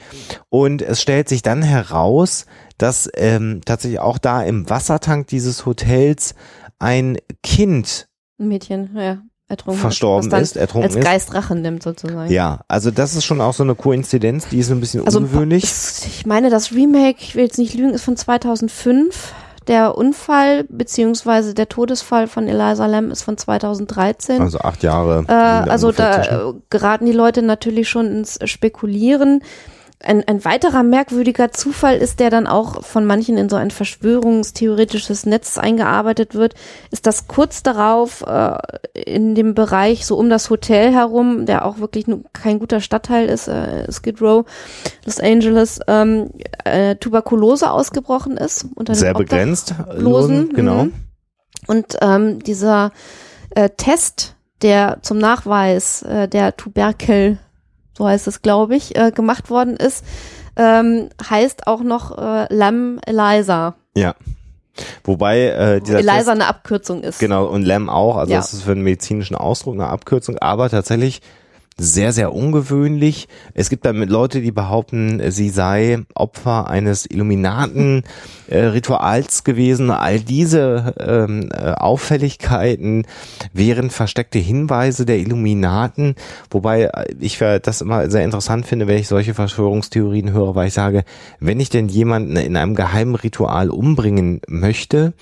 Und 0.49 0.81
es 0.81 1.01
stellt 1.01 1.29
sich 1.29 1.41
dann 1.41 1.61
heraus, 1.61 2.45
dass 2.79 3.09
ähm, 3.15 3.61
tatsächlich 3.63 3.99
auch 3.99 4.17
da 4.17 4.41
im 4.41 4.67
Wassertank 4.69 5.27
dieses 5.27 5.67
Hotels 5.67 6.33
ein 6.79 7.17
Kind 7.43 8.07
Ein 8.39 8.47
Mädchen, 8.47 8.89
ja, 8.95 9.19
ertrunken 9.47 9.81
verstorben 9.81 10.31
ist, 10.31 10.55
ertrunken 10.55 10.89
als 10.89 10.95
ist. 10.95 11.03
Geist 11.03 11.33
Rache 11.33 11.55
nimmt 11.55 11.83
sozusagen. 11.83 12.31
Ja, 12.31 12.61
also 12.67 12.89
das 12.89 13.15
ist 13.15 13.25
schon 13.25 13.41
auch 13.41 13.53
so 13.53 13.63
eine 13.63 13.75
Koinzidenz, 13.75 14.47
die 14.47 14.59
ist 14.59 14.71
ein 14.71 14.79
bisschen 14.79 15.05
Also 15.05 15.19
ungewöhnlich. 15.19 15.63
ich 15.63 16.25
meine, 16.25 16.49
das 16.49 16.71
Remake, 16.71 17.17
ich 17.19 17.35
will 17.35 17.43
jetzt 17.43 17.57
nicht 17.57 17.73
lügen, 17.73 17.91
ist 17.91 18.03
von 18.03 18.15
2005. 18.15 19.33
Der 19.67 19.95
Unfall 19.95 20.63
beziehungsweise 20.63 21.53
der 21.53 21.69
Todesfall 21.69 22.27
von 22.27 22.47
Eliza 22.47 22.87
Lam 22.87 23.11
ist 23.11 23.21
von 23.21 23.37
2013. 23.37 24.41
Also 24.41 24.59
acht 24.59 24.81
Jahre. 24.81 25.25
Äh, 25.27 25.31
also 25.31 25.91
da 25.91 26.23
äh, 26.23 26.53
geraten 26.71 27.05
die 27.05 27.11
Leute 27.11 27.43
natürlich 27.43 27.87
schon 27.87 28.07
ins 28.07 28.39
Spekulieren. 28.45 29.43
Ein, 30.01 30.23
ein 30.27 30.45
weiterer 30.45 30.83
merkwürdiger 30.83 31.51
Zufall 31.51 31.97
ist, 31.97 32.21
der 32.21 32.29
dann 32.29 32.47
auch 32.47 32.85
von 32.85 33.05
manchen 33.05 33.37
in 33.37 33.49
so 33.49 33.57
ein 33.57 33.69
verschwörungstheoretisches 33.69 35.25
Netz 35.25 35.57
eingearbeitet 35.57 36.35
wird, 36.35 36.53
ist, 36.89 37.05
dass 37.05 37.27
kurz 37.27 37.63
darauf 37.63 38.21
äh, 38.25 38.57
in 38.93 39.35
dem 39.35 39.55
Bereich 39.55 40.05
so 40.05 40.17
um 40.17 40.29
das 40.29 40.49
Hotel 40.49 40.93
herum, 40.93 41.45
der 41.45 41.65
auch 41.65 41.79
wirklich 41.79 42.05
kein 42.31 42.59
guter 42.59 42.79
Stadtteil 42.79 43.27
ist, 43.27 43.49
äh, 43.49 43.91
Skid 43.91 44.21
Row, 44.21 44.45
Los 45.05 45.19
Angeles, 45.19 45.81
ähm, 45.87 46.29
äh, 46.63 46.95
Tuberkulose 46.95 47.69
ausgebrochen 47.69 48.37
ist. 48.37 48.67
Unter 48.75 48.95
Sehr 48.95 49.13
begrenzt. 49.13 49.75
Losen, 49.93 50.53
genau. 50.53 50.85
mhm. 50.85 50.93
Und 51.67 51.97
ähm, 52.01 52.39
dieser 52.39 52.91
äh, 53.51 53.69
Test, 53.69 54.35
der 54.61 54.99
zum 55.01 55.17
Nachweis 55.17 56.03
äh, 56.03 56.27
der 56.27 56.55
Tuberkel, 56.55 57.37
so 57.99 58.07
heißt 58.07 58.27
es, 58.27 58.41
glaube 58.41 58.75
ich, 58.75 58.95
äh, 58.97 59.11
gemacht 59.11 59.49
worden 59.51 59.75
ist, 59.75 60.03
ähm, 60.55 61.09
heißt 61.29 61.67
auch 61.67 61.81
noch 61.81 62.17
äh, 62.17 62.51
Lam 62.53 62.99
Eliza. 63.05 63.75
Ja. 63.95 64.15
Wobei 65.03 65.47
äh, 65.47 65.81
dieser 65.81 65.99
Eliza 65.99 66.15
Test, 66.15 66.29
eine 66.29 66.47
Abkürzung 66.47 67.03
ist. 67.03 67.19
genau 67.19 67.45
und 67.45 67.63
Lam 67.63 67.89
auch, 67.89 68.15
also 68.15 68.31
Ja. 68.31 68.37
das 68.39 68.53
ist 68.53 68.63
für 68.63 68.71
einen 68.71 68.83
medizinischen 68.83 69.35
Ausdruck 69.35 69.73
eine 69.73 69.87
Abkürzung, 69.87 70.37
aber 70.37 70.69
tatsächlich 70.69 71.21
sehr, 71.79 72.13
sehr 72.13 72.33
ungewöhnlich. 72.33 73.27
Es 73.53 73.69
gibt 73.69 73.85
damit 73.85 74.09
Leute, 74.09 74.41
die 74.41 74.51
behaupten, 74.51 75.21
sie 75.31 75.49
sei 75.49 75.99
Opfer 76.13 76.69
eines 76.69 77.05
Illuminaten-Rituals 77.05 79.43
gewesen. 79.43 79.91
All 79.91 80.19
diese 80.19 80.95
ähm, 80.99 81.49
äh, 81.51 81.71
Auffälligkeiten 81.71 83.05
wären 83.53 83.89
versteckte 83.89 84.39
Hinweise 84.39 85.05
der 85.05 85.19
Illuminaten, 85.19 86.15
wobei 86.51 86.83
äh, 86.83 87.15
ich 87.19 87.39
äh, 87.41 87.59
das 87.59 87.81
immer 87.81 88.09
sehr 88.09 88.25
interessant 88.25 88.65
finde, 88.65 88.87
wenn 88.87 88.97
ich 88.97 89.07
solche 89.07 89.33
Verschwörungstheorien 89.33 90.31
höre, 90.31 90.55
weil 90.55 90.67
ich 90.67 90.73
sage, 90.73 91.03
wenn 91.39 91.59
ich 91.59 91.69
denn 91.69 91.87
jemanden 91.87 92.35
in 92.35 92.57
einem 92.57 92.75
geheimen 92.75 93.15
Ritual 93.15 93.69
umbringen 93.69 94.41
möchte, 94.47 95.13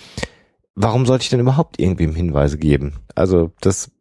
warum 0.76 1.06
sollte 1.06 1.24
ich 1.24 1.30
denn 1.30 1.40
überhaupt 1.40 1.80
irgendwem 1.80 2.16
Hinweise 2.16 2.58
geben? 2.58 2.94
Also 3.16 3.52
das 3.62 3.88
äh, 3.88 3.92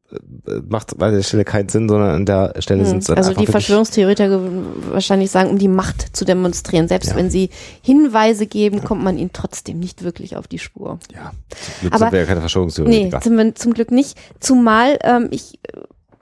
macht 0.68 1.00
an 1.02 1.12
der 1.14 1.22
Stelle 1.22 1.44
keinen 1.44 1.68
Sinn, 1.68 1.88
sondern 1.88 2.10
an 2.10 2.26
der 2.26 2.54
Stelle 2.60 2.80
Hm. 2.82 2.86
sind 2.86 2.98
es 3.02 3.10
Also 3.10 3.34
die 3.34 3.46
Verschwörungstheoretiker 3.46 4.30
würden 4.30 4.66
wahrscheinlich 4.92 5.30
sagen, 5.30 5.50
um 5.50 5.58
die 5.58 5.68
Macht 5.68 6.16
zu 6.16 6.24
demonstrieren. 6.24 6.86
Selbst 6.88 7.10
Ja. 7.10 7.16
wenn 7.16 7.30
sie 7.30 7.50
Hinweise 7.82 8.46
geben, 8.46 8.84
kommt 8.84 9.02
man 9.02 9.18
ihnen 9.18 9.30
trotzdem 9.32 9.80
nicht 9.80 10.04
wirklich 10.04 10.36
auf 10.36 10.46
die 10.46 10.58
Spur. 10.60 10.98
Ja, 11.12 11.32
zum 11.50 11.80
Glück 11.80 11.92
Aber- 11.94 11.98
sind 12.04 12.12
wir 12.12 12.18
ja 12.20 12.24
keine 12.26 12.36
Nee, 12.36 12.40
Verschwörungstheoretiker. 12.42 13.20
zum, 13.20 13.54
zum 13.56 13.74
Glück 13.74 13.90
nicht. 13.90 14.16
Zumal 14.40 14.98
ähm, 15.02 15.28
ich 15.32 15.58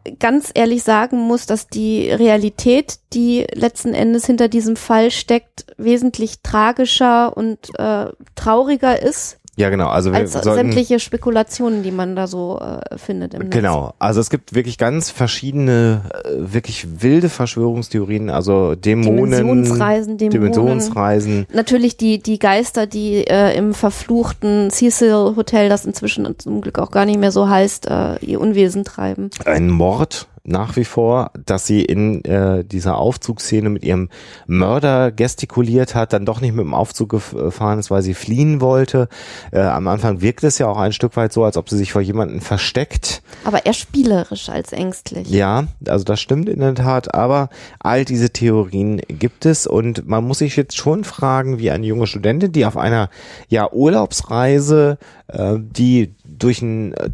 äh, 0.07 0.13
ganz 0.19 0.51
ehrlich 0.55 0.83
sagen 0.83 1.19
muss, 1.19 1.47
dass 1.47 1.69
die 1.69 2.11
Realität, 2.11 2.99
die 3.13 3.47
letzten 3.55 3.95
Endes 3.95 4.27
hinter 4.27 4.49
diesem 4.49 4.77
Fall 4.77 5.11
steckt, 5.11 5.67
wesentlich 5.77 6.41
tragischer 6.43 7.37
und 7.37 7.59
äh, 7.79 8.07
trauriger 8.35 9.01
ist 9.03 9.39
ja, 9.57 9.71
genau. 9.71 9.89
Also 9.89 10.13
wir 10.13 10.19
als 10.19 10.33
sollten, 10.33 10.55
sämtliche 10.55 10.99
Spekulationen, 10.99 11.83
die 11.83 11.93
man 11.93 12.17
da 12.17 12.27
so 12.27 12.61
äh, 12.61 12.99
findet 12.99 13.35
im 13.35 13.43
Netz. 13.43 13.51
Genau, 13.51 13.95
also 13.99 14.21
es 14.21 14.31
gibt 14.31 14.55
wirklich 14.55 14.79
ganz 14.79 15.11
verschiedene, 15.11 16.03
äh, 16.25 16.53
wirklich 16.53 17.03
wilde 17.03 17.29
Verschwörungstheorien, 17.29 18.31
also 18.31 18.75
Dämonen, 18.75 19.31
Dimensionsreisen, 19.31 20.19
Dämonen. 20.19 20.41
Dimensionsreisen, 20.41 21.47
Natürlich 21.53 21.97
die, 21.97 22.19
die 22.19 22.39
Geister, 22.39 22.87
die 22.87 23.27
äh, 23.27 23.57
im 23.57 23.75
verfluchten 23.75 24.71
Cecil 24.71 25.35
Hotel, 25.37 25.69
das 25.69 25.85
inzwischen 25.85 26.39
zum 26.39 26.61
Glück 26.61 26.79
auch 26.79 26.91
gar 26.91 27.05
nicht 27.05 27.21
mehr 27.21 27.31
so 27.31 27.49
heißt, 27.49 27.87
äh, 27.87 28.17
ihr 28.25 28.41
Unwesen 28.41 28.85
treiben. 28.85 29.31
ein 29.45 29.69
Mord 29.69 30.27
nach 30.45 30.77
wie 30.77 30.85
vor, 30.85 31.31
dass 31.47 31.67
sie 31.67 31.83
in 31.83 32.23
äh, 32.25 32.65
dieser 32.65 32.99
Aufzugsszene 32.99 33.71
mit 33.71 33.83
ihrem 33.83 34.11
Mörder 34.47 35.11
gestikuliert 35.11 35.95
hat, 35.95 36.13
dann 36.13 36.27
doch 36.27 36.43
nicht 36.43 36.55
mit 36.55 36.65
dem 36.65 36.75
Aufzug 36.75 37.11
gefahren 37.11 37.79
ist, 37.79 37.91
weil 37.91 38.03
sie 38.03 38.13
fliehen 38.13 38.61
wollte. 38.61 39.09
Äh, 39.53 39.61
am 39.61 39.89
Anfang 39.89 40.21
wirkt 40.21 40.45
es 40.45 40.59
ja 40.59 40.69
auch 40.69 40.77
ein 40.77 40.93
Stück 40.93 41.17
weit 41.17 41.33
so, 41.33 41.45
als 41.45 41.57
ob 41.57 41.71
sie 41.71 41.79
sich 41.79 41.93
vor 41.93 42.03
jemanden 42.03 42.43
versteckt. 42.43 43.23
Aber 43.45 43.65
eher 43.65 43.73
spielerisch 43.73 44.51
als 44.51 44.73
ängstlich. 44.73 45.31
Ja, 45.31 45.65
also 45.89 46.05
das 46.05 46.21
stimmt 46.21 46.51
in 46.51 46.61
der 46.61 46.75
Tat, 46.75 47.15
aber 47.15 47.49
all 47.79 48.05
diese 48.05 48.31
Theorien 48.31 49.01
gibt 49.09 49.47
es 49.47 49.67
und 49.67 50.07
man 50.07 50.25
muss 50.25 50.39
sich 50.39 50.57
jetzt 50.57 50.77
schon 50.77 51.05
fragen, 51.05 51.59
wie 51.59 51.71
eine 51.71 51.87
junge 51.87 52.07
Studentin, 52.07 52.53
die 52.53 52.67
auf 52.67 52.77
einer 52.77 53.09
ja 53.49 53.73
Urlaubsreise, 53.73 54.99
äh, 55.29 55.55
die 55.59 56.15
durch 56.25 56.63
ein 56.63 56.95
äh, 56.95 57.11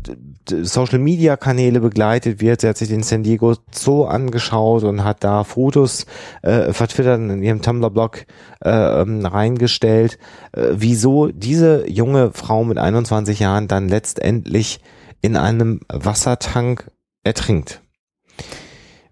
Social 0.64 0.98
Media 0.98 1.36
Kanäle 1.36 1.80
begleitet 1.80 2.40
wird, 2.40 2.60
sie 2.60 2.68
hat 2.68 2.78
sich 2.78 2.88
den 2.88 3.02
San 3.02 3.22
Diego 3.22 3.56
Zoo 3.72 4.04
angeschaut 4.04 4.84
und 4.84 5.04
hat 5.04 5.24
da 5.24 5.44
Fotos 5.44 6.06
äh, 6.42 6.72
vertwittert 6.72 7.18
und 7.18 7.30
in 7.30 7.42
ihrem 7.42 7.62
Tumblr-Blog 7.62 8.26
äh, 8.64 8.70
ähm, 9.02 9.26
reingestellt, 9.26 10.18
äh, 10.52 10.68
wieso 10.72 11.28
diese 11.28 11.88
junge 11.88 12.32
Frau 12.32 12.64
mit 12.64 12.78
21 12.78 13.40
Jahren 13.40 13.68
dann 13.68 13.88
letztendlich 13.88 14.80
in 15.20 15.36
einem 15.36 15.80
Wassertank 15.88 16.90
ertrinkt. 17.24 17.82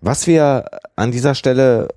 Was 0.00 0.26
wir 0.26 0.66
an 0.96 1.10
dieser 1.10 1.34
Stelle 1.34 1.88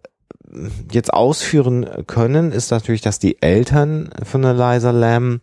jetzt 0.91 1.13
ausführen 1.13 1.87
können, 2.07 2.51
ist 2.51 2.71
natürlich, 2.71 3.01
dass 3.01 3.19
die 3.19 3.41
Eltern 3.41 4.09
von 4.23 4.43
Eliza 4.43 4.91
Lamb 4.91 5.41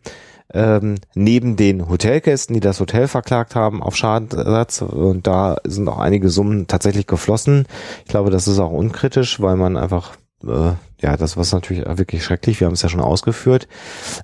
ähm, 0.53 0.97
neben 1.15 1.57
den 1.57 1.89
Hotelgästen, 1.89 2.55
die 2.55 2.61
das 2.61 2.81
Hotel 2.81 3.09
verklagt 3.09 3.55
haben 3.55 3.83
auf 3.83 3.97
Schadensersatz, 3.97 4.83
und 4.83 5.27
da 5.27 5.57
sind 5.65 5.89
auch 5.89 5.99
einige 5.99 6.31
Summen 6.31 6.67
tatsächlich 6.67 7.07
geflossen. 7.07 7.67
Ich 8.05 8.11
glaube, 8.11 8.31
das 8.31 8.49
ist 8.49 8.59
auch 8.59 8.73
unkritisch, 8.73 9.41
weil 9.41 9.57
man 9.57 9.77
einfach 9.77 10.17
äh, 10.45 10.73
ja, 11.01 11.17
das 11.17 11.37
war 11.37 11.45
natürlich 11.53 11.85
wirklich 11.87 12.25
schrecklich. 12.25 12.59
Wir 12.59 12.67
haben 12.67 12.75
es 12.75 12.83
ja 12.83 12.89
schon 12.89 13.01
ausgeführt. 13.01 13.69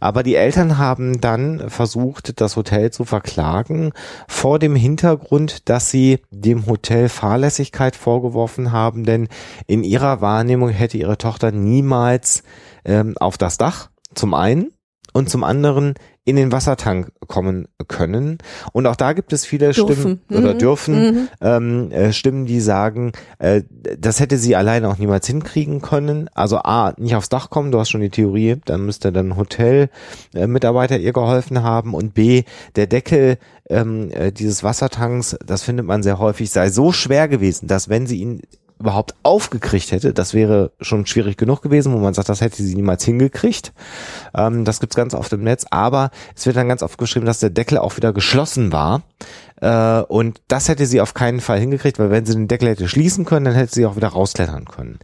Aber 0.00 0.22
die 0.22 0.34
Eltern 0.34 0.76
haben 0.78 1.20
dann 1.20 1.70
versucht, 1.70 2.40
das 2.40 2.56
Hotel 2.56 2.90
zu 2.90 3.04
verklagen 3.04 3.92
vor 4.26 4.58
dem 4.58 4.74
Hintergrund, 4.74 5.68
dass 5.68 5.90
sie 5.90 6.20
dem 6.30 6.66
Hotel 6.66 7.08
Fahrlässigkeit 7.08 7.94
vorgeworfen 7.94 8.72
haben, 8.72 9.04
denn 9.04 9.28
in 9.66 9.84
ihrer 9.84 10.20
Wahrnehmung 10.20 10.70
hätte 10.70 10.98
ihre 10.98 11.18
Tochter 11.18 11.52
niemals 11.52 12.42
ähm, 12.84 13.14
auf 13.18 13.38
das 13.38 13.56
Dach 13.56 13.90
zum 14.14 14.34
einen 14.34 14.72
und 15.12 15.30
zum 15.30 15.44
anderen 15.44 15.94
in 16.26 16.36
den 16.36 16.52
Wassertank 16.52 17.12
kommen 17.26 17.68
können. 17.86 18.38
Und 18.72 18.86
auch 18.86 18.96
da 18.96 19.12
gibt 19.12 19.32
es 19.34 19.44
viele 19.44 19.72
Dürfen. 19.72 19.94
Stimmen 19.94 20.20
oder 20.30 20.54
Mhm. 20.54 20.58
dürfen 20.58 20.94
Mhm. 20.94 21.28
ähm, 21.42 21.90
äh, 21.90 22.12
Stimmen, 22.12 22.46
die 22.46 22.60
sagen, 22.60 23.12
äh, 23.38 23.62
das 23.98 24.20
hätte 24.20 24.38
sie 24.38 24.56
alleine 24.56 24.88
auch 24.88 24.96
niemals 24.96 25.26
hinkriegen 25.26 25.82
können. 25.82 26.30
Also 26.34 26.58
A, 26.58 26.94
nicht 26.96 27.14
aufs 27.14 27.28
Dach 27.28 27.50
kommen, 27.50 27.72
du 27.72 27.78
hast 27.78 27.90
schon 27.90 28.00
die 28.00 28.08
Theorie, 28.10 28.56
dann 28.64 28.86
müsste 28.86 29.12
dann 29.12 29.36
Hotel-Mitarbeiter 29.36 30.98
ihr 30.98 31.12
geholfen 31.12 31.62
haben 31.62 31.92
und 31.94 32.14
B, 32.14 32.44
der 32.76 32.86
Deckel 32.86 33.36
ähm, 33.68 34.10
äh, 34.10 34.32
dieses 34.32 34.62
Wassertanks, 34.62 35.36
das 35.44 35.62
findet 35.62 35.86
man 35.86 36.02
sehr 36.02 36.18
häufig, 36.18 36.50
sei 36.50 36.70
so 36.70 36.92
schwer 36.92 37.28
gewesen, 37.28 37.66
dass 37.66 37.88
wenn 37.88 38.06
sie 38.06 38.18
ihn 38.20 38.40
überhaupt 38.84 39.14
aufgekriegt 39.22 39.92
hätte, 39.92 40.12
das 40.12 40.34
wäre 40.34 40.70
schon 40.78 41.06
schwierig 41.06 41.38
genug 41.38 41.62
gewesen, 41.62 41.94
wo 41.94 41.98
man 41.98 42.12
sagt, 42.12 42.28
das 42.28 42.42
hätte 42.42 42.62
sie 42.62 42.74
niemals 42.74 43.02
hingekriegt. 43.02 43.72
Ähm, 44.34 44.66
das 44.66 44.78
gibt's 44.78 44.94
ganz 44.94 45.14
oft 45.14 45.32
im 45.32 45.42
Netz, 45.42 45.64
aber 45.70 46.10
es 46.36 46.44
wird 46.44 46.56
dann 46.56 46.68
ganz 46.68 46.82
oft 46.82 46.98
geschrieben, 46.98 47.24
dass 47.24 47.40
der 47.40 47.48
Deckel 47.48 47.78
auch 47.78 47.96
wieder 47.96 48.12
geschlossen 48.12 48.72
war. 48.72 49.02
Äh, 49.60 50.00
und 50.02 50.40
das 50.48 50.68
hätte 50.68 50.86
sie 50.86 51.00
auf 51.00 51.14
keinen 51.14 51.40
Fall 51.40 51.58
hingekriegt, 51.58 51.98
weil 51.98 52.10
wenn 52.10 52.26
sie 52.26 52.34
den 52.34 52.48
Deckel 52.48 52.68
hätte 52.68 52.88
schließen 52.88 53.24
können, 53.24 53.44
dann 53.44 53.54
hätte 53.54 53.74
sie 53.74 53.86
auch 53.86 53.96
wieder 53.96 54.08
rausklettern 54.08 54.64
können. 54.64 54.98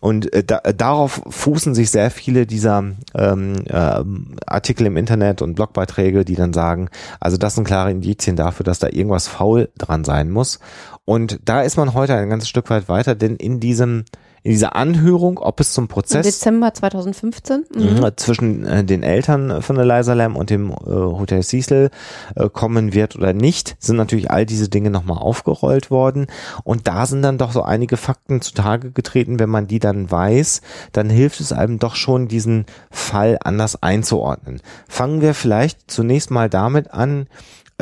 Und 0.00 0.32
äh, 0.32 0.44
da, 0.44 0.60
darauf 0.60 1.22
fußen 1.28 1.74
sich 1.74 1.90
sehr 1.90 2.10
viele 2.10 2.46
dieser 2.46 2.84
ähm, 3.14 3.64
äh, 3.66 4.02
Artikel 4.46 4.86
im 4.86 4.96
Internet 4.96 5.42
und 5.42 5.54
Blogbeiträge, 5.54 6.24
die 6.24 6.34
dann 6.36 6.52
sagen, 6.52 6.88
also 7.20 7.36
das 7.36 7.54
sind 7.54 7.64
klare 7.64 7.90
Indizien 7.90 8.36
dafür, 8.36 8.64
dass 8.64 8.78
da 8.78 8.88
irgendwas 8.88 9.28
faul 9.28 9.70
dran 9.78 10.04
sein 10.04 10.30
muss. 10.30 10.58
Und 11.04 11.38
da 11.44 11.62
ist 11.62 11.76
man 11.76 11.94
heute 11.94 12.14
ein 12.14 12.30
ganzes 12.30 12.48
Stück 12.48 12.70
weit 12.70 12.88
weiter, 12.88 13.14
denn 13.14 13.36
in 13.36 13.60
diesem 13.60 14.04
in 14.44 14.50
dieser 14.50 14.76
Anhörung, 14.76 15.38
ob 15.38 15.58
es 15.58 15.72
zum 15.72 15.84
Im 15.84 15.88
Prozess 15.88 16.26
Dezember 16.26 16.74
2015. 16.74 17.64
Mhm. 17.74 17.82
Mhm. 17.82 18.10
zwischen 18.16 18.66
äh, 18.66 18.84
den 18.84 19.02
Eltern 19.02 19.62
von 19.62 19.78
Eliza 19.78 20.12
Lam 20.12 20.36
und 20.36 20.50
dem 20.50 20.70
äh, 20.70 20.74
Hotel 20.84 21.42
Cecil 21.42 21.90
äh, 22.36 22.50
kommen 22.50 22.92
wird 22.92 23.16
oder 23.16 23.32
nicht, 23.32 23.74
sind 23.78 23.96
natürlich 23.96 24.30
all 24.30 24.44
diese 24.44 24.68
Dinge 24.68 24.90
nochmal 24.90 25.16
aufgerollt 25.16 25.90
worden. 25.90 26.26
Und 26.62 26.86
da 26.86 27.06
sind 27.06 27.22
dann 27.22 27.38
doch 27.38 27.52
so 27.52 27.62
einige 27.62 27.96
Fakten 27.96 28.42
zutage 28.42 28.90
getreten. 28.90 29.38
Wenn 29.38 29.48
man 29.48 29.66
die 29.66 29.78
dann 29.78 30.10
weiß, 30.10 30.60
dann 30.92 31.08
hilft 31.08 31.40
es 31.40 31.52
einem 31.52 31.78
doch 31.78 31.96
schon, 31.96 32.28
diesen 32.28 32.66
Fall 32.90 33.38
anders 33.42 33.82
einzuordnen. 33.82 34.60
Fangen 34.86 35.22
wir 35.22 35.32
vielleicht 35.32 35.90
zunächst 35.90 36.30
mal 36.30 36.50
damit 36.50 36.92
an, 36.92 37.28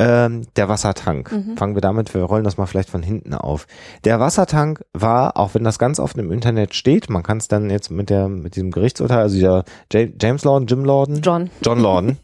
ähm, 0.03 0.41
der 0.55 0.69
Wassertank. 0.69 1.29
Fangen 1.55 1.75
wir 1.75 1.81
damit, 1.81 2.13
wir 2.13 2.21
rollen 2.23 2.43
das 2.43 2.57
mal 2.57 2.65
vielleicht 2.65 2.89
von 2.89 3.03
hinten 3.03 3.33
auf. 3.33 3.67
Der 4.03 4.19
Wassertank 4.19 4.83
war, 4.93 5.37
auch 5.37 5.53
wenn 5.53 5.63
das 5.63 5.79
ganz 5.79 5.99
oft 5.99 6.17
im 6.17 6.31
Internet 6.31 6.75
steht, 6.75 7.09
man 7.09 7.23
kann 7.23 7.37
es 7.37 7.47
dann 7.47 7.69
jetzt 7.69 7.91
mit 7.91 8.09
der 8.09 8.27
mit 8.27 8.55
diesem 8.55 8.71
Gerichtsurteil, 8.71 9.19
also 9.19 9.35
dieser 9.35 9.63
Ja- 9.91 10.07
James 10.21 10.43
Lorden, 10.43 10.67
Jim 10.67 10.83
Lorden, 10.85 11.21
John. 11.21 11.49
John 11.61 11.79
Lorden. 11.79 12.17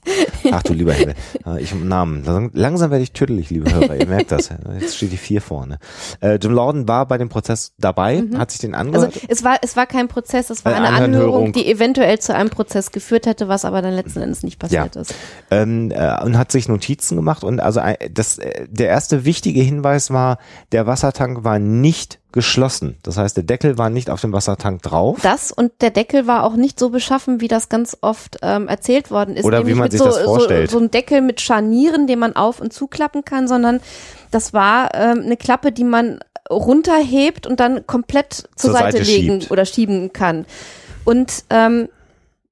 Ach 0.52 0.64
du 0.64 0.74
lieber 0.74 0.94
Himmel, 0.94 1.16
Äh, 1.46 1.62
ich 1.62 1.74
Namen. 1.76 2.24
Lang- 2.26 2.52
Langsam 2.54 2.92
werde 2.92 3.04
ich 3.04 3.12
tüdelig, 3.12 3.50
liebe 3.50 3.72
Hörer. 3.74 3.96
Ihr 3.98 4.08
merkt 4.08 4.32
das. 4.32 4.50
Jetzt 4.80 4.98
steht 4.98 5.12
die 5.12 5.18
vier 5.18 5.42
vorne. 5.42 5.80
Äh, 6.22 6.36
Jim 6.42 6.52
Lorden 6.54 6.88
war 6.88 7.08
bei 7.08 7.18
dem 7.18 7.30
Prozess 7.30 7.74
dabei, 7.78 8.24
hat 8.38 8.52
sich 8.52 8.60
den 8.62 8.74
Also 8.76 8.90
angehört. 8.92 9.20
es 9.28 9.44
war, 9.44 9.58
es 9.62 9.76
war 9.76 9.86
kein 9.86 10.08
Prozess, 10.08 10.50
es 10.50 10.64
war 10.66 10.72
Äh, 10.74 10.76
eine 10.76 10.88
Anhörung. 10.88 11.04
Anhörung, 11.10 11.54
die 11.54 11.70
eventuell 11.70 12.20
zu 12.20 12.34
einem 12.34 12.50
Prozess 12.50 12.92
geführt 12.92 13.26
hätte, 13.26 13.48
was 13.48 13.66
aber 13.66 13.82
dann 13.82 13.94
letzten 13.94 14.22
Endes 14.22 14.44
nicht 14.44 14.60
passiert 14.60 14.96
ist. 14.96 15.14
ähm, 15.52 15.92
äh, 15.92 16.24
und 16.24 16.38
hat 16.38 16.52
sich 16.52 16.68
Notizen 16.68 17.16
gemacht 17.16 17.44
und 17.44 17.60
also 17.70 17.80
ein- 17.82 17.98
das, 18.12 18.38
äh, 18.40 18.68
der 18.70 18.88
erste 18.90 19.26
wichtige 19.26 19.62
Hinweis 19.62 20.10
war, 20.12 20.40
der 20.72 20.88
Wassertank 20.88 21.44
war 21.44 21.60
nicht 21.60 22.20
geschlossen. 22.32 22.98
Das 23.04 23.18
heißt, 23.18 23.38
der 23.38 23.44
Deckel 23.44 23.78
war 23.78 23.90
nicht 23.90 24.10
auf 24.10 24.22
dem 24.22 24.34
Wassertank 24.34 24.82
drauf. 24.82 25.20
Das 25.24 25.52
und 25.52 25.72
der 25.82 25.92
Deckel 25.92 26.28
war 26.28 26.44
auch 26.44 26.56
nicht 26.56 26.80
so 26.80 26.90
beschaffen, 26.90 27.42
wie 27.42 27.48
das 27.48 27.70
ganz 27.70 27.98
oft 28.02 28.38
ähm, 28.42 28.68
erzählt 28.68 29.10
worden 29.12 29.36
ist. 29.36 29.46
Oder 29.46 29.60
wie 29.60 29.74
nämlich 29.74 29.76
man 29.78 29.84
mit 29.86 29.92
sich 29.94 30.00
so, 30.02 30.06
das 30.08 30.20
vorstellt. 30.20 30.70
So, 30.72 30.78
so 30.80 30.84
ein 30.84 30.92
Deckel 30.92 31.22
mit 31.22 31.42
Scharnieren, 31.42 32.08
den 32.08 32.20
man 32.20 32.36
auf- 32.36 32.60
und 32.62 32.74
zuklappen 32.74 33.24
kann, 33.26 33.48
sondern 33.48 33.80
das 34.32 34.54
war 34.54 34.90
ähm, 34.96 35.22
eine 35.26 35.38
Klappe, 35.38 35.72
die 35.72 35.84
man 35.84 36.20
runterhebt 36.52 37.46
und 37.48 37.60
dann 37.60 37.86
komplett 37.88 38.34
zur, 38.34 38.50
Zur 38.56 38.72
Seite, 38.74 38.98
Seite 38.98 39.04
legen 39.12 39.40
schiebt. 39.42 39.52
oder 39.52 39.66
schieben 39.66 40.14
kann. 40.14 40.46
Und 41.06 41.44
ähm, 41.50 41.90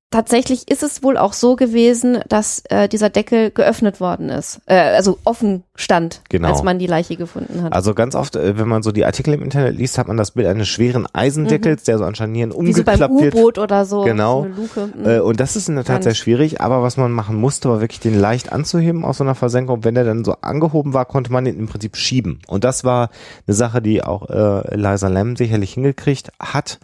tatsächlich 0.09 0.69
ist 0.69 0.83
es 0.83 1.03
wohl 1.03 1.17
auch 1.17 1.33
so 1.33 1.55
gewesen, 1.55 2.19
dass 2.27 2.63
äh, 2.69 2.87
dieser 2.87 3.09
Deckel 3.09 3.51
geöffnet 3.51 3.99
worden 3.99 4.29
ist, 4.29 4.61
äh, 4.65 4.75
also 4.75 5.19
offen 5.23 5.63
stand, 5.79 6.21
Genau. 6.29 6.49
als 6.49 6.63
man 6.63 6.79
die 6.79 6.87
Leiche 6.87 7.15
gefunden 7.15 7.61
hat. 7.61 7.71
Also 7.71 7.93
ganz 7.93 8.15
oft, 8.15 8.35
äh, 8.35 8.57
wenn 8.57 8.67
man 8.67 8.81
so 8.83 8.91
die 8.91 9.05
Artikel 9.05 9.33
im 9.35 9.43
Internet 9.43 9.77
liest, 9.77 9.97
hat 9.99 10.07
man 10.07 10.17
das 10.17 10.31
Bild 10.31 10.47
eines 10.47 10.67
schweren 10.67 11.05
Eisendeckels, 11.13 11.83
der 11.83 11.99
so 11.99 12.03
an 12.03 12.15
Scharnieren 12.15 12.51
Wie 12.51 12.73
so 12.73 12.83
beim 12.83 12.95
umgeklappt 12.99 13.21
wird. 13.21 13.35
U-Boot 13.35 13.57
oder 13.59 13.85
so. 13.85 14.03
Genau. 14.03 14.47
So. 14.73 14.87
Mhm. 14.87 15.05
Äh, 15.05 15.19
und 15.19 15.39
das 15.39 15.55
ist 15.55 15.69
in 15.69 15.75
der 15.75 15.83
Tat 15.85 15.97
Ganz- 15.97 16.03
sehr 16.05 16.15
schwierig, 16.15 16.61
aber 16.61 16.81
was 16.81 16.97
man 16.97 17.11
machen 17.11 17.35
musste, 17.37 17.69
war 17.69 17.79
wirklich 17.79 17.99
den 17.99 18.19
leicht 18.19 18.51
anzuheben 18.51 19.05
aus 19.05 19.17
so 19.19 19.23
einer 19.23 19.35
Versenkung. 19.35 19.83
Wenn 19.83 19.93
der 19.95 20.03
dann 20.03 20.25
so 20.25 20.33
angehoben 20.41 20.93
war, 20.95 21.05
konnte 21.05 21.31
man 21.31 21.45
ihn 21.45 21.59
im 21.59 21.67
Prinzip 21.67 21.95
schieben. 21.95 22.39
Und 22.47 22.63
das 22.63 22.83
war 22.83 23.09
eine 23.45 23.53
Sache, 23.55 23.79
die 23.81 24.03
auch 24.03 24.29
äh, 24.29 24.73
Eliza 24.73 25.07
Lam 25.07 25.35
sicherlich 25.35 25.73
hingekriegt 25.75 26.31
hat, 26.39 26.79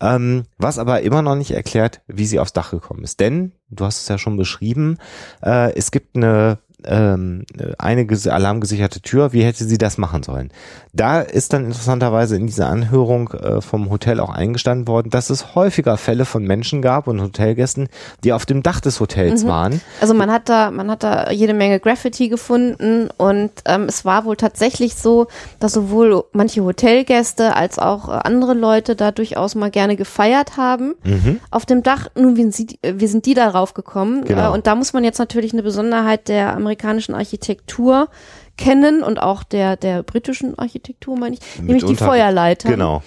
ähm, 0.00 0.42
was 0.58 0.80
aber 0.80 1.02
immer 1.02 1.22
noch 1.22 1.36
nicht 1.36 1.52
erklärt, 1.52 2.00
wie 2.08 2.26
sie 2.26 2.40
aufs 2.40 2.52
Dach 2.52 2.72
gekommen 2.72 3.04
ist. 3.04 3.20
Denn, 3.20 3.52
du 3.70 3.84
hast 3.84 4.02
es 4.02 4.08
ja 4.08 4.18
schon 4.18 4.36
beschrieben, 4.36 4.98
äh, 5.44 5.72
es 5.76 5.92
gibt 5.92 6.16
eine 6.16 6.58
ähm, 6.84 7.44
eine 7.78 8.02
ges- 8.02 8.28
alarmgesicherte 8.28 9.00
Tür, 9.00 9.32
wie 9.32 9.42
hätte 9.44 9.64
sie 9.64 9.78
das 9.78 9.98
machen 9.98 10.22
sollen? 10.22 10.50
Da 10.92 11.20
ist 11.20 11.52
dann 11.52 11.64
interessanterweise 11.64 12.36
in 12.36 12.46
dieser 12.46 12.68
Anhörung 12.68 13.30
äh, 13.32 13.60
vom 13.60 13.90
Hotel 13.90 14.20
auch 14.20 14.30
eingestanden 14.30 14.86
worden, 14.88 15.10
dass 15.10 15.30
es 15.30 15.54
häufiger 15.54 15.96
Fälle 15.96 16.24
von 16.24 16.44
Menschen 16.44 16.82
gab 16.82 17.06
und 17.08 17.20
Hotelgästen, 17.20 17.88
die 18.24 18.32
auf 18.32 18.44
dem 18.46 18.62
Dach 18.62 18.80
des 18.80 19.00
Hotels 19.00 19.46
waren. 19.46 19.80
Also 20.00 20.14
man 20.14 20.30
hat 20.30 20.48
da, 20.48 20.70
man 20.70 20.90
hat 20.90 21.02
da 21.02 21.30
jede 21.30 21.54
Menge 21.54 21.80
Graffiti 21.80 22.28
gefunden 22.28 23.08
und 23.16 23.50
ähm, 23.64 23.84
es 23.88 24.04
war 24.04 24.24
wohl 24.24 24.36
tatsächlich 24.36 24.94
so, 24.94 25.28
dass 25.60 25.72
sowohl 25.72 26.24
manche 26.32 26.62
Hotelgäste 26.64 27.56
als 27.56 27.78
auch 27.78 28.08
äh, 28.08 28.12
andere 28.24 28.54
Leute 28.54 28.96
da 28.96 29.12
durchaus 29.12 29.54
mal 29.54 29.70
gerne 29.70 29.96
gefeiert 29.96 30.56
haben 30.56 30.94
Mhm. 31.04 31.40
auf 31.50 31.64
dem 31.66 31.82
Dach. 31.82 32.08
Nun, 32.14 32.36
wie 32.36 32.50
sind, 32.50 32.70
die, 32.72 32.78
wie 32.82 33.06
sind 33.06 33.26
die 33.26 33.34
darauf 33.34 33.74
gekommen? 33.74 34.24
Genau. 34.24 34.50
Äh, 34.50 34.54
und 34.54 34.66
da 34.66 34.74
muss 34.74 34.92
man 34.92 35.04
jetzt 35.04 35.18
natürlich 35.18 35.52
eine 35.52 35.62
Besonderheit 35.62 36.28
der 36.28 36.58
amerikanischen 36.72 37.14
Architektur 37.14 38.08
kennen 38.56 39.02
und 39.02 39.20
auch 39.20 39.42
der 39.42 39.76
der 39.76 40.02
britischen 40.02 40.58
Architektur 40.58 41.18
meine 41.18 41.36
ich, 41.36 41.60
nämlich 41.60 41.84
die 41.84 41.96
Feuerleiter 41.96 42.68
Genau. 42.68 43.02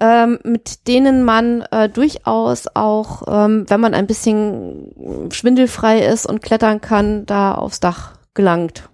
ähm, 0.00 0.38
mit 0.44 0.88
denen 0.88 1.24
man 1.24 1.62
äh, 1.70 1.88
durchaus 1.88 2.66
auch, 2.74 3.22
ähm, 3.28 3.64
wenn 3.68 3.80
man 3.80 3.94
ein 3.94 4.06
bisschen 4.06 5.30
schwindelfrei 5.30 6.00
ist 6.00 6.26
und 6.26 6.42
klettern 6.42 6.80
kann, 6.80 7.26
da 7.26 7.54
aufs 7.54 7.80
Dach 7.80 8.12
gelangt. 8.34 8.89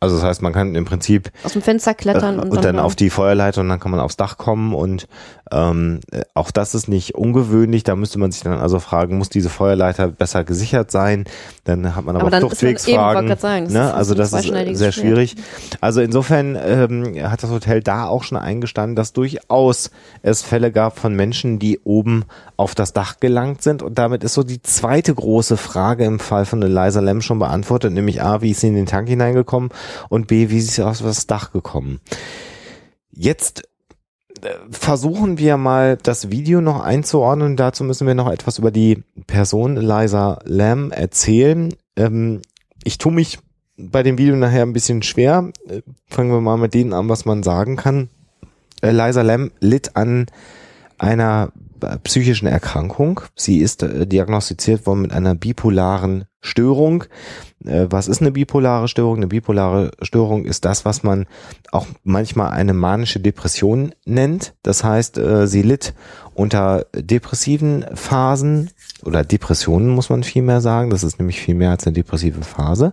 Also 0.00 0.14
das 0.16 0.24
heißt, 0.24 0.42
man 0.42 0.52
kann 0.52 0.76
im 0.76 0.84
Prinzip 0.84 1.32
Aus 1.42 1.54
dem 1.54 1.62
Fenster 1.62 1.92
klettern 1.92 2.38
Äh, 2.38 2.42
und, 2.42 2.50
und 2.50 2.64
dann 2.64 2.78
auf 2.78 2.94
die 2.94 3.10
Feuerleiter 3.10 3.60
und 3.62 3.68
dann 3.68 3.80
kann 3.80 3.90
man 3.90 3.98
aufs 3.98 4.16
Dach 4.16 4.38
kommen 4.38 4.72
und 4.72 5.08
ähm, 5.50 6.00
äh, 6.12 6.22
auch 6.34 6.50
das 6.52 6.74
ist 6.74 6.88
nicht 6.88 7.14
ungewöhnlich. 7.14 7.82
Da 7.82 7.96
müsste 7.96 8.18
man 8.18 8.30
sich 8.30 8.42
dann 8.42 8.58
also 8.58 8.78
fragen, 8.78 9.18
muss 9.18 9.28
diese 9.28 9.48
Feuerleiter 9.48 10.08
besser 10.08 10.44
gesichert 10.44 10.90
sein? 10.90 11.24
Dann 11.64 11.96
hat 11.96 12.04
man 12.04 12.16
aber, 12.16 12.26
Aber 12.26 12.38
Fluchtwegsfragen. 12.38 13.36
sagen, 13.38 13.72
ne? 13.72 13.92
Also 13.92 14.14
das 14.14 14.32
ist 14.32 14.50
äh, 14.50 14.74
sehr 14.74 14.92
schwierig. 14.92 15.36
Also 15.80 16.00
insofern 16.00 16.56
ähm, 16.60 17.16
hat 17.30 17.42
das 17.42 17.50
Hotel 17.50 17.82
da 17.82 18.06
auch 18.06 18.22
schon 18.22 18.38
eingestanden, 18.38 18.94
dass 18.94 19.12
durchaus 19.12 19.90
es 20.22 20.42
Fälle 20.42 20.70
gab 20.70 20.98
von 20.98 21.14
Menschen, 21.14 21.58
die 21.58 21.80
oben 21.80 22.24
auf 22.56 22.74
das 22.74 22.92
Dach 22.92 23.18
gelangt 23.20 23.62
sind 23.62 23.82
und 23.82 23.98
damit 23.98 24.22
ist 24.24 24.34
so 24.34 24.42
die 24.42 24.62
zweite 24.62 25.14
große 25.14 25.56
Frage 25.56 26.04
im 26.04 26.18
Fall 26.18 26.44
von 26.44 26.62
Eliza 26.62 27.00
Lam 27.00 27.20
schon 27.20 27.38
beantwortet, 27.38 27.92
nämlich 27.92 28.22
A, 28.22 28.42
wie 28.42 28.50
ist 28.50 28.60
sie 28.60 28.68
in 28.68 28.74
den 28.74 28.86
Tank 28.86 29.08
hineingekommen 29.08 29.70
und 30.08 30.26
B, 30.26 30.50
wie 30.50 30.58
ist 30.58 30.78
auf 30.80 31.00
das 31.00 31.26
Dach 31.26 31.52
gekommen. 31.52 32.00
Jetzt 33.10 33.68
äh, 34.42 34.50
versuchen 34.70 35.38
wir 35.38 35.56
mal 35.56 35.96
das 35.96 36.30
Video 36.30 36.60
noch 36.60 36.80
einzuordnen. 36.80 37.56
Dazu 37.56 37.84
müssen 37.84 38.06
wir 38.06 38.14
noch 38.14 38.30
etwas 38.30 38.58
über 38.58 38.70
die 38.70 39.02
Person 39.26 39.76
Eliza 39.76 40.38
Lam 40.44 40.90
erzählen. 40.90 41.74
Ähm, 41.96 42.42
ich 42.84 42.98
tue 42.98 43.12
mich 43.12 43.38
bei 43.76 44.02
dem 44.02 44.18
Video 44.18 44.36
nachher 44.36 44.62
ein 44.62 44.72
bisschen 44.72 45.02
schwer. 45.02 45.50
Äh, 45.68 45.82
Fangen 46.06 46.30
wir 46.30 46.40
mal 46.40 46.58
mit 46.58 46.74
denen 46.74 46.92
an, 46.92 47.08
was 47.08 47.24
man 47.24 47.42
sagen 47.42 47.76
kann. 47.76 48.08
Eliza 48.80 49.22
Lam 49.22 49.50
litt 49.60 49.96
an 49.96 50.26
einer 50.98 51.52
äh, 51.54 51.67
psychischen 52.04 52.46
Erkrankung. 52.46 53.20
Sie 53.34 53.58
ist 53.58 53.82
äh, 53.82 54.06
diagnostiziert 54.06 54.86
worden 54.86 55.02
mit 55.02 55.12
einer 55.12 55.34
bipolaren 55.34 56.24
Störung. 56.40 57.04
Äh, 57.64 57.86
was 57.90 58.08
ist 58.08 58.20
eine 58.20 58.30
bipolare 58.30 58.88
Störung? 58.88 59.16
Eine 59.16 59.26
bipolare 59.26 59.90
Störung 60.02 60.44
ist 60.44 60.64
das, 60.64 60.84
was 60.84 61.02
man 61.02 61.26
auch 61.72 61.86
manchmal 62.04 62.50
eine 62.50 62.74
manische 62.74 63.20
Depression 63.20 63.92
nennt. 64.04 64.54
Das 64.62 64.84
heißt, 64.84 65.18
äh, 65.18 65.46
sie 65.46 65.62
litt 65.62 65.94
unter 66.34 66.86
depressiven 66.94 67.84
Phasen 67.94 68.70
oder 69.04 69.24
Depressionen 69.24 69.88
muss 69.88 70.10
man 70.10 70.22
vielmehr 70.22 70.60
sagen. 70.60 70.90
Das 70.90 71.02
ist 71.02 71.18
nämlich 71.18 71.40
viel 71.40 71.54
mehr 71.54 71.70
als 71.70 71.86
eine 71.86 71.94
depressive 71.94 72.42
Phase, 72.42 72.92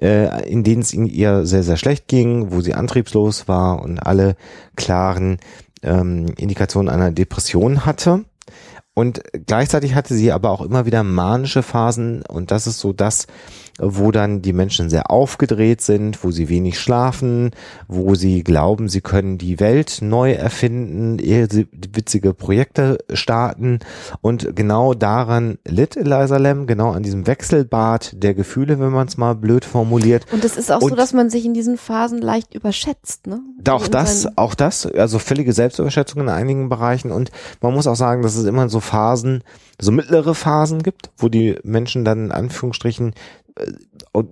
äh, 0.00 0.48
in 0.48 0.62
denen 0.62 0.82
es 0.82 0.92
ihr 0.94 1.46
sehr, 1.46 1.64
sehr 1.64 1.76
schlecht 1.76 2.06
ging, 2.08 2.52
wo 2.52 2.60
sie 2.60 2.74
antriebslos 2.74 3.48
war 3.48 3.82
und 3.82 3.98
alle 3.98 4.36
klaren 4.76 5.38
ähm, 5.82 6.26
Indikationen 6.36 6.88
einer 6.88 7.10
Depression 7.10 7.86
hatte. 7.86 8.24
Und 8.92 9.22
gleichzeitig 9.46 9.94
hatte 9.94 10.14
sie 10.14 10.32
aber 10.32 10.50
auch 10.50 10.60
immer 10.60 10.84
wieder 10.84 11.04
manische 11.04 11.62
Phasen 11.62 12.22
und 12.22 12.50
das 12.50 12.66
ist 12.66 12.80
so 12.80 12.92
das, 12.92 13.28
wo 13.80 14.10
dann 14.10 14.42
die 14.42 14.52
Menschen 14.52 14.90
sehr 14.90 15.10
aufgedreht 15.10 15.80
sind, 15.80 16.22
wo 16.22 16.30
sie 16.30 16.48
wenig 16.48 16.78
schlafen, 16.78 17.50
wo 17.88 18.14
sie 18.14 18.44
glauben, 18.44 18.88
sie 18.88 19.00
können 19.00 19.38
die 19.38 19.58
Welt 19.58 19.98
neu 20.02 20.32
erfinden, 20.32 21.18
witzige 21.18 22.34
Projekte 22.34 22.98
starten 23.12 23.80
und 24.20 24.54
genau 24.54 24.94
daran 24.94 25.58
litt 25.66 25.96
Eliza 25.96 26.36
Lam, 26.36 26.66
genau 26.66 26.90
an 26.90 27.02
diesem 27.02 27.26
Wechselbad 27.26 28.22
der 28.22 28.34
Gefühle, 28.34 28.78
wenn 28.78 28.90
man 28.90 29.08
es 29.08 29.16
mal 29.16 29.34
blöd 29.34 29.64
formuliert. 29.64 30.26
Und 30.32 30.44
es 30.44 30.56
ist 30.56 30.70
auch 30.70 30.82
und 30.82 30.90
so, 30.90 30.96
dass 30.96 31.12
man 31.12 31.30
sich 31.30 31.44
in 31.44 31.54
diesen 31.54 31.78
Phasen 31.78 32.20
leicht 32.20 32.54
überschätzt, 32.54 33.26
ne? 33.26 33.40
Auch 33.68 33.88
das, 33.88 34.26
auch 34.36 34.54
das, 34.54 34.86
also 34.86 35.18
völlige 35.18 35.52
Selbstüberschätzung 35.52 36.22
in 36.22 36.28
einigen 36.28 36.68
Bereichen 36.68 37.10
und 37.10 37.30
man 37.60 37.74
muss 37.74 37.86
auch 37.86 37.96
sagen, 37.96 38.22
dass 38.22 38.36
es 38.36 38.44
immer 38.44 38.68
so 38.68 38.80
Phasen, 38.80 39.42
so 39.78 39.92
mittlere 39.92 40.34
Phasen 40.34 40.82
gibt, 40.82 41.10
wo 41.16 41.28
die 41.28 41.56
Menschen 41.62 42.04
dann 42.04 42.26
in 42.26 42.32
Anführungsstrichen 42.32 43.14
äh, 43.60 44.22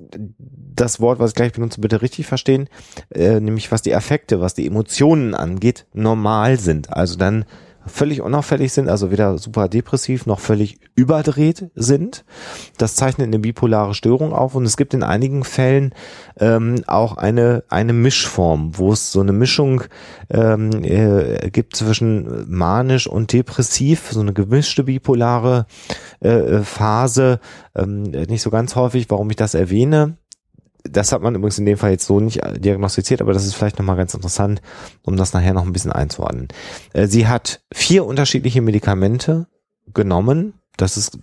das 0.74 1.00
Wort, 1.00 1.18
was 1.18 1.30
ich 1.30 1.36
gleich 1.36 1.52
benutze, 1.52 1.80
bitte 1.80 2.02
richtig 2.02 2.26
verstehen, 2.26 2.68
äh, 3.10 3.40
nämlich 3.40 3.70
was 3.72 3.82
die 3.82 3.94
Affekte, 3.94 4.40
was 4.40 4.54
die 4.54 4.66
Emotionen 4.66 5.34
angeht, 5.34 5.86
normal 5.92 6.58
sind. 6.58 6.92
Also 6.92 7.16
dann 7.16 7.44
völlig 7.88 8.20
unauffällig 8.20 8.72
sind, 8.72 8.88
also 8.88 9.10
weder 9.10 9.38
super 9.38 9.68
depressiv 9.68 10.26
noch 10.26 10.40
völlig 10.40 10.78
überdreht 10.94 11.70
sind. 11.74 12.24
Das 12.76 12.96
zeichnet 12.96 13.26
eine 13.26 13.38
bipolare 13.38 13.94
Störung 13.94 14.32
auf 14.32 14.54
und 14.54 14.64
es 14.64 14.76
gibt 14.76 14.94
in 14.94 15.02
einigen 15.02 15.44
Fällen 15.44 15.94
ähm, 16.38 16.82
auch 16.86 17.16
eine, 17.16 17.64
eine 17.68 17.92
Mischform, 17.92 18.78
wo 18.78 18.92
es 18.92 19.12
so 19.12 19.20
eine 19.20 19.32
Mischung 19.32 19.82
ähm, 20.30 20.70
äh, 20.84 21.50
gibt 21.50 21.76
zwischen 21.76 22.44
manisch 22.48 23.06
und 23.06 23.32
depressiv, 23.32 24.10
so 24.10 24.20
eine 24.20 24.32
gemischte 24.32 24.84
bipolare 24.84 25.66
äh, 26.20 26.60
Phase. 26.60 27.40
Ähm, 27.74 28.02
nicht 28.02 28.42
so 28.42 28.50
ganz 28.50 28.76
häufig, 28.76 29.10
warum 29.10 29.30
ich 29.30 29.36
das 29.36 29.54
erwähne 29.54 30.16
das 30.84 31.12
hat 31.12 31.22
man 31.22 31.34
übrigens 31.34 31.58
in 31.58 31.66
dem 31.66 31.76
Fall 31.76 31.90
jetzt 31.90 32.06
so 32.06 32.20
nicht 32.20 32.40
diagnostiziert, 32.58 33.20
aber 33.20 33.32
das 33.32 33.44
ist 33.44 33.54
vielleicht 33.54 33.78
nochmal 33.78 33.96
ganz 33.96 34.14
interessant, 34.14 34.62
um 35.02 35.16
das 35.16 35.32
nachher 35.32 35.54
noch 35.54 35.64
ein 35.64 35.72
bisschen 35.72 35.92
einzuordnen. 35.92 36.48
Äh, 36.92 37.06
sie 37.06 37.26
hat 37.26 37.62
vier 37.72 38.04
unterschiedliche 38.04 38.62
Medikamente 38.62 39.46
genommen 39.92 40.54
das 40.78 40.96
ist, 40.96 41.18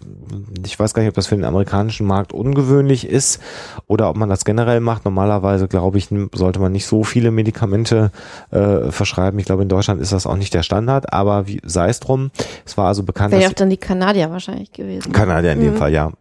ich 0.66 0.78
weiß 0.78 0.94
gar 0.94 1.02
nicht, 1.02 1.10
ob 1.10 1.16
das 1.16 1.28
für 1.28 1.36
den 1.36 1.46
amerikanischen 1.46 2.06
Markt 2.06 2.34
ungewöhnlich 2.34 3.08
ist 3.08 3.42
oder 3.88 4.10
ob 4.10 4.18
man 4.18 4.30
das 4.30 4.46
generell 4.46 4.82
macht. 4.82 5.06
Normalerweise, 5.06 5.68
glaube 5.68 5.98
ich, 5.98 6.10
sollte 6.34 6.60
man 6.60 6.72
nicht 6.72 6.86
so 6.86 7.04
viele 7.04 7.32
Medikamente 7.32 8.12
äh, 8.52 8.92
verschreiben. 8.92 9.40
Ich 9.40 9.46
glaube, 9.46 9.64
in 9.64 9.70
Deutschland 9.70 10.02
ist 10.02 10.12
das 10.12 10.28
auch 10.28 10.36
nicht 10.36 10.54
der 10.54 10.64
Standard, 10.64 11.14
aber 11.14 11.48
wie, 11.48 11.62
sei 11.64 11.90
es 11.90 12.00
drum. 12.00 12.32
Es 12.66 12.78
war 12.78 12.88
also 12.88 13.04
bekannt, 13.04 13.32
Wäre 13.32 13.44
ja 13.44 13.50
auch 13.50 13.54
dann 13.54 13.70
die 13.70 13.78
Kanadier 13.78 14.30
wahrscheinlich 14.30 14.72
gewesen. 14.72 15.12
Kanadier 15.14 15.54
in 15.54 15.60
mhm. 15.60 15.64
dem 15.64 15.76
Fall, 15.78 15.94
ja. 15.94 16.12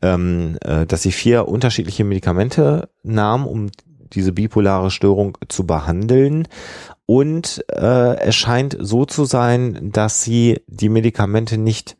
Ähm, 0.00 0.56
äh, 0.64 0.86
dass 0.86 1.02
sie 1.02 1.12
vier 1.12 1.48
unterschiedliche 1.48 2.04
Medikamente 2.04 2.88
nahm, 3.02 3.46
um 3.46 3.70
diese 4.12 4.32
bipolare 4.32 4.90
Störung 4.90 5.36
zu 5.48 5.66
behandeln. 5.66 6.46
Und 7.06 7.64
äh, 7.68 8.16
es 8.20 8.36
scheint 8.36 8.76
so 8.80 9.04
zu 9.04 9.24
sein, 9.24 9.90
dass 9.92 10.22
sie 10.22 10.60
die 10.68 10.88
Medikamente 10.88 11.58
nicht 11.58 11.96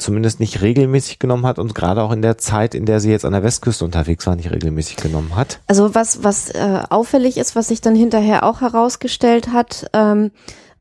zumindest 0.00 0.40
nicht 0.40 0.62
regelmäßig 0.62 1.18
genommen 1.18 1.46
hat 1.46 1.58
und 1.58 1.74
gerade 1.74 2.02
auch 2.02 2.12
in 2.12 2.22
der 2.22 2.38
Zeit, 2.38 2.74
in 2.74 2.86
der 2.86 3.00
sie 3.00 3.10
jetzt 3.10 3.24
an 3.24 3.32
der 3.32 3.42
Westküste 3.42 3.84
unterwegs 3.84 4.26
war, 4.26 4.36
nicht 4.36 4.50
regelmäßig 4.50 4.96
genommen 4.96 5.36
hat. 5.36 5.60
Also 5.66 5.94
was, 5.94 6.24
was 6.24 6.50
äh, 6.50 6.82
auffällig 6.88 7.36
ist, 7.36 7.56
was 7.56 7.68
sich 7.68 7.80
dann 7.80 7.94
hinterher 7.94 8.44
auch 8.44 8.60
herausgestellt 8.60 9.52
hat, 9.52 9.90
ähm, 9.92 10.30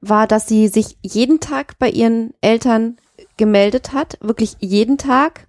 war, 0.01 0.28
dass 0.28 0.47
sie 0.47 0.67
sich 0.67 0.97
jeden 1.01 1.39
Tag 1.39 1.78
bei 1.80 1.89
ihren 1.89 2.34
Eltern 2.41 2.97
gemeldet 3.38 3.93
hat, 3.93 4.17
wirklich 4.22 4.57
jeden 4.59 4.97
Tag 4.97 5.47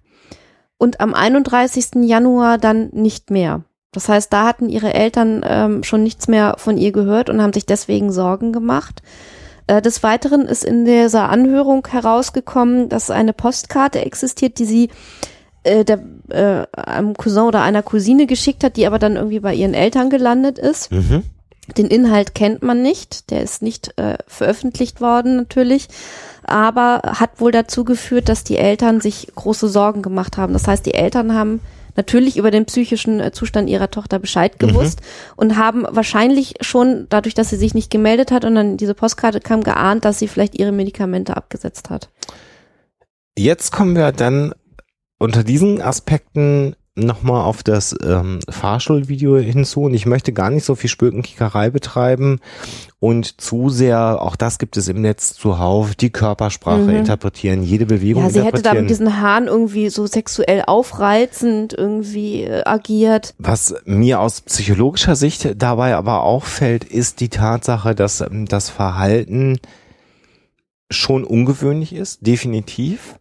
und 0.77 0.99
am 0.99 1.13
31. 1.13 2.07
Januar 2.07 2.57
dann 2.57 2.89
nicht 2.91 3.29
mehr. 3.29 3.63
Das 3.91 4.07
heißt, 4.07 4.31
da 4.31 4.45
hatten 4.47 4.69
ihre 4.69 4.93
Eltern 4.93 5.41
ähm, 5.45 5.83
schon 5.83 6.03
nichts 6.03 6.27
mehr 6.27 6.55
von 6.57 6.77
ihr 6.77 6.91
gehört 6.91 7.29
und 7.29 7.41
haben 7.41 7.53
sich 7.53 7.65
deswegen 7.65 8.11
Sorgen 8.11 8.53
gemacht. 8.53 9.01
Äh, 9.71 9.81
des 9.81 10.03
Weiteren 10.03 10.47
ist 10.47 10.65
in 10.65 10.83
dieser 10.83 11.29
Anhörung 11.29 11.87
herausgekommen, 11.89 12.89
dass 12.89 13.09
eine 13.09 13.31
Postkarte 13.31 14.03
existiert, 14.03 14.59
die 14.59 14.65
sie 14.65 14.89
äh, 15.63 15.85
der, 15.85 16.03
äh, 16.27 16.65
einem 16.77 17.15
Cousin 17.15 17.43
oder 17.43 17.61
einer 17.61 17.81
Cousine 17.81 18.27
geschickt 18.27 18.65
hat, 18.65 18.75
die 18.75 18.85
aber 18.85 18.99
dann 18.99 19.15
irgendwie 19.15 19.39
bei 19.39 19.53
ihren 19.53 19.73
Eltern 19.73 20.09
gelandet 20.09 20.59
ist. 20.59 20.91
Mhm. 20.91 21.23
Den 21.77 21.87
Inhalt 21.87 22.35
kennt 22.35 22.63
man 22.63 22.81
nicht, 22.81 23.31
der 23.31 23.43
ist 23.43 23.61
nicht 23.61 23.97
äh, 23.97 24.17
veröffentlicht 24.27 24.99
worden 24.99 25.37
natürlich, 25.37 25.87
aber 26.43 27.01
hat 27.05 27.39
wohl 27.39 27.53
dazu 27.53 27.85
geführt, 27.85 28.27
dass 28.27 28.43
die 28.43 28.57
Eltern 28.57 28.99
sich 28.99 29.27
große 29.35 29.69
Sorgen 29.69 30.01
gemacht 30.01 30.35
haben. 30.35 30.51
Das 30.51 30.67
heißt, 30.67 30.85
die 30.85 30.95
Eltern 30.95 31.33
haben 31.33 31.61
natürlich 31.95 32.37
über 32.37 32.51
den 32.51 32.65
psychischen 32.65 33.19
äh, 33.19 33.31
Zustand 33.31 33.69
ihrer 33.69 33.91
Tochter 33.91 34.19
Bescheid 34.19 34.53
mhm. 34.61 34.67
gewusst 34.67 35.01
mhm. 35.01 35.33
und 35.35 35.57
haben 35.57 35.85
wahrscheinlich 35.89 36.55
schon 36.61 37.07
dadurch, 37.09 37.33
dass 37.33 37.49
sie 37.49 37.57
sich 37.57 37.73
nicht 37.73 37.91
gemeldet 37.91 38.31
hat 38.31 38.45
und 38.45 38.55
dann 38.55 38.77
diese 38.77 38.93
Postkarte 38.93 39.39
kam, 39.39 39.63
geahnt, 39.63 40.05
dass 40.05 40.19
sie 40.19 40.27
vielleicht 40.27 40.57
ihre 40.57 40.71
Medikamente 40.71 41.37
abgesetzt 41.37 41.89
hat. 41.89 42.09
Jetzt 43.37 43.71
kommen 43.71 43.95
wir 43.95 44.11
dann 44.11 44.53
unter 45.17 45.43
diesen 45.43 45.81
Aspekten 45.81 46.75
nochmal 46.95 47.43
auf 47.43 47.63
das 47.63 47.95
ähm, 48.03 48.39
Fahrschulvideo 48.49 49.37
hinzu 49.37 49.83
und 49.83 49.93
ich 49.93 50.05
möchte 50.05 50.33
gar 50.33 50.49
nicht 50.49 50.65
so 50.65 50.75
viel 50.75 50.89
Spökenkickerei 50.89 51.69
betreiben 51.69 52.39
und 53.01 53.41
zu 53.41 53.69
sehr, 53.69 54.21
auch 54.21 54.35
das 54.35 54.59
gibt 54.59 54.77
es 54.77 54.87
im 54.87 55.01
Netz 55.01 55.33
zuhauf, 55.33 55.95
die 55.95 56.11
Körpersprache 56.11 56.81
mhm. 56.81 56.97
interpretieren, 56.97 57.63
jede 57.63 57.87
Bewegung 57.87 58.21
Ja, 58.21 58.29
sie 58.29 58.43
hätte 58.43 58.61
da 58.61 58.75
mit 58.75 58.91
diesen 58.91 59.19
Haaren 59.19 59.47
irgendwie 59.47 59.89
so 59.89 60.05
sexuell 60.05 60.61
aufreizend 60.67 61.73
irgendwie 61.73 62.43
äh, 62.43 62.61
agiert. 62.63 63.33
Was 63.39 63.73
mir 63.85 64.19
aus 64.19 64.41
psychologischer 64.41 65.15
Sicht 65.15 65.55
dabei 65.55 65.95
aber 65.95 66.21
auffällt, 66.21 66.83
ist 66.83 67.21
die 67.21 67.29
Tatsache, 67.29 67.95
dass 67.95 68.21
ähm, 68.21 68.45
das 68.45 68.69
Verhalten 68.69 69.57
schon 70.91 71.23
ungewöhnlich 71.23 71.93
ist, 71.93 72.27
definitiv 72.27 73.15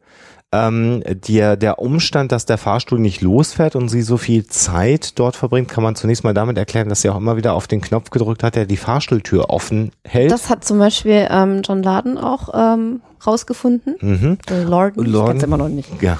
ähm, 0.52 1.02
der, 1.06 1.56
der 1.56 1.78
Umstand, 1.78 2.32
dass 2.32 2.44
der 2.44 2.58
Fahrstuhl 2.58 2.98
nicht 2.98 3.20
losfährt 3.20 3.76
und 3.76 3.88
sie 3.88 4.02
so 4.02 4.16
viel 4.16 4.46
Zeit 4.46 5.18
dort 5.18 5.36
verbringt, 5.36 5.68
kann 5.68 5.84
man 5.84 5.94
zunächst 5.94 6.24
mal 6.24 6.34
damit 6.34 6.58
erklären, 6.58 6.88
dass 6.88 7.02
sie 7.02 7.10
auch 7.10 7.16
immer 7.16 7.36
wieder 7.36 7.54
auf 7.54 7.68
den 7.68 7.80
Knopf 7.80 8.10
gedrückt 8.10 8.42
hat, 8.42 8.56
der 8.56 8.66
die 8.66 8.76
Fahrstuhltür 8.76 9.50
offen 9.50 9.92
hält. 10.04 10.32
Das 10.32 10.50
hat 10.50 10.64
zum 10.64 10.78
Beispiel 10.78 11.28
ähm, 11.30 11.62
John 11.62 11.82
Laden 11.82 12.18
auch 12.18 12.48
ähm, 12.52 13.00
rausgefunden. 13.24 13.96
Mhm. 14.00 14.38
Lorden, 14.66 15.04
Lorden. 15.04 15.36
Ich 15.38 15.42
immer 15.44 15.58
noch 15.58 15.68
nicht. 15.68 16.02
Ja. 16.02 16.18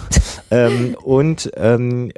ähm, 0.51 0.97
und 1.03 1.51
ähm, 1.57 2.12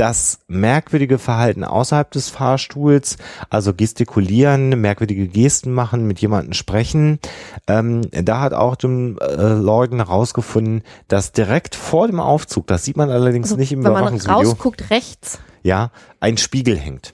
das 0.00 0.38
merkwürdige 0.48 1.18
Verhalten 1.18 1.62
außerhalb 1.62 2.10
des 2.10 2.30
Fahrstuhls, 2.30 3.18
also 3.50 3.74
gestikulieren, 3.74 4.80
merkwürdige 4.80 5.28
Gesten 5.28 5.72
machen, 5.72 6.06
mit 6.06 6.20
jemandem 6.20 6.54
sprechen, 6.54 7.18
ähm, 7.66 8.00
da 8.10 8.40
hat 8.40 8.54
auch 8.54 8.76
Jim 8.80 9.18
äh, 9.20 9.34
Lorden 9.34 9.98
herausgefunden, 9.98 10.84
dass 11.08 11.32
direkt 11.32 11.74
vor 11.74 12.06
dem 12.06 12.18
Aufzug, 12.18 12.66
das 12.66 12.82
sieht 12.82 12.96
man 12.96 13.10
allerdings 13.10 13.48
also, 13.48 13.56
nicht 13.56 13.72
im 13.72 13.84
Wenn 13.84 13.92
man 13.92 14.16
rausguckt 14.16 14.88
rechts. 14.88 15.38
Ja, 15.62 15.90
ein 16.18 16.38
Spiegel 16.38 16.78
hängt. 16.78 17.12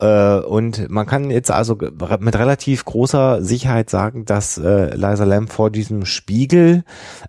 Äh, 0.00 0.38
und 0.38 0.88
man 0.90 1.06
kann 1.06 1.30
jetzt 1.30 1.50
also 1.50 1.74
mit 1.74 2.36
relativ 2.36 2.84
großer 2.84 3.42
Sicherheit 3.42 3.90
sagen, 3.90 4.24
dass 4.24 4.56
äh, 4.56 4.94
Liza 4.94 5.24
Lamb 5.24 5.50
vor 5.50 5.70
diesem 5.70 6.04
Spiegel 6.04 6.84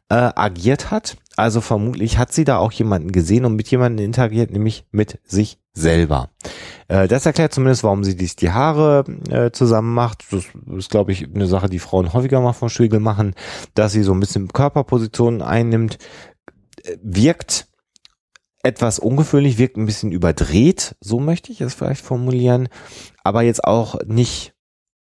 äh, 0.10 0.30
agiert 0.36 0.92
hat. 0.92 1.18
Also 1.40 1.62
vermutlich 1.62 2.18
hat 2.18 2.34
sie 2.34 2.44
da 2.44 2.58
auch 2.58 2.74
jemanden 2.74 3.14
gesehen 3.14 3.46
und 3.46 3.56
mit 3.56 3.72
jemandem 3.72 4.06
interagiert, 4.06 4.52
nämlich 4.52 4.86
mit 4.92 5.20
sich 5.24 5.58
selber. 5.72 6.32
Äh, 6.90 7.08
das 7.08 7.26
erklärt 7.26 7.54
zumindest, 7.54 7.86
warum 7.86 8.04
sie 8.04 8.18
dies 8.18 8.36
die 8.36 8.52
Haare 8.52 9.06
äh, 9.30 9.50
zusammen 9.52 9.94
macht. 9.94 10.26
Das 10.32 10.44
ist, 10.76 10.90
glaube 10.90 11.14
ich, 11.14 11.34
eine 11.34 11.48
Sache, 11.48 11.70
die 11.70 11.80
Frauen 11.80 12.12
häufiger 12.12 12.42
mal 12.42 12.52
vom 12.52 12.68
Spiegel 12.68 13.00
machen, 13.00 13.36
dass 13.74 13.94
sie 13.94 14.04
so 14.04 14.12
ein 14.12 14.20
bisschen 14.20 14.50
Körperpositionen 14.50 15.42
einnimmt, 15.42 15.98
wirkt 17.02 17.70
etwas 18.62 19.00
ungewöhnlich, 19.00 19.58
wirkt 19.58 19.78
ein 19.78 19.86
bisschen 19.86 20.12
überdreht, 20.12 20.98
so 21.00 21.22
möchte 21.22 21.54
ich 21.54 21.62
es 21.62 21.74
vielleicht 21.74 22.04
formulieren, 22.04 22.68
aber 23.24 23.44
jetzt 23.44 23.64
auch 23.64 23.96
nicht 24.06 24.54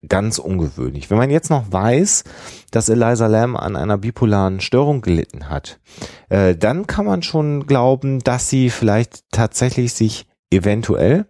ganz 0.08 0.40
ungewöhnlich. 0.40 1.10
Wenn 1.10 1.18
man 1.18 1.30
jetzt 1.30 1.50
noch 1.50 1.72
weiß, 1.72 2.24
dass 2.72 2.90
Eliza 2.90 3.28
Lam 3.28 3.56
an 3.56 3.76
einer 3.76 3.98
bipolaren 3.98 4.60
Störung 4.60 5.02
gelitten 5.02 5.50
hat, 5.50 5.80
äh, 6.30 6.56
dann 6.56 6.88
kann 6.88 7.06
man 7.06 7.24
schon 7.24 7.66
glauben, 7.66 8.20
dass 8.20 8.50
sie 8.50 8.70
vielleicht 8.70 9.24
tatsächlich 9.32 9.94
sich 9.94 10.28
eventuell 10.52 11.26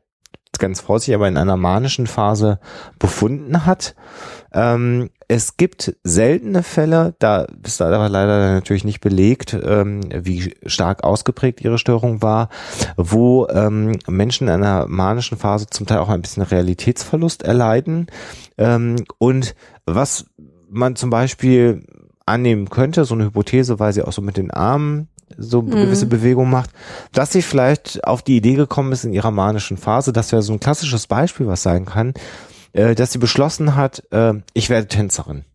ganz 0.59 0.81
vorsichtig, 0.81 1.15
aber 1.15 1.27
in 1.27 1.37
einer 1.37 1.57
manischen 1.57 2.07
Phase 2.07 2.59
befunden 2.99 3.65
hat. 3.65 3.95
Ähm, 4.55 5.09
es 5.27 5.57
gibt 5.57 5.95
seltene 6.03 6.63
Fälle, 6.63 7.13
da 7.19 7.45
ist 7.63 7.81
aber 7.81 8.09
leider 8.09 8.53
natürlich 8.53 8.85
nicht 8.85 9.01
belegt, 9.01 9.53
ähm, 9.53 10.01
wie 10.13 10.55
stark 10.65 11.03
ausgeprägt 11.03 11.61
ihre 11.61 11.77
Störung 11.77 12.21
war, 12.21 12.49
wo 12.95 13.47
ähm, 13.47 13.97
Menschen 14.07 14.47
in 14.47 14.53
einer 14.53 14.87
manischen 14.87 15.37
Phase 15.37 15.67
zum 15.67 15.87
Teil 15.87 15.97
auch 15.97 16.09
ein 16.09 16.21
bisschen 16.21 16.43
Realitätsverlust 16.43 17.43
erleiden. 17.43 18.07
Ähm, 18.57 18.95
und 19.17 19.55
was 19.85 20.25
man 20.69 20.95
zum 20.95 21.09
Beispiel 21.09 21.83
annehmen 22.25 22.69
könnte, 22.69 23.03
so 23.05 23.13
eine 23.13 23.25
Hypothese, 23.25 23.79
weil 23.79 23.93
sie 23.93 24.03
auch 24.03 24.13
so 24.13 24.21
mit 24.21 24.37
den 24.37 24.51
Armen 24.51 25.09
so 25.37 25.61
Mhm. 25.63 25.71
gewisse 25.71 26.05
Bewegung 26.05 26.49
macht, 26.49 26.69
dass 27.11 27.31
sie 27.31 27.41
vielleicht 27.41 28.03
auf 28.05 28.21
die 28.21 28.37
Idee 28.37 28.53
gekommen 28.53 28.91
ist 28.91 29.03
in 29.05 29.13
ihrer 29.13 29.31
manischen 29.31 29.77
Phase, 29.77 30.13
das 30.13 30.31
wäre 30.31 30.43
so 30.43 30.53
ein 30.53 30.59
klassisches 30.59 31.07
Beispiel, 31.07 31.47
was 31.47 31.63
sein 31.63 31.85
kann, 31.85 32.13
äh, 32.75 32.93
dass 32.93 33.11
sie 33.11 33.19
beschlossen 33.19 33.75
hat, 33.75 34.03
äh, 34.11 34.33
ich 34.53 34.69
werde 34.69 34.87
Tänzerin. 34.87 35.45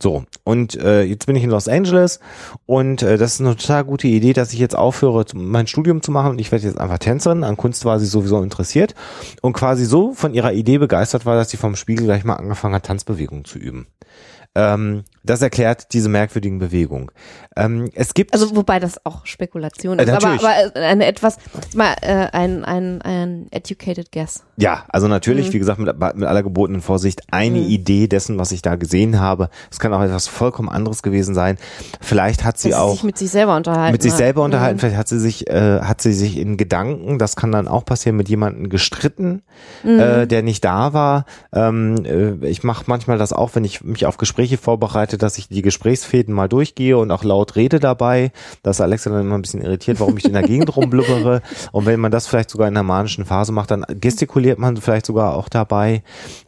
So, 0.00 0.24
und 0.42 0.74
äh, 0.74 1.04
jetzt 1.04 1.26
bin 1.26 1.36
ich 1.36 1.44
in 1.44 1.50
Los 1.50 1.68
Angeles 1.68 2.18
und 2.66 3.02
äh, 3.02 3.18
das 3.18 3.34
ist 3.34 3.40
eine 3.40 3.56
total 3.56 3.84
gute 3.84 4.08
Idee, 4.08 4.32
dass 4.32 4.52
ich 4.52 4.58
jetzt 4.58 4.74
aufhöre, 4.74 5.24
mein 5.34 5.68
Studium 5.68 6.02
zu 6.02 6.10
machen 6.10 6.32
und 6.32 6.40
ich 6.40 6.50
werde 6.50 6.66
jetzt 6.66 6.78
einfach 6.78 6.98
Tänzerin. 6.98 7.44
An 7.44 7.56
Kunst 7.56 7.84
war 7.84 8.00
sie 8.00 8.06
sowieso 8.06 8.42
interessiert 8.42 8.96
und 9.42 9.52
quasi 9.52 9.84
so 9.84 10.12
von 10.12 10.34
ihrer 10.34 10.54
Idee 10.54 10.78
begeistert 10.78 11.24
war, 11.24 11.36
dass 11.36 11.50
sie 11.50 11.56
vom 11.56 11.76
Spiegel 11.76 12.06
gleich 12.06 12.24
mal 12.24 12.34
angefangen 12.34 12.74
hat, 12.74 12.86
Tanzbewegungen 12.86 13.44
zu 13.44 13.58
üben. 13.60 13.86
Ähm, 14.56 15.04
das 15.24 15.42
erklärt 15.42 15.92
diese 15.92 16.08
merkwürdigen 16.08 16.58
Bewegungen. 16.58 17.10
Ähm, 17.56 17.90
es 17.94 18.14
gibt 18.14 18.32
Also 18.32 18.56
wobei 18.56 18.80
das 18.80 19.04
auch 19.04 19.26
Spekulation 19.26 19.98
Äh, 19.98 20.04
ist, 20.04 20.08
aber, 20.10 20.28
natürlich. 20.36 20.42
aber 20.74 20.80
eine 20.80 21.06
etwas 21.06 21.36
mal 21.74 21.94
äh, 22.00 22.28
ein 22.32 22.64
ein 22.64 23.02
ein 23.02 23.46
educated 23.50 24.10
guess. 24.12 24.44
Ja, 24.56 24.84
also 24.88 25.08
natürlich, 25.08 25.48
Mhm. 25.48 25.52
wie 25.54 25.58
gesagt, 25.58 25.78
mit, 25.78 25.94
mit 26.16 26.24
aller 26.28 26.42
gebotenen 26.42 26.80
Vorsicht, 26.82 27.22
eine 27.30 27.58
Mhm. 27.58 27.68
Idee 27.68 28.06
dessen, 28.08 28.38
was 28.38 28.52
ich 28.52 28.62
da 28.62 28.76
gesehen 28.76 29.20
habe. 29.20 29.48
Es 29.70 29.78
kann 29.80 29.92
auch 29.92 30.02
etwas 30.02 30.28
vollkommen 30.28 30.68
anderes 30.68 31.02
gewesen 31.02 31.34
sein. 31.34 31.58
Vielleicht 32.00 32.44
hat 32.44 32.58
sie 32.58 32.70
Dass 32.70 32.78
sie 32.78 32.82
auch 32.82 32.92
sich 32.92 33.02
mit 33.04 33.18
sich 33.18 33.30
selber 33.30 33.56
unterhalten. 33.56 33.92
mit 33.92 34.02
sich 34.02 34.12
hat. 34.12 34.18
selber 34.18 34.42
unterhalten, 34.44 34.76
Mhm. 34.76 34.80
vielleicht 34.80 34.96
hat 34.96 35.08
sie 35.08 35.18
sich, 35.20 35.48
äh, 35.48 35.80
hat 35.80 36.00
sie 36.00 36.12
sich 36.12 36.36
in 36.38 36.56
Gedanken, 36.56 37.18
das 37.18 37.36
kann 37.36 37.52
dann 37.52 37.68
auch 37.68 37.84
passieren, 37.84 38.16
mit 38.16 38.28
jemandem 38.28 38.68
gestritten, 38.70 39.42
Mhm. 39.84 39.98
äh, 40.00 40.26
der 40.26 40.42
nicht 40.42 40.64
da 40.64 40.92
war. 40.92 41.24
Ähm, 41.52 42.04
äh, 42.42 42.46
ich 42.48 42.62
mache 42.64 42.84
manchmal 42.86 43.18
das 43.18 43.32
auch, 43.32 43.50
wenn 43.54 43.64
ich 43.64 43.82
mich 43.84 44.06
auf 44.06 44.16
Gespräche 44.16 44.58
vorbereite, 44.58 45.11
dass 45.18 45.38
ich 45.38 45.48
die 45.48 45.62
Gesprächsfäden 45.62 46.34
mal 46.34 46.48
durchgehe 46.48 46.98
und 46.98 47.10
auch 47.10 47.24
laut 47.24 47.56
rede 47.56 47.80
dabei. 47.80 48.32
Da 48.62 48.70
ist 48.70 48.80
Alexa 48.80 49.10
dann 49.10 49.22
immer 49.22 49.36
ein 49.36 49.42
bisschen 49.42 49.62
irritiert, 49.62 50.00
warum 50.00 50.16
ich 50.16 50.24
in 50.24 50.32
der 50.32 50.42
Gegend 50.42 50.74
rumblubbere. 50.76 51.42
Und 51.72 51.86
wenn 51.86 52.00
man 52.00 52.12
das 52.12 52.26
vielleicht 52.26 52.50
sogar 52.50 52.68
in 52.68 52.74
der 52.74 52.82
manischen 52.82 53.24
Phase 53.24 53.52
macht, 53.52 53.70
dann 53.70 53.84
gestikuliert 53.88 54.58
man 54.58 54.76
vielleicht 54.76 55.06
sogar 55.06 55.36
auch 55.36 55.48
dabei. 55.48 56.02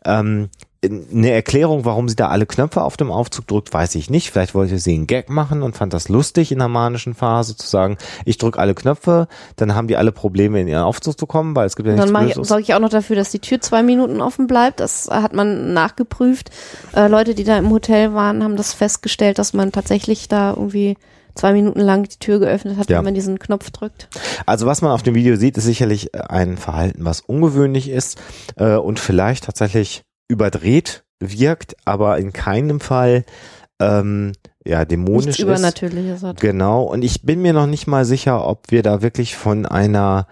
Ähm, 0.04 0.48
eine 0.84 1.30
Erklärung, 1.30 1.84
warum 1.84 2.08
sie 2.08 2.16
da 2.16 2.28
alle 2.28 2.46
Knöpfe 2.46 2.82
auf 2.82 2.96
dem 2.96 3.10
Aufzug 3.10 3.46
drückt, 3.46 3.72
weiß 3.72 3.94
ich 3.94 4.10
nicht. 4.10 4.30
Vielleicht 4.30 4.54
wollte 4.54 4.78
sie 4.78 4.94
einen 4.94 5.06
Gag 5.06 5.28
machen 5.30 5.62
und 5.62 5.76
fand 5.76 5.92
das 5.92 6.08
lustig 6.08 6.52
in 6.52 6.58
der 6.58 6.68
manischen 6.68 7.14
Phase 7.14 7.56
zu 7.56 7.66
sagen, 7.66 7.96
ich 8.24 8.38
drücke 8.38 8.58
alle 8.58 8.74
Knöpfe, 8.74 9.28
dann 9.56 9.74
haben 9.74 9.88
die 9.88 9.96
alle 9.96 10.12
Probleme 10.12 10.60
in 10.60 10.68
ihren 10.68 10.82
Aufzug 10.82 11.18
zu 11.18 11.26
kommen, 11.26 11.54
weil 11.56 11.66
es 11.66 11.76
gibt 11.76 11.88
ja 11.88 11.94
nichts 11.94 12.10
dann 12.12 12.44
sorge 12.44 12.62
ich 12.62 12.74
auch 12.74 12.80
noch 12.80 12.88
dafür, 12.88 13.16
dass 13.16 13.30
die 13.30 13.38
Tür 13.38 13.60
zwei 13.60 13.82
Minuten 13.82 14.20
offen 14.20 14.46
bleibt. 14.46 14.80
Das 14.80 15.08
hat 15.10 15.34
man 15.34 15.72
nachgeprüft. 15.72 16.50
Äh, 16.94 17.08
Leute, 17.08 17.34
die 17.34 17.44
da 17.44 17.58
im 17.58 17.70
Hotel 17.70 18.14
waren, 18.14 18.42
haben 18.42 18.56
das 18.56 18.72
festgestellt, 18.72 19.38
dass 19.38 19.52
man 19.52 19.72
tatsächlich 19.72 20.28
da 20.28 20.50
irgendwie 20.50 20.96
zwei 21.34 21.52
Minuten 21.52 21.80
lang 21.80 22.04
die 22.04 22.18
Tür 22.18 22.38
geöffnet 22.38 22.76
hat, 22.78 22.88
Ja. 22.88 22.98
wenn 22.98 23.06
man 23.06 23.14
diesen 23.14 23.38
Knopf 23.38 23.70
drückt. 23.70 24.08
Also 24.46 24.66
was 24.66 24.82
man 24.82 24.92
auf 24.92 25.02
dem 25.02 25.14
Video 25.14 25.36
sieht, 25.36 25.56
ist 25.56 25.64
sicherlich 25.64 26.14
ein 26.14 26.56
Verhalten, 26.56 27.04
was 27.04 27.20
ungewöhnlich 27.20 27.90
ist 27.90 28.18
äh, 28.56 28.76
und 28.76 28.98
vielleicht 29.00 29.44
tatsächlich 29.44 30.02
überdreht 30.28 31.04
wirkt, 31.20 31.76
aber 31.84 32.18
in 32.18 32.32
keinem 32.32 32.80
Fall 32.80 33.24
ähm, 33.80 34.32
ja 34.64 34.84
dämonisch 34.84 35.26
Nichts 35.26 35.38
ist. 35.38 35.44
Übernatürliches 35.44 36.22
hat. 36.22 36.40
Genau. 36.40 36.82
Und 36.82 37.02
ich 37.02 37.22
bin 37.22 37.42
mir 37.42 37.52
noch 37.52 37.66
nicht 37.66 37.86
mal 37.86 38.04
sicher, 38.04 38.46
ob 38.46 38.70
wir 38.70 38.82
da 38.82 39.02
wirklich 39.02 39.36
von 39.36 39.66
einer 39.66 40.26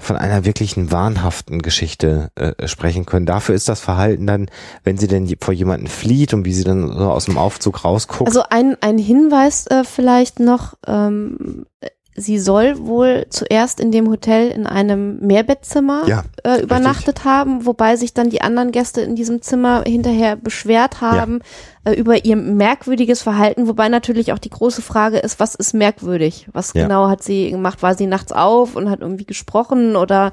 von 0.00 0.16
einer 0.16 0.44
wirklichen 0.44 0.92
wahnhaften 0.92 1.60
Geschichte 1.60 2.30
äh, 2.36 2.68
sprechen 2.68 3.04
können. 3.04 3.26
Dafür 3.26 3.56
ist 3.56 3.68
das 3.68 3.80
Verhalten 3.80 4.26
dann, 4.28 4.46
wenn 4.84 4.96
sie 4.96 5.08
denn 5.08 5.28
vor 5.40 5.52
jemanden 5.52 5.88
flieht 5.88 6.32
und 6.34 6.44
wie 6.44 6.52
sie 6.52 6.62
dann 6.62 6.86
so 6.86 7.10
aus 7.10 7.24
dem 7.24 7.36
Aufzug 7.36 7.84
rausguckt. 7.84 8.28
Also 8.28 8.44
ein, 8.48 8.76
ein 8.80 8.96
Hinweis 8.96 9.66
äh, 9.66 9.82
vielleicht 9.82 10.38
noch, 10.38 10.74
ähm, 10.86 11.66
sie 12.20 12.38
soll 12.38 12.78
wohl 12.86 13.26
zuerst 13.30 13.80
in 13.80 13.90
dem 13.92 14.08
Hotel 14.08 14.48
in 14.50 14.66
einem 14.66 15.18
Mehrbettzimmer 15.20 16.02
ja, 16.06 16.24
äh, 16.44 16.60
übernachtet 16.62 17.24
haben, 17.24 17.64
wobei 17.66 17.96
sich 17.96 18.14
dann 18.14 18.30
die 18.30 18.40
anderen 18.42 18.72
Gäste 18.72 19.00
in 19.00 19.16
diesem 19.16 19.42
Zimmer 19.42 19.84
hinterher 19.86 20.36
beschwert 20.36 21.00
haben 21.00 21.40
äh, 21.84 21.92
über 21.94 22.24
ihr 22.24 22.36
merkwürdiges 22.36 23.22
Verhalten, 23.22 23.66
wobei 23.68 23.88
natürlich 23.88 24.32
auch 24.32 24.38
die 24.38 24.50
große 24.50 24.82
Frage 24.82 25.18
ist, 25.18 25.40
was 25.40 25.54
ist 25.54 25.74
merkwürdig? 25.74 26.48
Was 26.52 26.72
Ja. 26.74 26.82
genau 26.84 27.08
hat 27.08 27.22
sie 27.22 27.50
gemacht? 27.50 27.82
War 27.82 27.94
sie 27.94 28.06
nachts 28.06 28.32
auf 28.32 28.76
und 28.76 28.90
hat 28.90 29.00
irgendwie 29.00 29.26
gesprochen 29.26 29.96
oder 29.96 30.32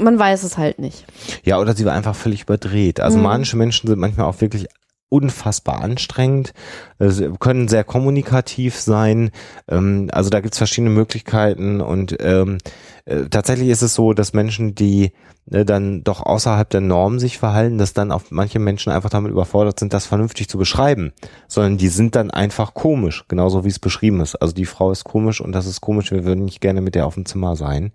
man 0.00 0.18
weiß 0.18 0.42
es 0.42 0.58
halt 0.58 0.78
nicht. 0.80 1.04
ja, 1.44 1.58
oder 1.60 1.76
sie 1.76 1.84
war 1.84 1.92
einfach 1.94 2.16
völlig 2.16 2.42
überdreht. 2.42 2.98
Also 3.00 3.18
Mhm. 3.18 3.22
manische 3.24 3.56
Menschen 3.56 3.86
sind 3.88 3.98
manchmal 4.00 4.26
auch 4.26 4.40
wirklich 4.40 4.66
unfassbar 5.10 5.82
anstrengend, 5.82 6.54
sie 6.98 7.30
können 7.38 7.68
sehr 7.68 7.84
kommunikativ 7.84 8.76
sein. 8.80 9.30
Ähm, 9.68 10.08
also 10.12 10.30
da 10.30 10.40
gibt's 10.40 10.58
verschiedene 10.58 10.90
Möglichkeiten 10.90 11.80
und 11.80 12.16
ähm, 12.20 12.58
äh, 13.04 13.28
tatsächlich 13.28 13.68
ist 13.68 13.82
es 13.82 13.94
so, 13.94 14.12
dass 14.14 14.32
Menschen, 14.32 14.74
die 14.74 15.12
äh, 15.50 15.64
dann 15.64 16.04
doch 16.04 16.20
außerhalb 16.20 16.68
der 16.70 16.80
Norm 16.80 17.18
sich 17.18 17.38
verhalten, 17.38 17.78
dass 17.78 17.92
dann 17.92 18.12
auch 18.12 18.22
manche 18.30 18.58
Menschen 18.58 18.92
einfach 18.92 19.10
damit 19.10 19.32
überfordert 19.32 19.80
sind, 19.80 19.92
das 19.92 20.06
vernünftig 20.06 20.48
zu 20.48 20.58
beschreiben, 20.58 21.12
sondern 21.48 21.76
die 21.76 21.88
sind 21.88 22.14
dann 22.14 22.30
einfach 22.30 22.74
komisch, 22.74 23.24
genauso 23.28 23.64
wie 23.64 23.68
es 23.68 23.78
beschrieben 23.78 24.20
ist. 24.20 24.36
Also 24.36 24.54
die 24.54 24.66
Frau 24.66 24.90
ist 24.90 25.04
komisch 25.04 25.40
und 25.40 25.52
das 25.52 25.66
ist 25.66 25.80
komisch, 25.80 26.12
wir 26.12 26.24
würden 26.24 26.44
nicht 26.44 26.60
gerne 26.60 26.80
mit 26.80 26.94
der 26.94 27.06
auf 27.06 27.14
dem 27.14 27.26
Zimmer 27.26 27.56
sein. 27.56 27.92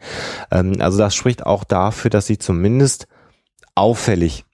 Ähm, 0.51 0.75
also 0.79 0.97
das 0.97 1.15
spricht 1.15 1.45
auch 1.45 1.63
dafür, 1.63 2.09
dass 2.09 2.27
sie 2.27 2.37
zumindest 2.37 3.07
auffällig 3.73 4.45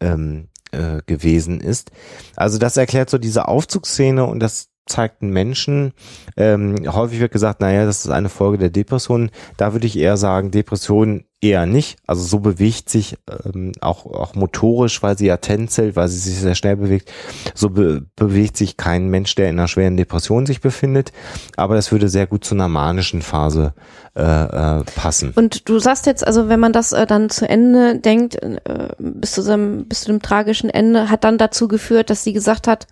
ähm, 0.00 0.48
äh, 0.72 1.00
gewesen 1.06 1.60
ist. 1.60 1.90
Also 2.36 2.58
das 2.58 2.76
erklärt 2.76 3.10
so 3.10 3.18
diese 3.18 3.48
Aufzugsszene 3.48 4.24
und 4.24 4.40
das 4.40 4.68
zeigt 4.86 5.22
einen 5.22 5.32
Menschen. 5.32 5.92
Ähm, 6.36 6.76
häufig 6.92 7.20
wird 7.20 7.32
gesagt, 7.32 7.60
naja, 7.60 7.84
das 7.84 8.04
ist 8.04 8.10
eine 8.10 8.28
Folge 8.28 8.58
der 8.58 8.70
Depression. 8.70 9.30
Da 9.56 9.72
würde 9.72 9.86
ich 9.86 9.96
eher 9.96 10.16
sagen, 10.16 10.50
Depression 10.50 11.24
eher 11.42 11.66
nicht. 11.66 11.98
Also 12.06 12.22
so 12.22 12.40
bewegt 12.40 12.90
sich 12.90 13.16
ähm, 13.46 13.72
auch, 13.80 14.04
auch 14.06 14.34
motorisch, 14.34 15.02
weil 15.02 15.16
sie 15.16 15.26
ja 15.26 15.38
tänzelt, 15.38 15.96
weil 15.96 16.08
sie 16.08 16.18
sich 16.18 16.38
sehr 16.38 16.54
schnell 16.54 16.76
bewegt. 16.76 17.10
So 17.54 17.70
be 17.70 18.06
bewegt 18.16 18.56
sich 18.56 18.76
kein 18.76 19.08
Mensch, 19.08 19.34
der 19.34 19.48
in 19.48 19.58
einer 19.58 19.68
schweren 19.68 19.96
Depression 19.96 20.44
sich 20.44 20.60
befindet. 20.60 21.12
Aber 21.56 21.74
das 21.74 21.92
würde 21.92 22.08
sehr 22.08 22.26
gut 22.26 22.44
zu 22.44 22.54
einer 22.54 22.68
manischen 22.68 23.22
Phase 23.22 23.74
äh, 24.14 24.22
äh, 24.22 24.84
passen. 24.96 25.32
Und 25.34 25.68
du 25.68 25.78
sagst 25.78 26.06
jetzt, 26.06 26.26
also 26.26 26.48
wenn 26.48 26.60
man 26.60 26.72
das 26.72 26.92
äh, 26.92 27.06
dann 27.06 27.30
zu 27.30 27.48
Ende 27.48 27.98
denkt, 27.98 28.36
äh, 28.42 28.58
bis, 28.98 29.32
zu 29.32 29.42
dem, 29.42 29.86
bis 29.86 30.02
zu 30.02 30.06
dem 30.08 30.20
tragischen 30.20 30.68
Ende, 30.68 31.08
hat 31.08 31.24
dann 31.24 31.38
dazu 31.38 31.68
geführt, 31.68 32.10
dass 32.10 32.22
sie 32.22 32.34
gesagt 32.34 32.66
hat, 32.66 32.86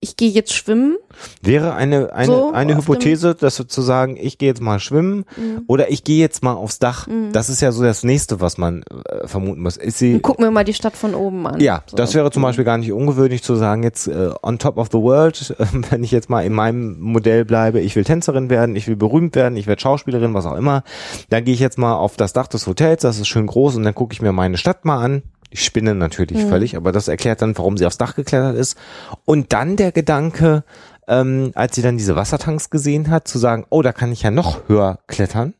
ich 0.00 0.16
gehe 0.16 0.30
jetzt 0.30 0.52
schwimmen. 0.54 0.96
Wäre 1.42 1.74
eine, 1.74 2.12
eine, 2.12 2.26
So, 2.26 2.52
eine 2.52 2.76
Hypothese, 2.76 3.34
dass 3.34 3.58
wir 3.58 3.66
zu 3.66 3.82
sagen, 3.82 4.16
ich 4.16 4.38
gehe 4.38 4.48
jetzt 4.48 4.60
mal 4.62 4.78
schwimmen 4.78 5.24
Mhm. 5.36 5.62
oder 5.66 5.90
ich 5.90 6.04
gehe 6.04 6.20
jetzt 6.20 6.44
mal 6.44 6.52
aufs 6.52 6.78
Dach. 6.78 7.08
Mhm. 7.08 7.32
Das 7.32 7.48
ist 7.48 7.60
ja 7.60 7.72
so 7.72 7.82
das 7.82 8.04
nächste, 8.04 8.40
was 8.40 8.58
man 8.58 8.84
äh, 8.84 9.26
vermuten 9.26 9.60
muss. 9.60 9.76
Ist 9.76 9.98
sie, 9.98 10.14
Und 10.14 10.22
guck 10.22 10.38
mir 10.38 10.52
mal 10.52 10.62
die 10.62 10.74
Stadt 10.74 10.96
von 10.96 11.16
oben 11.16 11.44
an. 11.48 11.58
ja, 11.60 11.82
So. 11.86 11.96
das 11.96 12.14
wäre 12.14 12.30
zum 12.30 12.42
Beispiel 12.42 12.64
gar 12.64 12.78
nicht 12.78 12.92
ungewöhnlich 12.92 13.42
zu 13.42 13.56
sagen, 13.56 13.82
jetzt 13.82 14.06
äh, 14.06 14.30
on 14.42 14.60
top 14.60 14.76
of 14.78 14.88
the 14.92 14.98
world, 14.98 15.54
äh, 15.58 15.64
wenn 15.90 16.04
ich 16.04 16.12
jetzt 16.12 16.30
mal 16.30 16.42
in 16.42 16.52
meinem 16.52 17.00
Modell 17.00 17.44
bleibe, 17.44 17.80
ich 17.80 17.96
will 17.96 18.04
Tänzerin 18.04 18.50
werden, 18.50 18.76
ich 18.76 18.86
will 18.86 18.96
berühmt 18.96 19.34
werden, 19.34 19.56
ich 19.56 19.66
werde 19.66 19.80
Schauspielerin, 19.82 20.32
was 20.32 20.46
auch 20.46 20.56
immer, 20.56 20.84
dann 21.28 21.44
gehe 21.44 21.54
ich 21.54 21.60
jetzt 21.60 21.76
mal 21.78 21.94
auf 21.96 22.16
das 22.16 22.32
Dach 22.32 22.46
des 22.46 22.68
Hotels, 22.68 23.02
das 23.02 23.18
ist 23.18 23.26
schön 23.26 23.46
groß 23.48 23.74
und 23.74 23.82
dann 23.82 23.94
gucke 23.96 24.12
ich 24.12 24.22
mir 24.22 24.30
meine 24.32 24.58
Stadt 24.58 24.84
mal 24.84 25.02
an. 25.02 25.22
Ich 25.50 25.64
spinne 25.64 25.94
natürlich 25.94 26.44
Mhm. 26.44 26.48
völlig, 26.48 26.76
aber 26.76 26.92
das 26.92 27.08
erklärt 27.08 27.42
dann, 27.42 27.56
warum 27.56 27.76
sie 27.76 27.86
aufs 27.86 27.98
Dach 27.98 28.14
geklettert 28.14 28.56
ist. 28.56 28.76
Und 29.24 29.52
dann 29.52 29.76
der 29.76 29.92
Gedanke, 29.92 30.64
ähm, 31.06 31.52
als 31.54 31.74
sie 31.74 31.82
dann 31.82 31.96
diese 31.96 32.16
Wassertanks 32.16 32.70
gesehen 32.70 33.10
hat, 33.10 33.26
zu 33.28 33.38
sagen, 33.38 33.64
oh, 33.70 33.82
da 33.82 33.92
kann 33.92 34.12
ich 34.12 34.22
ja 34.22 34.30
noch 34.30 34.68
höher 34.68 34.98
klettern. 35.06 35.54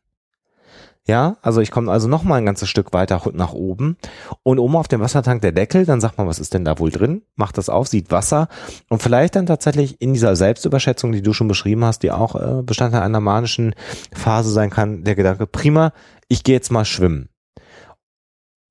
Ja, 1.06 1.38
also 1.40 1.62
ich 1.62 1.70
komme 1.70 1.90
also 1.90 2.06
noch 2.06 2.22
mal 2.22 2.34
ein 2.34 2.44
ganzes 2.44 2.68
Stück 2.68 2.92
weiter 2.92 3.22
nach 3.32 3.54
oben 3.54 3.96
und 4.42 4.58
oben 4.58 4.76
auf 4.76 4.88
dem 4.88 5.00
Wassertank 5.00 5.40
der 5.40 5.52
Deckel, 5.52 5.86
dann 5.86 6.02
sagt 6.02 6.18
man, 6.18 6.26
was 6.28 6.38
ist 6.38 6.52
denn 6.52 6.66
da 6.66 6.78
wohl 6.78 6.90
drin? 6.90 7.22
Macht 7.34 7.56
das 7.56 7.70
auf, 7.70 7.88
sieht 7.88 8.10
Wasser 8.10 8.48
und 8.90 9.02
vielleicht 9.02 9.34
dann 9.34 9.46
tatsächlich 9.46 10.02
in 10.02 10.12
dieser 10.12 10.36
Selbstüberschätzung, 10.36 11.12
die 11.12 11.22
du 11.22 11.32
schon 11.32 11.48
beschrieben 11.48 11.82
hast, 11.82 12.02
die 12.02 12.10
auch 12.10 12.34
äh, 12.34 12.62
Bestandteil 12.62 13.00
einer 13.00 13.20
manischen 13.20 13.74
Phase 14.12 14.50
sein 14.50 14.68
kann, 14.68 15.02
der 15.02 15.14
Gedanke, 15.14 15.46
prima, 15.46 15.94
ich 16.28 16.44
gehe 16.44 16.56
jetzt 16.56 16.70
mal 16.70 16.84
schwimmen. 16.84 17.30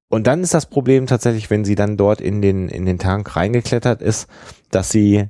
Und 0.10 0.28
dann 0.28 0.42
ist 0.42 0.54
das 0.54 0.68
Problem 0.68 1.08
tatsächlich, 1.08 1.50
wenn 1.50 1.66
sie 1.66 1.76
dann 1.76 1.98
dort 1.98 2.22
in 2.22 2.42
den, 2.42 2.70
in 2.70 2.86
den 2.86 3.00
Tank 3.00 3.36
reingeklettert 3.36 4.02
ist, 4.02 4.28
dass 4.72 4.90
sie 4.90 5.26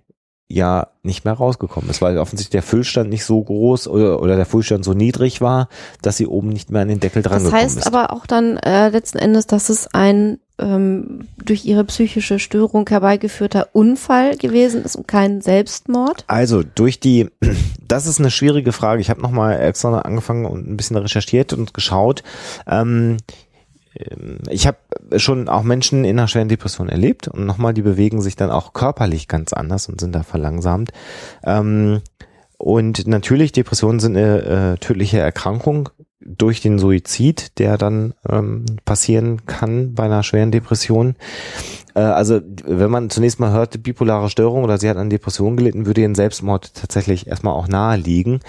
ja 0.50 0.88
nicht 1.04 1.26
mehr 1.26 1.34
rausgekommen 1.34 1.90
ist, 1.90 2.02
weil 2.02 2.18
offensichtlich 2.18 2.52
der 2.52 2.64
Füllstand 2.64 3.10
nicht 3.10 3.26
so 3.26 3.44
groß 3.44 3.88
oder, 3.88 4.22
oder 4.22 4.38
der 4.38 4.46
Füllstand 4.46 4.86
so 4.86 4.94
niedrig 4.94 5.42
war, 5.42 5.68
dass 6.02 6.18
sie 6.18 6.28
oben 6.28 6.50
nicht 6.50 6.72
mehr 6.72 6.84
an 6.84 6.88
den 6.88 7.00
Deckel 7.02 7.22
dran 7.22 7.34
Das 7.34 7.44
gekommen 7.44 7.62
heißt 7.62 7.78
ist. 7.80 7.88
aber 7.88 8.14
auch 8.14 8.26
dann 8.26 8.58
äh, 8.58 8.90
letzten 8.90 9.18
Endes, 9.18 9.46
dass 9.48 9.70
es 9.70 9.94
ein 9.94 10.40
ähm, 10.60 11.28
durch 11.44 11.66
ihre 11.66 11.84
psychische 11.84 12.40
Störung 12.40 12.88
herbeigeführter 12.88 13.70
Unfall 13.74 14.38
gewesen 14.38 14.84
ist 14.84 14.96
und 14.96 15.08
kein 15.08 15.42
Selbstmord. 15.42 16.24
Also 16.28 16.64
durch 16.64 17.00
die, 17.00 17.30
das 17.88 18.08
ist 18.08 18.20
eine 18.20 18.32
schwierige 18.32 18.72
Frage. 18.72 19.02
Ich 19.02 19.10
habe 19.10 19.22
nochmal 19.22 19.60
extra 19.60 20.00
angefangen 20.00 20.46
und 20.46 20.68
ein 20.68 20.78
bisschen 20.78 20.98
recherchiert 20.98 21.54
und 21.54 21.74
geschaut. 21.74 22.24
Ähm, 22.66 23.18
ich 24.50 24.68
habe 24.68 24.78
schon 25.18 25.50
auch 25.50 25.64
Menschen 25.64 26.06
in 26.06 26.18
einer 26.18 26.28
schweren 26.28 26.50
Depression 26.50 26.90
erlebt 26.90 27.28
und 27.28 27.46
nochmal, 27.46 27.74
die 27.74 27.82
bewegen 27.82 28.22
sich 28.22 28.36
dann 28.36 28.52
auch 28.52 28.74
körperlich 28.74 29.28
ganz 29.28 29.54
anders 29.54 29.88
und 29.88 30.00
sind 30.00 30.14
da 30.14 30.24
verlangsamt. 30.24 30.92
Ähm, 31.44 32.02
und 32.58 33.08
natürlich, 33.08 33.52
Depressionen 33.52 34.00
sind 34.00 34.18
eine 34.18 34.74
äh, 34.74 34.78
tödliche 34.78 35.20
Erkrankung 35.20 35.90
durch 36.20 36.62
den 36.62 36.80
Suizid, 36.80 37.60
der 37.60 37.78
dann 37.78 38.14
ähm, 38.28 38.66
passieren 38.84 39.46
kann 39.46 39.94
bei 39.94 40.04
einer 40.04 40.24
schweren 40.24 40.52
Depression. 40.52 41.16
Äh, 41.98 42.02
also 42.02 42.40
wenn 42.64 42.92
man 42.92 43.10
zunächst 43.10 43.40
mal 43.40 43.52
hört, 43.52 43.82
bipolare 43.82 44.30
Störung 44.30 44.64
oder 44.64 44.78
sie 44.78 44.90
hat 44.90 44.98
an 44.98 45.10
Depressionen 45.10 45.58
gelitten, 45.58 45.86
würde 45.88 46.02
ihr 46.02 46.08
ein 46.08 46.16
Selbstmord 46.16 46.74
tatsächlich 46.76 47.28
erstmal 47.28 47.54
auch 47.54 47.68
nahe 47.68 47.98
liegen. 47.98 48.40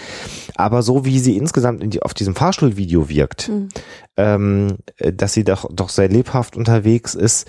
Aber 0.54 0.82
so 0.82 1.04
wie 1.06 1.18
sie 1.18 1.36
insgesamt 1.36 1.82
in 1.82 1.90
die, 1.90 2.02
auf 2.02 2.14
diesem 2.14 2.34
Fahrstuhlvideo 2.34 3.08
wirkt, 3.08 3.48
Mhm. 3.48 3.68
ähm, 4.16 4.76
äh, 4.98 5.12
dass 5.12 5.32
sie 5.32 5.44
doch, 5.44 5.68
doch 5.72 5.88
sehr 5.88 6.08
lebhaft 6.08 6.56
unterwegs 6.56 7.14
ist, 7.14 7.48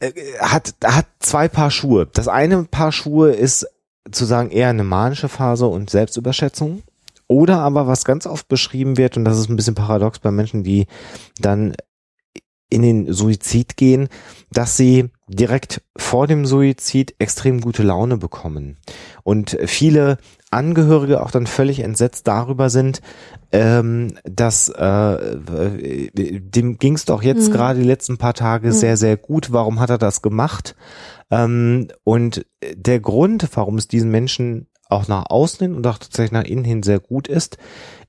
äh, 0.00 0.12
hat, 0.40 0.74
hat 0.84 1.06
zwei 1.20 1.48
Paar 1.48 1.70
Schuhe. 1.70 2.06
Das 2.12 2.28
eine 2.28 2.64
Paar 2.64 2.92
Schuhe 2.92 3.30
ist 3.32 3.66
zu 4.10 4.24
sagen 4.24 4.50
eher 4.50 4.68
eine 4.68 4.84
manische 4.84 5.28
Phase 5.28 5.66
und 5.66 5.88
Selbstüberschätzung. 5.90 6.82
Oder 7.28 7.60
aber 7.60 7.86
was 7.86 8.04
ganz 8.04 8.26
oft 8.26 8.48
beschrieben 8.48 8.96
wird, 8.96 9.16
und 9.16 9.24
das 9.24 9.38
ist 9.38 9.48
ein 9.48 9.54
bisschen 9.54 9.76
paradox 9.76 10.18
bei 10.18 10.32
Menschen, 10.32 10.64
die 10.64 10.86
dann 11.38 11.74
in 12.70 12.82
den 12.82 13.12
Suizid 13.12 13.76
gehen, 13.76 14.08
dass 14.52 14.76
sie 14.76 15.10
direkt 15.28 15.82
vor 15.96 16.26
dem 16.26 16.46
Suizid 16.46 17.14
extrem 17.18 17.60
gute 17.60 17.82
Laune 17.82 18.16
bekommen. 18.16 18.76
Und 19.22 19.58
viele 19.66 20.18
Angehörige 20.52 21.22
auch 21.22 21.30
dann 21.30 21.46
völlig 21.46 21.80
entsetzt 21.80 22.26
darüber 22.26 22.70
sind, 22.70 23.00
ähm, 23.52 24.14
dass 24.24 24.68
äh, 24.68 26.10
dem 26.12 26.78
ging 26.78 26.94
es 26.94 27.04
doch 27.04 27.22
jetzt 27.22 27.48
Mhm. 27.48 27.52
gerade 27.52 27.78
die 27.80 27.86
letzten 27.86 28.18
paar 28.18 28.34
Tage 28.34 28.68
Mhm. 28.68 28.72
sehr, 28.72 28.96
sehr 28.96 29.16
gut. 29.16 29.52
Warum 29.52 29.78
hat 29.78 29.90
er 29.90 29.98
das 29.98 30.22
gemacht? 30.22 30.74
Ähm, 31.30 31.88
und 32.04 32.46
der 32.74 32.98
Grund, 33.00 33.48
warum 33.54 33.78
es 33.78 33.86
diesen 33.88 34.10
Menschen 34.10 34.66
auch 34.88 35.06
nach 35.06 35.26
außen 35.30 35.60
hin 35.66 35.76
und 35.76 35.86
auch 35.86 35.98
tatsächlich 35.98 36.32
nach 36.32 36.44
innen 36.44 36.64
hin 36.64 36.82
sehr 36.82 36.98
gut 36.98 37.28
ist, 37.28 37.58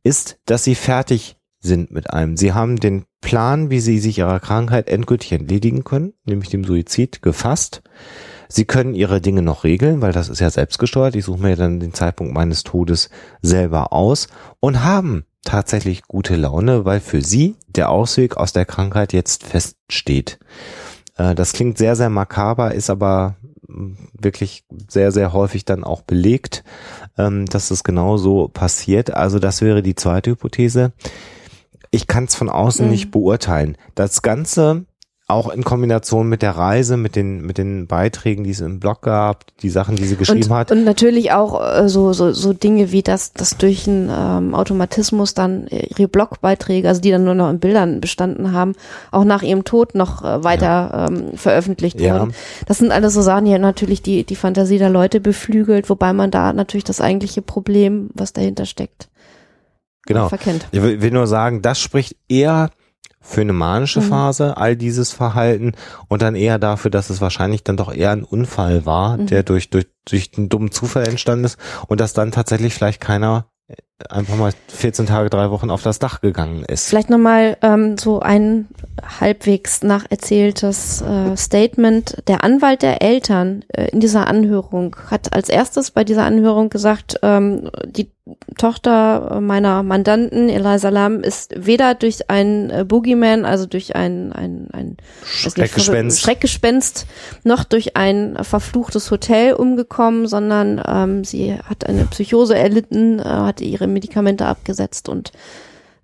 ist, 0.03 0.39
dass 0.45 0.63
sie 0.63 0.73
fertig 0.75 1.37
sind 1.61 1.91
mit 1.91 2.09
allem. 2.09 2.37
Sie 2.37 2.53
haben 2.53 2.77
den 2.77 3.05
Plan, 3.21 3.69
wie 3.69 3.79
sie 3.79 3.99
sich 3.99 4.17
ihrer 4.17 4.39
Krankheit 4.39 4.89
endgültig 4.89 5.31
entledigen 5.31 5.83
können, 5.83 6.13
nämlich 6.25 6.49
dem 6.49 6.63
Suizid, 6.63 7.21
gefasst. 7.21 7.83
Sie 8.49 8.65
können 8.65 8.95
ihre 8.95 9.21
Dinge 9.21 9.41
noch 9.41 9.63
regeln, 9.63 10.01
weil 10.01 10.11
das 10.11 10.27
ist 10.27 10.39
ja 10.41 10.49
selbstgesteuert. 10.49 11.15
Ich 11.15 11.25
suche 11.25 11.41
mir 11.41 11.55
dann 11.55 11.79
den 11.79 11.93
Zeitpunkt 11.93 12.33
meines 12.33 12.63
Todes 12.63 13.09
selber 13.41 13.93
aus 13.93 14.27
und 14.59 14.83
haben 14.83 15.23
tatsächlich 15.45 16.03
gute 16.03 16.35
Laune, 16.35 16.83
weil 16.83 16.99
für 16.99 17.21
sie 17.21 17.55
der 17.67 17.89
Ausweg 17.89 18.37
aus 18.37 18.53
der 18.53 18.65
Krankheit 18.65 19.13
jetzt 19.13 19.43
feststeht. 19.45 20.39
Äh, 21.17 21.35
Das 21.35 21.53
klingt 21.53 21.77
sehr, 21.77 21.95
sehr 21.95 22.09
makaber, 22.09 22.73
ist 22.75 22.89
aber 22.89 23.35
mh, 23.67 23.95
wirklich 24.19 24.65
sehr, 24.89 25.11
sehr 25.11 25.31
häufig 25.33 25.63
dann 25.63 25.83
auch 25.83 26.01
belegt, 26.01 26.63
ähm, 27.17 27.45
dass 27.45 27.69
das 27.69 27.83
genau 27.83 28.17
so 28.17 28.49
passiert. 28.49 29.13
Also 29.13 29.39
das 29.39 29.61
wäre 29.61 29.81
die 29.81 29.95
zweite 29.95 30.31
Hypothese. 30.31 30.91
Ich 31.91 32.07
kann 32.07 32.23
es 32.25 32.35
von 32.35 32.49
außen 32.49 32.85
Mhm. 32.85 32.91
nicht 32.91 33.11
beurteilen. 33.11 33.77
Das 33.95 34.21
Ganze 34.21 34.85
auch 35.27 35.49
in 35.49 35.63
Kombination 35.63 36.27
mit 36.27 36.41
der 36.41 36.51
Reise, 36.57 36.97
mit 36.97 37.15
den, 37.15 37.41
mit 37.45 37.57
den 37.57 37.87
Beiträgen, 37.87 38.43
die 38.43 38.49
es 38.49 38.59
im 38.59 38.81
Blog 38.81 39.01
gab, 39.01 39.45
die 39.61 39.69
Sachen, 39.69 39.95
die 39.95 40.03
sie 40.05 40.17
geschrieben 40.17 40.43
und, 40.43 40.49
hat. 40.57 40.71
Und 40.73 40.83
natürlich 40.83 41.31
auch 41.31 41.61
äh, 41.61 41.87
so, 41.87 42.11
so, 42.11 42.33
so 42.33 42.51
Dinge 42.51 42.91
wie 42.91 43.01
das, 43.01 43.31
das 43.31 43.55
durch 43.55 43.87
einen 43.87 44.09
ähm, 44.13 44.53
Automatismus 44.53 45.33
dann 45.33 45.67
ihre 45.69 46.09
Blogbeiträge, 46.09 46.85
also 46.87 46.99
die 46.99 47.11
dann 47.11 47.23
nur 47.23 47.33
noch 47.35 47.49
in 47.49 47.59
Bildern 47.59 48.01
bestanden 48.01 48.51
haben, 48.51 48.73
auch 49.11 49.23
nach 49.23 49.41
ihrem 49.41 49.63
Tod 49.63 49.95
noch 49.95 50.21
äh, 50.21 50.43
weiter 50.43 51.07
ähm, 51.09 51.37
veröffentlicht 51.37 52.01
Ja. 52.01 52.19
wurden. 52.19 52.33
Das 52.65 52.79
sind 52.79 52.91
alles 52.91 53.13
so 53.13 53.21
Sachen, 53.21 53.45
die 53.45 53.57
natürlich 53.57 54.01
die, 54.01 54.25
die 54.25 54.35
Fantasie 54.35 54.79
der 54.79 54.89
Leute 54.89 55.21
beflügelt, 55.21 55.89
wobei 55.89 56.11
man 56.11 56.29
da 56.29 56.51
natürlich 56.51 56.83
das 56.83 56.99
eigentliche 56.99 57.41
Problem, 57.41 58.09
was 58.15 58.33
dahinter 58.33 58.65
steckt, 58.65 59.07
Genau. 60.05 60.29
verkennt. 60.29 60.67
Ich 60.71 60.81
will 60.81 61.11
nur 61.11 61.27
sagen, 61.27 61.61
das 61.61 61.79
spricht 61.79 62.15
eher 62.27 62.69
für 63.23 63.41
eine 63.41 63.53
manische 63.53 63.99
Mhm. 64.01 64.05
Phase, 64.05 64.57
all 64.57 64.75
dieses 64.75 65.11
Verhalten 65.11 65.73
und 66.07 66.23
dann 66.23 66.33
eher 66.35 66.57
dafür, 66.57 66.89
dass 66.89 67.11
es 67.11 67.21
wahrscheinlich 67.21 67.63
dann 67.63 67.77
doch 67.77 67.93
eher 67.93 68.09
ein 68.11 68.23
Unfall 68.23 68.85
war, 68.87 69.17
Mhm. 69.17 69.27
der 69.27 69.43
durch, 69.43 69.69
durch, 69.69 69.85
durch 70.05 70.31
einen 70.37 70.49
dummen 70.49 70.71
Zufall 70.71 71.07
entstanden 71.07 71.45
ist 71.45 71.57
und 71.87 72.01
dass 72.01 72.13
dann 72.13 72.31
tatsächlich 72.31 72.73
vielleicht 72.73 72.99
keiner 72.99 73.45
einfach 74.09 74.35
mal 74.35 74.51
14 74.67 75.05
Tage, 75.05 75.29
drei 75.29 75.51
Wochen 75.51 75.69
auf 75.69 75.83
das 75.83 75.99
Dach 75.99 76.21
gegangen 76.21 76.63
ist. 76.63 76.87
Vielleicht 76.89 77.09
nochmal 77.09 77.57
ähm, 77.61 77.97
so 77.97 78.19
ein 78.19 78.67
halbwegs 79.19 79.83
nacherzähltes 79.83 81.01
äh, 81.01 81.35
Statement. 81.35 82.23
Der 82.27 82.43
Anwalt 82.43 82.81
der 82.81 83.01
Eltern 83.01 83.63
äh, 83.69 83.89
in 83.89 83.99
dieser 83.99 84.27
Anhörung 84.27 84.95
hat 85.09 85.33
als 85.33 85.49
erstes 85.49 85.91
bei 85.91 86.03
dieser 86.03 86.23
Anhörung 86.23 86.69
gesagt, 86.69 87.19
ähm, 87.21 87.69
die 87.85 88.09
Tochter 88.57 89.39
meiner 89.41 89.81
Mandanten, 89.81 90.49
Eliza 90.49 90.89
Lam, 90.89 91.21
ist 91.21 91.53
weder 91.57 91.95
durch 91.95 92.29
ein 92.29 92.69
äh, 92.69 92.85
Boogeyman, 92.85 93.45
also 93.45 93.65
durch 93.65 93.95
ein, 93.95 94.31
ein, 94.31 94.67
ein 94.71 94.87
nicht, 94.89 95.55
Schreckgespenst. 95.55 96.21
Schreckgespenst, 96.21 97.07
noch 97.43 97.63
durch 97.63 97.97
ein 97.97 98.37
verfluchtes 98.41 99.09
Hotel 99.09 99.53
umgekommen, 99.53 100.27
sondern 100.27 100.81
ähm, 100.85 101.23
sie 101.23 101.57
hat 101.65 101.87
eine 101.87 102.05
Psychose 102.05 102.55
erlitten, 102.55 103.19
äh, 103.19 103.23
hatte 103.23 103.63
ihre 103.63 103.87
Medikamente 103.91 104.45
abgesetzt 104.45 105.07
und 105.09 105.31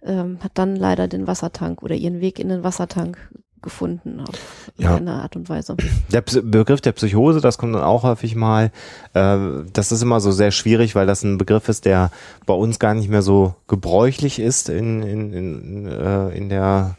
ähm, 0.04 0.38
hat 0.44 0.52
dann 0.56 0.76
leider 0.76 1.08
den 1.08 1.26
Wassertank 1.28 1.82
oder 1.84 1.96
ihren 1.96 2.22
Weg 2.22 2.40
in 2.40 2.50
den 2.50 2.64
Wassertank 2.64 3.18
gefunden 3.64 4.20
auf 4.22 4.70
Ja. 4.78 4.96
eine 4.96 5.14
Art 5.14 5.36
und 5.36 5.50
Weise. 5.50 5.76
Der 6.12 6.22
Psy- 6.24 6.42
Begriff 6.44 6.80
der 6.80 6.92
Psychose, 6.92 7.42
das 7.42 7.58
kommt 7.58 7.74
dann 7.74 7.82
auch 7.84 8.04
häufig 8.04 8.36
mal. 8.36 8.72
Äh, 9.16 9.38
das 9.74 9.92
ist 9.92 10.04
immer 10.04 10.20
so 10.20 10.32
sehr 10.32 10.52
schwierig, 10.52 10.94
weil 10.94 11.08
das 11.08 11.24
ein 11.24 11.40
Begriff 11.40 11.68
ist, 11.68 11.86
der 11.86 12.12
bei 12.46 12.54
uns 12.54 12.78
gar 12.78 12.94
nicht 12.94 13.10
mehr 13.10 13.24
so 13.24 13.56
gebräuchlich 13.68 14.38
ist 14.40 14.70
in, 14.70 15.02
in, 15.02 15.34
in, 15.34 15.88
äh, 15.88 16.30
in 16.38 16.50
der 16.50 16.96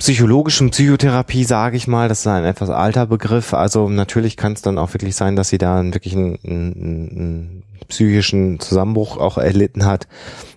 psychologischen 0.00 0.70
Psychotherapie, 0.70 1.44
sage 1.44 1.76
ich 1.76 1.86
mal. 1.86 2.08
Das 2.08 2.20
ist 2.20 2.26
ein 2.26 2.44
etwas 2.44 2.70
alter 2.70 3.06
Begriff. 3.06 3.52
Also 3.52 3.90
natürlich 3.90 4.38
kann 4.38 4.54
es 4.54 4.62
dann 4.62 4.78
auch 4.78 4.94
wirklich 4.94 5.14
sein, 5.14 5.36
dass 5.36 5.50
sie 5.50 5.58
da 5.58 5.78
einen, 5.78 5.92
wirklich 5.92 6.16
einen, 6.16 6.38
einen, 6.42 6.74
einen 6.82 7.62
psychischen 7.86 8.58
Zusammenbruch 8.60 9.18
auch 9.18 9.36
erlitten 9.36 9.84
hat. 9.84 10.08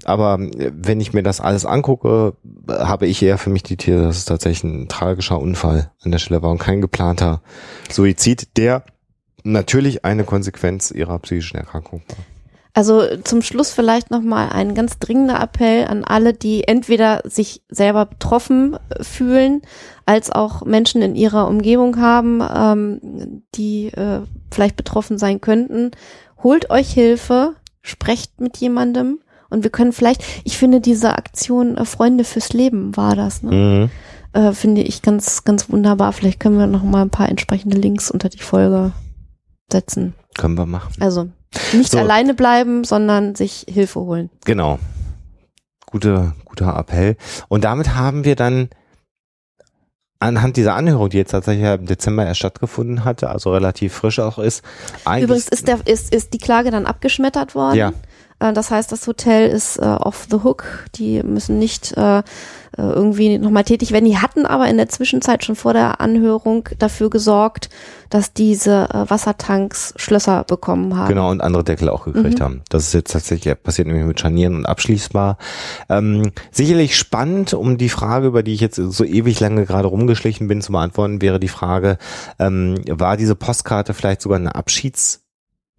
Aber 0.05 0.39
äh, 0.39 0.71
wenn 0.73 1.01
ich 1.01 1.11
mir 1.11 1.23
das 1.23 1.41
alles 1.41 1.65
angucke, 1.65 2.35
habe 2.69 3.05
ich 3.05 3.21
eher 3.21 3.37
für 3.37 3.49
mich 3.49 3.63
die 3.63 3.75
These, 3.75 4.01
dass 4.01 4.17
es 4.17 4.25
tatsächlich 4.25 4.63
ein 4.63 4.87
tragischer 4.87 5.39
Unfall 5.39 5.91
an 6.01 6.11
der 6.11 6.19
Stelle 6.19 6.41
war 6.41 6.49
und 6.49 6.59
kein 6.59 6.79
geplanter 6.79 7.41
Suizid, 7.91 8.55
der 8.55 8.83
natürlich 9.43 10.05
eine 10.05 10.23
Konsequenz 10.23 10.89
ihrer 10.89 11.19
psychischen 11.19 11.57
Erkrankung 11.57 12.01
war. 12.07 12.32
Also 12.75 13.17
zum 13.23 13.43
Schluss 13.43 13.71
vielleicht 13.71 14.09
nochmal 14.09 14.49
ein 14.49 14.73
ganz 14.73 14.97
dringender 14.97 15.39
Appell 15.39 15.85
an 15.85 16.03
alle, 16.03 16.33
die 16.33 16.67
entweder 16.67 17.21
sich 17.23 17.61
selber 17.69 18.07
betroffen 18.07 18.77
äh, 18.89 19.03
fühlen, 19.03 19.61
als 20.05 20.31
auch 20.31 20.65
Menschen 20.65 21.03
in 21.03 21.15
ihrer 21.15 21.47
Umgebung 21.47 21.97
haben, 21.97 22.41
ähm, 22.41 23.43
die 23.55 23.87
äh, 23.87 24.21
vielleicht 24.51 24.75
betroffen 24.75 25.19
sein 25.19 25.39
könnten. 25.39 25.91
Holt 26.41 26.71
euch 26.71 26.91
Hilfe, 26.91 27.53
sprecht 27.81 28.41
mit 28.41 28.57
jemandem 28.57 29.19
und 29.51 29.63
wir 29.63 29.69
können 29.69 29.93
vielleicht, 29.93 30.23
ich 30.43 30.57
finde 30.57 30.81
diese 30.81 31.15
Aktion 31.15 31.77
äh, 31.77 31.85
Freunde 31.85 32.23
fürs 32.23 32.53
Leben 32.53 32.97
war 32.97 33.15
das, 33.15 33.43
ne? 33.43 33.51
Mhm. 34.33 34.41
äh, 34.41 34.51
finde 34.51 34.81
ich 34.81 35.03
ganz, 35.03 35.43
ganz 35.43 35.69
wunderbar. 35.69 36.11
Vielleicht 36.11 36.39
können 36.39 36.57
wir 36.57 36.65
noch 36.65 36.83
mal 36.83 37.03
ein 37.03 37.11
paar 37.11 37.29
entsprechende 37.29 37.77
Links 37.77 38.09
unter 38.09 38.29
die 38.29 38.41
Folge 38.41 38.93
setzen. 39.71 40.15
Können 40.35 40.57
wir 40.57 40.65
machen. 40.65 40.91
Also 40.99 41.29
nicht 41.73 41.91
So. 41.91 41.99
alleine 41.99 42.33
bleiben, 42.33 42.83
sondern 42.83 43.35
sich 43.35 43.65
Hilfe 43.69 43.99
holen. 44.01 44.29
Genau. 44.45 44.79
Gute, 45.85 46.33
guter 46.45 46.75
Appell. 46.77 47.17
Und 47.49 47.63
damit 47.63 47.95
haben 47.95 48.25
wir 48.25 48.35
dann 48.35 48.69
anhand 50.19 50.57
dieser 50.57 50.75
Anhörung, 50.75 51.09
die 51.09 51.17
jetzt 51.17 51.31
tatsächlich 51.31 51.65
im 51.65 51.85
Dezember 51.85 52.25
erst 52.25 52.39
stattgefunden 52.39 53.03
hatte, 53.03 53.29
also 53.29 53.51
relativ 53.51 53.93
frisch 53.93 54.19
auch 54.19 54.39
ist, 54.39 54.63
Übrigens 55.05 55.49
ist 55.49 55.67
der 55.67 55.79
ist 55.85 56.13
ist 56.13 56.33
die 56.33 56.37
Klage 56.37 56.71
dann 56.71 56.85
abgeschmettert 56.85 57.55
worden. 57.55 57.77
Ja. 57.77 57.93
Äh, 58.43 58.53
das 58.53 58.71
heißt, 58.71 58.91
das 58.91 59.07
Hotel 59.07 59.49
ist 59.49 59.77
äh, 59.77 59.81
off 59.81 60.27
the 60.29 60.37
hook. 60.43 60.85
Die 60.95 61.23
müssen 61.23 61.59
nicht 61.59 61.95
äh, 61.97 62.19
äh 62.19 62.21
irgendwie 62.77 63.37
nochmal 63.37 63.63
tätig 63.63 63.91
werden. 63.91 64.05
Die 64.05 64.17
hatten 64.17 64.45
aber 64.45 64.67
in 64.67 64.77
der 64.77 64.89
Zwischenzeit 64.89 65.45
schon 65.45 65.55
vor 65.55 65.73
der 65.73 66.01
Anhörung 66.01 66.69
dafür 66.79 67.09
gesorgt, 67.09 67.69
dass 68.09 68.33
diese 68.33 68.89
äh, 68.91 69.09
Wassertanks 69.09 69.93
Schlösser 69.95 70.43
bekommen 70.43 70.97
haben. 70.97 71.07
Genau, 71.07 71.31
und 71.31 71.41
andere 71.41 71.63
Deckel 71.63 71.89
auch 71.89 72.05
gekriegt 72.05 72.39
mhm. 72.39 72.43
haben. 72.43 72.61
Das 72.69 72.87
ist 72.87 72.93
jetzt 72.93 73.11
tatsächlich 73.11 73.55
passiert 73.63 73.87
nämlich 73.87 74.05
mit 74.05 74.19
Scharnieren 74.19 74.55
und 74.55 74.65
abschließbar. 74.65 75.37
Ähm, 75.89 76.31
sicherlich 76.51 76.97
spannend, 76.97 77.53
um 77.53 77.77
die 77.77 77.89
Frage, 77.89 78.27
über 78.27 78.43
die 78.43 78.53
ich 78.53 78.61
jetzt 78.61 78.75
so 78.75 79.03
ewig 79.03 79.39
lange 79.39 79.65
gerade 79.65 79.87
rumgeschlichen 79.87 80.47
bin, 80.47 80.61
zu 80.61 80.71
beantworten, 80.71 81.21
wäre 81.21 81.39
die 81.39 81.47
Frage, 81.47 81.97
ähm, 82.39 82.75
war 82.89 83.17
diese 83.17 83.35
Postkarte 83.35 83.93
vielleicht 83.93 84.21
sogar 84.21 84.39
eine 84.39 84.55
Abschieds- 84.55 85.22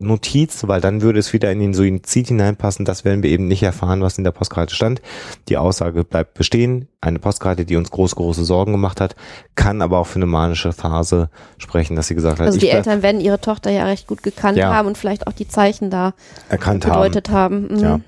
Notiz, 0.06 0.66
weil 0.66 0.80
dann 0.80 1.02
würde 1.02 1.18
es 1.18 1.32
wieder 1.32 1.50
in 1.50 1.60
den 1.60 1.74
Suizid 1.74 2.28
hineinpassen. 2.28 2.84
Das 2.84 3.04
werden 3.04 3.22
wir 3.22 3.30
eben 3.30 3.48
nicht 3.48 3.62
erfahren, 3.62 4.02
was 4.02 4.18
in 4.18 4.24
der 4.24 4.30
Postkarte 4.30 4.74
stand. 4.74 5.02
Die 5.48 5.56
Aussage 5.56 6.04
bleibt 6.04 6.34
bestehen. 6.34 6.88
Eine 7.00 7.18
Postkarte, 7.18 7.64
die 7.64 7.76
uns 7.76 7.90
große, 7.90 8.14
große 8.16 8.44
Sorgen 8.44 8.72
gemacht 8.72 9.00
hat, 9.00 9.14
kann 9.54 9.82
aber 9.82 9.98
auch 9.98 10.06
für 10.06 10.16
eine 10.16 10.26
manische 10.26 10.72
Phase 10.72 11.28
sprechen, 11.58 11.96
dass 11.96 12.08
sie 12.08 12.14
gesagt 12.14 12.40
hat. 12.40 12.46
Also 12.46 12.58
die 12.58 12.70
Eltern 12.70 13.02
werden 13.02 13.20
ihre 13.20 13.40
Tochter 13.40 13.70
ja 13.70 13.84
recht 13.84 14.06
gut 14.06 14.22
gekannt 14.22 14.56
ja, 14.56 14.72
haben 14.72 14.88
und 14.88 14.96
vielleicht 14.96 15.26
auch 15.26 15.32
die 15.32 15.48
Zeichen 15.48 15.90
da 15.90 16.14
erkannt 16.48 16.84
gedeutet 16.84 17.28
haben. 17.30 17.68
haben. 17.68 17.74
Mhm. 17.74 17.80
Ja. 17.80 18.00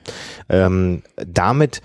Ähm, 0.49 1.03
damit 1.17 1.83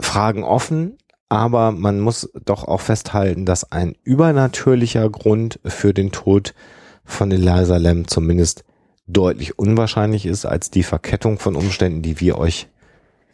Fragen 0.00 0.44
offen, 0.44 0.98
aber 1.28 1.72
man 1.72 2.00
muss 2.00 2.30
doch 2.44 2.64
auch 2.64 2.80
festhalten, 2.80 3.44
dass 3.46 3.70
ein 3.72 3.96
übernatürlicher 4.04 5.08
Grund 5.10 5.58
für 5.64 5.92
den 5.92 6.12
Tod 6.12 6.54
von 7.04 7.30
Eliza 7.30 7.76
Lam 7.76 8.06
zumindest 8.06 8.64
deutlich 9.06 9.58
unwahrscheinlich 9.58 10.26
ist 10.26 10.46
als 10.46 10.70
die 10.70 10.82
Verkettung 10.82 11.38
von 11.38 11.56
Umständen, 11.56 12.02
die 12.02 12.20
wir 12.20 12.38
euch 12.38 12.68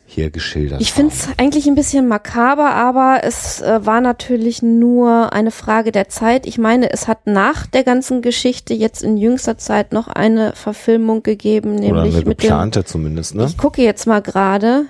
hier 0.04 0.30
geschildert 0.30 0.80
Ich 0.80 0.92
finde 0.92 1.14
es 1.14 1.28
eigentlich 1.38 1.66
ein 1.66 1.74
bisschen 1.74 2.06
makaber, 2.06 2.74
aber 2.74 3.20
es 3.22 3.62
äh, 3.62 3.86
war 3.86 4.00
natürlich 4.00 4.60
nur 4.60 5.32
eine 5.32 5.50
Frage 5.50 5.90
der 5.90 6.08
Zeit. 6.08 6.46
Ich 6.46 6.58
meine, 6.58 6.92
es 6.92 7.08
hat 7.08 7.26
nach 7.26 7.66
der 7.66 7.82
ganzen 7.84 8.20
Geschichte 8.20 8.74
jetzt 8.74 9.02
in 9.02 9.16
jüngster 9.16 9.56
Zeit 9.56 9.92
noch 9.92 10.08
eine 10.08 10.52
Verfilmung 10.54 11.22
gegeben, 11.22 11.76
nämlich 11.76 11.90
Oder 11.90 12.02
eine 12.02 12.24
geplante 12.24 12.80
mit 12.80 12.86
dem, 12.86 12.90
zumindest, 12.90 13.34
ne? 13.34 13.44
Ich 13.46 13.56
gucke 13.56 13.82
jetzt 13.82 14.06
mal 14.06 14.20
gerade. 14.20 14.86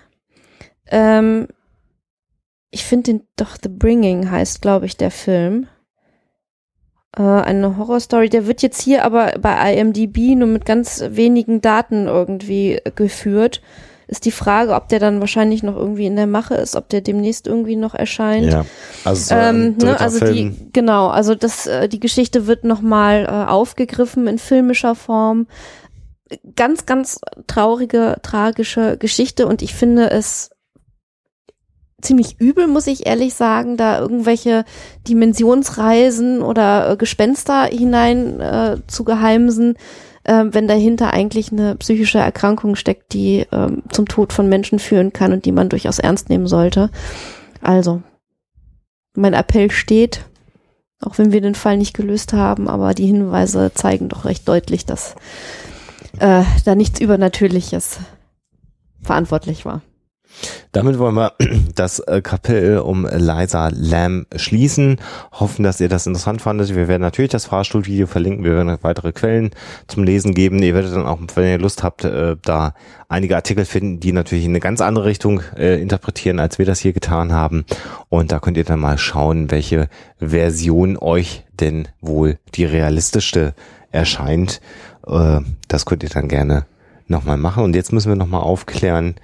Ähm, 0.86 1.46
ich 2.70 2.84
finde 2.84 3.12
den 3.12 3.22
doch 3.36 3.56
The 3.62 3.68
Bringing 3.68 4.30
heißt, 4.30 4.60
glaube 4.62 4.86
ich, 4.86 4.96
der 4.96 5.10
Film 5.10 5.68
äh, 7.16 7.22
eine 7.22 7.76
Horrorstory. 7.76 8.28
Der 8.28 8.46
wird 8.46 8.62
jetzt 8.62 8.80
hier 8.80 9.04
aber 9.04 9.34
bei 9.40 9.74
IMDb 9.74 10.36
nur 10.36 10.48
mit 10.48 10.64
ganz 10.64 11.04
wenigen 11.10 11.60
Daten 11.60 12.06
irgendwie 12.06 12.80
geführt. 12.94 13.60
Ist 14.08 14.24
die 14.26 14.30
Frage, 14.32 14.74
ob 14.74 14.88
der 14.88 14.98
dann 14.98 15.20
wahrscheinlich 15.20 15.62
noch 15.62 15.76
irgendwie 15.76 16.06
in 16.06 16.16
der 16.16 16.26
Mache 16.26 16.54
ist, 16.54 16.76
ob 16.76 16.88
der 16.90 17.00
demnächst 17.00 17.46
irgendwie 17.46 17.76
noch 17.76 17.94
erscheint. 17.94 18.52
Ja, 18.52 18.66
also, 19.04 19.34
so 19.34 19.34
ähm, 19.34 19.76
ne, 19.78 19.98
also 19.98 20.26
die 20.26 20.54
genau, 20.72 21.08
also 21.08 21.34
das 21.34 21.66
äh, 21.66 21.88
die 21.88 22.00
Geschichte 22.00 22.46
wird 22.46 22.64
nochmal 22.64 23.24
äh, 23.24 23.50
aufgegriffen 23.50 24.26
in 24.26 24.38
filmischer 24.38 24.94
Form. 24.94 25.46
Ganz, 26.56 26.86
ganz 26.86 27.20
traurige, 27.46 28.16
tragische 28.22 28.96
Geschichte 28.98 29.46
und 29.46 29.62
ich 29.62 29.74
finde 29.74 30.10
es 30.10 30.51
ziemlich 32.02 32.40
übel, 32.40 32.66
muss 32.66 32.86
ich 32.86 33.06
ehrlich 33.06 33.34
sagen, 33.34 33.76
da 33.76 33.98
irgendwelche 33.98 34.64
Dimensionsreisen 35.08 36.42
oder 36.42 36.90
äh, 36.90 36.96
Gespenster 36.96 37.64
hinein 37.64 38.40
äh, 38.40 38.76
zu 38.86 39.04
geheimsen, 39.04 39.76
äh, 40.24 40.44
wenn 40.48 40.68
dahinter 40.68 41.12
eigentlich 41.12 41.52
eine 41.52 41.76
psychische 41.76 42.18
Erkrankung 42.18 42.74
steckt, 42.76 43.12
die 43.12 43.40
äh, 43.40 43.70
zum 43.90 44.06
Tod 44.06 44.32
von 44.32 44.48
Menschen 44.48 44.78
führen 44.78 45.12
kann 45.12 45.32
und 45.32 45.44
die 45.44 45.52
man 45.52 45.68
durchaus 45.68 45.98
ernst 45.98 46.28
nehmen 46.28 46.46
sollte. 46.46 46.90
Also, 47.60 48.02
mein 49.14 49.34
Appell 49.34 49.70
steht, 49.70 50.24
auch 51.00 51.18
wenn 51.18 51.32
wir 51.32 51.40
den 51.40 51.54
Fall 51.54 51.76
nicht 51.76 51.94
gelöst 51.94 52.32
haben, 52.32 52.68
aber 52.68 52.94
die 52.94 53.06
Hinweise 53.06 53.72
zeigen 53.74 54.08
doch 54.08 54.24
recht 54.24 54.48
deutlich, 54.48 54.86
dass 54.86 55.14
äh, 56.18 56.44
da 56.64 56.74
nichts 56.74 57.00
Übernatürliches 57.00 57.98
verantwortlich 59.02 59.64
war. 59.64 59.82
Damit 60.72 60.98
wollen 60.98 61.14
wir 61.14 61.34
das 61.74 61.98
äh, 62.00 62.22
Kapitel 62.22 62.78
um 62.78 63.06
Liza 63.06 63.70
Lamb 63.72 64.26
schließen. 64.36 64.96
Hoffen, 65.32 65.62
dass 65.62 65.80
ihr 65.80 65.88
das 65.88 66.06
interessant 66.06 66.42
fandet. 66.42 66.74
Wir 66.74 66.88
werden 66.88 67.02
natürlich 67.02 67.30
das 67.30 67.46
Fahrstuhlvideo 67.46 68.06
verlinken. 68.06 68.44
Wir 68.44 68.52
werden 68.54 68.78
weitere 68.82 69.12
Quellen 69.12 69.50
zum 69.86 70.04
Lesen 70.04 70.34
geben. 70.34 70.62
Ihr 70.62 70.74
werdet 70.74 70.94
dann 70.94 71.06
auch, 71.06 71.18
wenn 71.34 71.50
ihr 71.50 71.58
Lust 71.58 71.82
habt, 71.82 72.04
äh, 72.04 72.36
da 72.42 72.74
einige 73.08 73.36
Artikel 73.36 73.64
finden, 73.64 74.00
die 74.00 74.12
natürlich 74.12 74.44
in 74.44 74.52
eine 74.52 74.60
ganz 74.60 74.80
andere 74.80 75.04
Richtung 75.04 75.42
äh, 75.56 75.80
interpretieren, 75.80 76.40
als 76.40 76.58
wir 76.58 76.66
das 76.66 76.80
hier 76.80 76.92
getan 76.92 77.32
haben. 77.32 77.64
Und 78.08 78.32
da 78.32 78.40
könnt 78.40 78.56
ihr 78.56 78.64
dann 78.64 78.80
mal 78.80 78.98
schauen, 78.98 79.50
welche 79.50 79.88
Version 80.18 80.96
euch 80.96 81.44
denn 81.60 81.88
wohl 82.00 82.38
die 82.54 82.64
realistischste 82.64 83.54
erscheint. 83.90 84.60
Das 85.68 85.84
könnt 85.84 86.02
ihr 86.02 86.08
dann 86.08 86.28
gerne 86.28 86.64
nochmal 87.08 87.36
machen. 87.36 87.64
Und 87.64 87.76
jetzt 87.76 87.92
müssen 87.92 88.08
wir 88.08 88.16
nochmal 88.16 88.40
aufklären, 88.40 89.16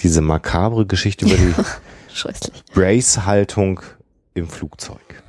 diese 0.00 0.20
makabre 0.20 0.86
Geschichte 0.86 1.26
über 1.26 1.36
die 1.36 1.54
Brace-Haltung 2.72 3.80
im 4.34 4.48
Flugzeug. 4.48 5.22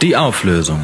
Die 0.00 0.16
Auflösung. 0.16 0.80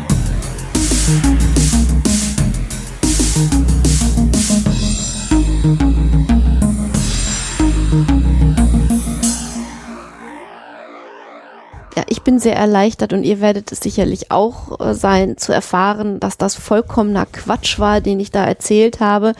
Ja, 11.96 12.04
ich 12.06 12.22
bin 12.22 12.38
sehr 12.38 12.54
erleichtert 12.54 13.12
und 13.12 13.24
ihr 13.24 13.40
werdet 13.40 13.72
es 13.72 13.80
sicherlich 13.80 14.30
auch 14.30 14.78
äh, 14.80 14.94
sein, 14.94 15.38
zu 15.38 15.52
erfahren, 15.52 16.20
dass 16.20 16.36
das 16.36 16.54
vollkommener 16.54 17.26
Quatsch 17.26 17.78
war, 17.78 18.00
den 18.00 18.20
ich 18.20 18.30
da 18.30 18.44
erzählt 18.44 19.00
habe 19.00 19.32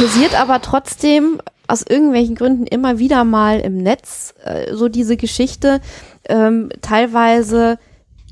kursiert 0.00 0.40
aber 0.40 0.62
trotzdem 0.62 1.42
aus 1.68 1.84
irgendwelchen 1.86 2.34
Gründen 2.34 2.66
immer 2.66 2.98
wieder 2.98 3.24
mal 3.24 3.60
im 3.60 3.76
Netz 3.76 4.32
äh, 4.44 4.74
so 4.74 4.88
diese 4.88 5.18
Geschichte, 5.18 5.82
ähm, 6.26 6.70
teilweise 6.80 7.78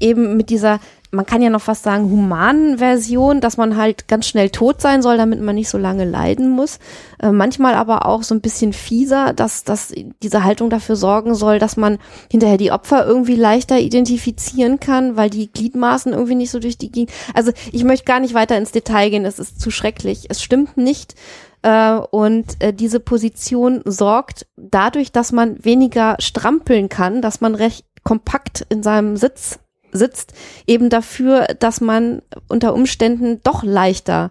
eben 0.01 0.39
mit 0.39 0.49
dieser, 0.49 0.81
man 1.11 1.27
kann 1.27 1.43
ja 1.43 1.51
noch 1.51 1.61
fast 1.61 1.83
sagen, 1.83 2.11
humanen 2.11 2.79
Version, 2.79 3.43
dass 3.43 3.59
man 3.59 3.77
halt 3.77 4.09
ganz 4.09 4.27
schnell 4.27 4.49
tot 4.49 4.81
sein 4.81 5.03
soll, 5.03 5.19
damit 5.19 5.43
man 5.43 5.57
nicht 5.57 5.69
so 5.69 5.77
lange 5.77 6.07
leiden 6.07 6.49
muss. 6.49 6.79
Äh, 7.21 7.33
manchmal 7.33 7.75
aber 7.75 8.07
auch 8.07 8.23
so 8.23 8.35
ein 8.35 8.41
bisschen 8.41 8.73
fieser, 8.73 9.35
dass, 9.35 9.62
dass 9.62 9.93
diese 10.23 10.45
Haltung 10.45 10.71
dafür 10.71 10.97
sorgen 10.97 11.35
soll, 11.35 11.59
dass 11.59 11.77
man 11.77 11.99
hinterher 12.31 12.57
die 12.57 12.73
Opfer 12.73 13.07
irgendwie 13.07 13.37
leichter 13.37 13.79
identifizieren 13.79 14.81
kann, 14.81 15.16
weil 15.16 15.29
die 15.29 15.53
Gliedmaßen 15.53 16.14
irgendwie 16.14 16.37
nicht 16.37 16.51
so 16.51 16.61
durch 16.61 16.79
die 16.79 16.91
Gegend. 16.91 17.12
Also 17.35 17.53
ich 17.73 17.85
möchte 17.85 18.07
gar 18.07 18.21
nicht 18.21 18.33
weiter 18.33 18.57
ins 18.57 18.73
Detail 18.73 19.11
gehen, 19.11 19.27
es 19.27 19.39
ist 19.39 19.61
zu 19.61 19.71
schrecklich. 19.71 20.27
Es 20.31 20.43
stimmt 20.43 20.79
nicht. 20.79 21.14
Äh, 21.62 21.94
und 21.94 22.62
äh, 22.62 22.72
diese 22.72 23.00
Position 23.00 23.82
sorgt 23.84 24.46
dadurch, 24.56 25.12
dass 25.12 25.32
man 25.32 25.64
weniger 25.64 26.16
strampeln 26.18 26.88
kann, 26.88 27.22
dass 27.22 27.40
man 27.40 27.54
recht 27.54 27.84
kompakt 28.04 28.64
in 28.68 28.82
seinem 28.82 29.16
Sitz 29.16 29.59
sitzt, 29.90 30.32
eben 30.66 30.90
dafür, 30.90 31.46
dass 31.59 31.80
man 31.80 32.22
unter 32.48 32.74
Umständen 32.74 33.40
doch 33.42 33.62
leichter 33.62 34.30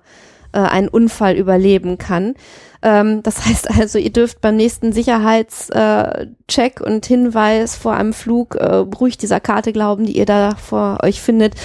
äh, 0.53 0.59
einen 0.59 0.88
Unfall 0.88 1.36
überleben 1.36 1.97
kann. 1.97 2.36
Ähm, 2.82 3.23
das 3.23 3.45
heißt 3.45 3.69
also, 3.69 3.97
ihr 3.97 4.11
dürft 4.11 4.41
beim 4.41 4.55
nächsten 4.55 4.93
Sicherheitscheck 4.93 6.80
äh, 6.80 6.84
und 6.84 7.05
Hinweis 7.05 7.75
vor 7.75 7.93
einem 7.93 8.13
Flug 8.13 8.55
äh, 8.55 8.75
ruhig 8.75 9.17
dieser 9.17 9.39
Karte 9.39 9.73
glauben, 9.73 10.05
die 10.05 10.17
ihr 10.17 10.25
da 10.25 10.55
vor 10.55 10.99
euch 11.03 11.21
findet 11.21 11.55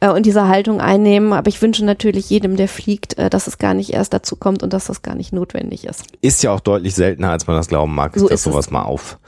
äh, 0.00 0.08
und 0.08 0.26
diese 0.26 0.48
Haltung 0.48 0.80
einnehmen. 0.80 1.32
Aber 1.32 1.48
ich 1.48 1.60
wünsche 1.62 1.84
natürlich 1.84 2.30
jedem, 2.30 2.56
der 2.56 2.68
fliegt, 2.68 3.18
äh, 3.18 3.30
dass 3.30 3.46
es 3.46 3.58
gar 3.58 3.74
nicht 3.74 3.92
erst 3.92 4.12
dazu 4.12 4.36
kommt 4.36 4.62
und 4.62 4.72
dass 4.72 4.86
das 4.86 5.02
gar 5.02 5.14
nicht 5.14 5.32
notwendig 5.32 5.84
ist. 5.84 6.04
Ist 6.20 6.42
ja 6.42 6.52
auch 6.52 6.60
deutlich 6.60 6.94
seltener, 6.94 7.30
als 7.30 7.46
man 7.46 7.56
das 7.56 7.68
glauben 7.68 7.94
mag, 7.94 8.12
so 8.16 8.28
dass 8.28 8.42
sowas 8.42 8.66
es. 8.66 8.70
mal 8.70 8.82
auf 8.82 9.18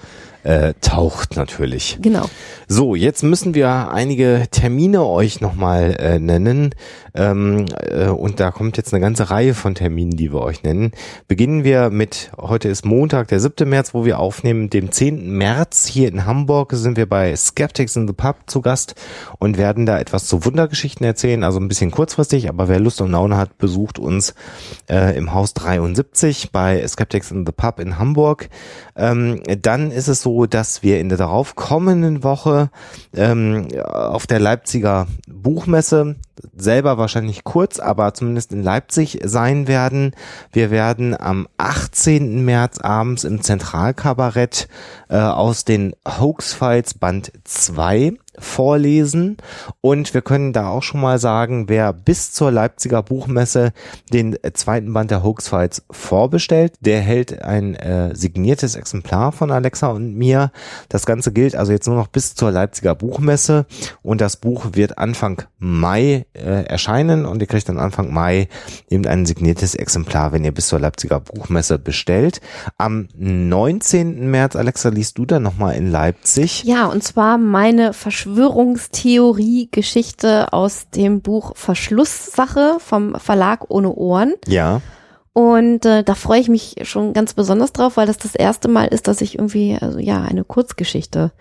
äh, 0.44 0.74
taucht 0.80 1.36
natürlich. 1.36 1.98
Genau. 2.00 2.28
So, 2.68 2.94
jetzt 2.94 3.22
müssen 3.22 3.54
wir 3.54 3.90
einige 3.90 4.46
Termine 4.50 5.04
euch 5.04 5.40
nochmal 5.40 5.96
äh, 5.98 6.18
nennen. 6.18 6.74
Ähm, 7.14 7.66
äh, 7.80 8.08
und 8.08 8.38
da 8.38 8.50
kommt 8.50 8.76
jetzt 8.76 8.92
eine 8.92 9.00
ganze 9.00 9.30
Reihe 9.30 9.54
von 9.54 9.74
Terminen, 9.74 10.16
die 10.16 10.32
wir 10.32 10.40
euch 10.40 10.62
nennen. 10.62 10.92
Beginnen 11.26 11.64
wir 11.64 11.90
mit, 11.90 12.30
heute 12.38 12.68
ist 12.68 12.84
Montag, 12.84 13.28
der 13.28 13.40
7. 13.40 13.68
März, 13.68 13.94
wo 13.94 14.04
wir 14.04 14.18
aufnehmen, 14.18 14.70
dem 14.70 14.92
10. 14.92 15.30
März 15.32 15.86
hier 15.86 16.08
in 16.08 16.26
Hamburg 16.26 16.72
sind 16.72 16.96
wir 16.96 17.08
bei 17.08 17.34
Skeptics 17.34 17.96
in 17.96 18.06
the 18.06 18.12
Pub 18.12 18.36
zu 18.46 18.60
Gast 18.60 18.94
und 19.38 19.58
werden 19.58 19.86
da 19.86 19.98
etwas 19.98 20.26
zu 20.26 20.44
Wundergeschichten 20.44 21.04
erzählen, 21.04 21.42
also 21.42 21.58
ein 21.58 21.68
bisschen 21.68 21.90
kurzfristig, 21.90 22.48
aber 22.48 22.68
wer 22.68 22.78
Lust 22.78 23.00
und 23.00 23.10
Laune 23.10 23.36
hat, 23.36 23.58
besucht 23.58 23.98
uns 23.98 24.34
äh, 24.88 25.16
im 25.16 25.32
Haus 25.34 25.54
73 25.54 26.52
bei 26.52 26.86
Skeptics 26.86 27.30
in 27.30 27.44
the 27.46 27.52
Pub 27.52 27.80
in 27.80 27.98
Hamburg. 27.98 28.48
Ähm, 28.94 29.42
dann 29.62 29.90
ist 29.90 30.08
es 30.08 30.22
so, 30.22 30.27
so, 30.28 30.44
dass 30.44 30.82
wir 30.82 31.00
in 31.00 31.08
der 31.08 31.16
darauf 31.16 31.54
kommenden 31.54 32.22
Woche 32.22 32.68
ähm, 33.16 33.68
auf 33.82 34.26
der 34.26 34.38
Leipziger 34.38 35.06
Buchmesse 35.26 36.16
selber 36.54 36.98
wahrscheinlich 36.98 37.44
kurz, 37.44 37.78
aber 37.78 38.12
zumindest 38.12 38.52
in 38.52 38.62
Leipzig 38.62 39.20
sein 39.24 39.68
werden. 39.68 40.14
Wir 40.52 40.70
werden 40.70 41.18
am 41.18 41.48
18. 41.56 42.44
März 42.44 42.78
abends 42.78 43.24
im 43.24 43.40
Zentralkabarett 43.40 44.68
äh, 45.08 45.16
aus 45.16 45.64
den 45.64 45.94
Hoax 46.06 46.52
Fights 46.52 46.92
Band 46.92 47.32
2 47.44 48.12
vorlesen 48.40 49.36
und 49.80 50.14
wir 50.14 50.22
können 50.22 50.52
da 50.52 50.68
auch 50.68 50.82
schon 50.82 51.00
mal 51.00 51.18
sagen, 51.18 51.68
wer 51.68 51.92
bis 51.92 52.32
zur 52.32 52.50
Leipziger 52.50 53.02
Buchmesse 53.02 53.72
den 54.12 54.36
zweiten 54.54 54.92
Band 54.92 55.10
der 55.10 55.22
Hoax 55.22 55.48
Fights 55.48 55.84
vorbestellt, 55.90 56.74
der 56.80 57.00
hält 57.00 57.42
ein 57.42 57.74
äh, 57.74 58.14
signiertes 58.14 58.76
Exemplar 58.76 59.32
von 59.32 59.50
Alexa 59.50 59.88
und 59.88 60.14
mir. 60.14 60.52
Das 60.88 61.06
Ganze 61.06 61.32
gilt 61.32 61.56
also 61.56 61.72
jetzt 61.72 61.86
nur 61.86 61.96
noch 61.96 62.08
bis 62.08 62.34
zur 62.34 62.50
Leipziger 62.50 62.94
Buchmesse 62.94 63.66
und 64.02 64.20
das 64.20 64.36
Buch 64.36 64.68
wird 64.72 64.98
Anfang 64.98 65.42
Mai 65.58 66.26
äh, 66.34 66.64
erscheinen 66.64 67.26
und 67.26 67.40
ihr 67.40 67.46
kriegt 67.46 67.68
dann 67.68 67.78
Anfang 67.78 68.12
Mai 68.12 68.48
eben 68.88 69.06
ein 69.06 69.26
signiertes 69.26 69.74
Exemplar, 69.74 70.32
wenn 70.32 70.44
ihr 70.44 70.52
bis 70.52 70.68
zur 70.68 70.80
Leipziger 70.80 71.20
Buchmesse 71.20 71.78
bestellt. 71.78 72.40
Am 72.76 73.08
19. 73.16 74.30
März, 74.30 74.56
Alexa, 74.56 74.90
liest 74.90 75.18
du 75.18 75.26
dann 75.26 75.42
nochmal 75.42 75.74
in 75.76 75.90
Leipzig. 75.90 76.64
Ja, 76.64 76.86
und 76.86 77.02
zwar 77.02 77.38
meine 77.38 77.92
Verschwörungstheorie-Geschichte 78.28 80.52
aus 80.52 80.90
dem 80.90 81.22
Buch 81.22 81.56
Verschlusssache 81.56 82.76
vom 82.78 83.14
Verlag 83.14 83.70
Ohne 83.70 83.94
Ohren. 83.94 84.34
Ja. 84.46 84.82
Und 85.32 85.86
äh, 85.86 86.02
da 86.02 86.14
freue 86.14 86.40
ich 86.40 86.48
mich 86.48 86.76
schon 86.82 87.12
ganz 87.12 87.34
besonders 87.34 87.72
drauf, 87.72 87.96
weil 87.96 88.06
das 88.06 88.18
das 88.18 88.34
erste 88.34 88.68
Mal 88.68 88.88
ist, 88.88 89.08
dass 89.08 89.20
ich 89.20 89.36
irgendwie, 89.36 89.78
also 89.80 89.98
ja, 89.98 90.22
eine 90.22 90.44
Kurzgeschichte, 90.44 91.32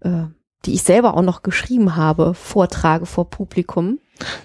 äh, 0.00 0.24
die 0.64 0.74
ich 0.74 0.82
selber 0.82 1.16
auch 1.16 1.22
noch 1.22 1.42
geschrieben 1.42 1.96
habe, 1.96 2.34
vortrage 2.34 3.06
vor 3.06 3.30
Publikum. 3.30 3.98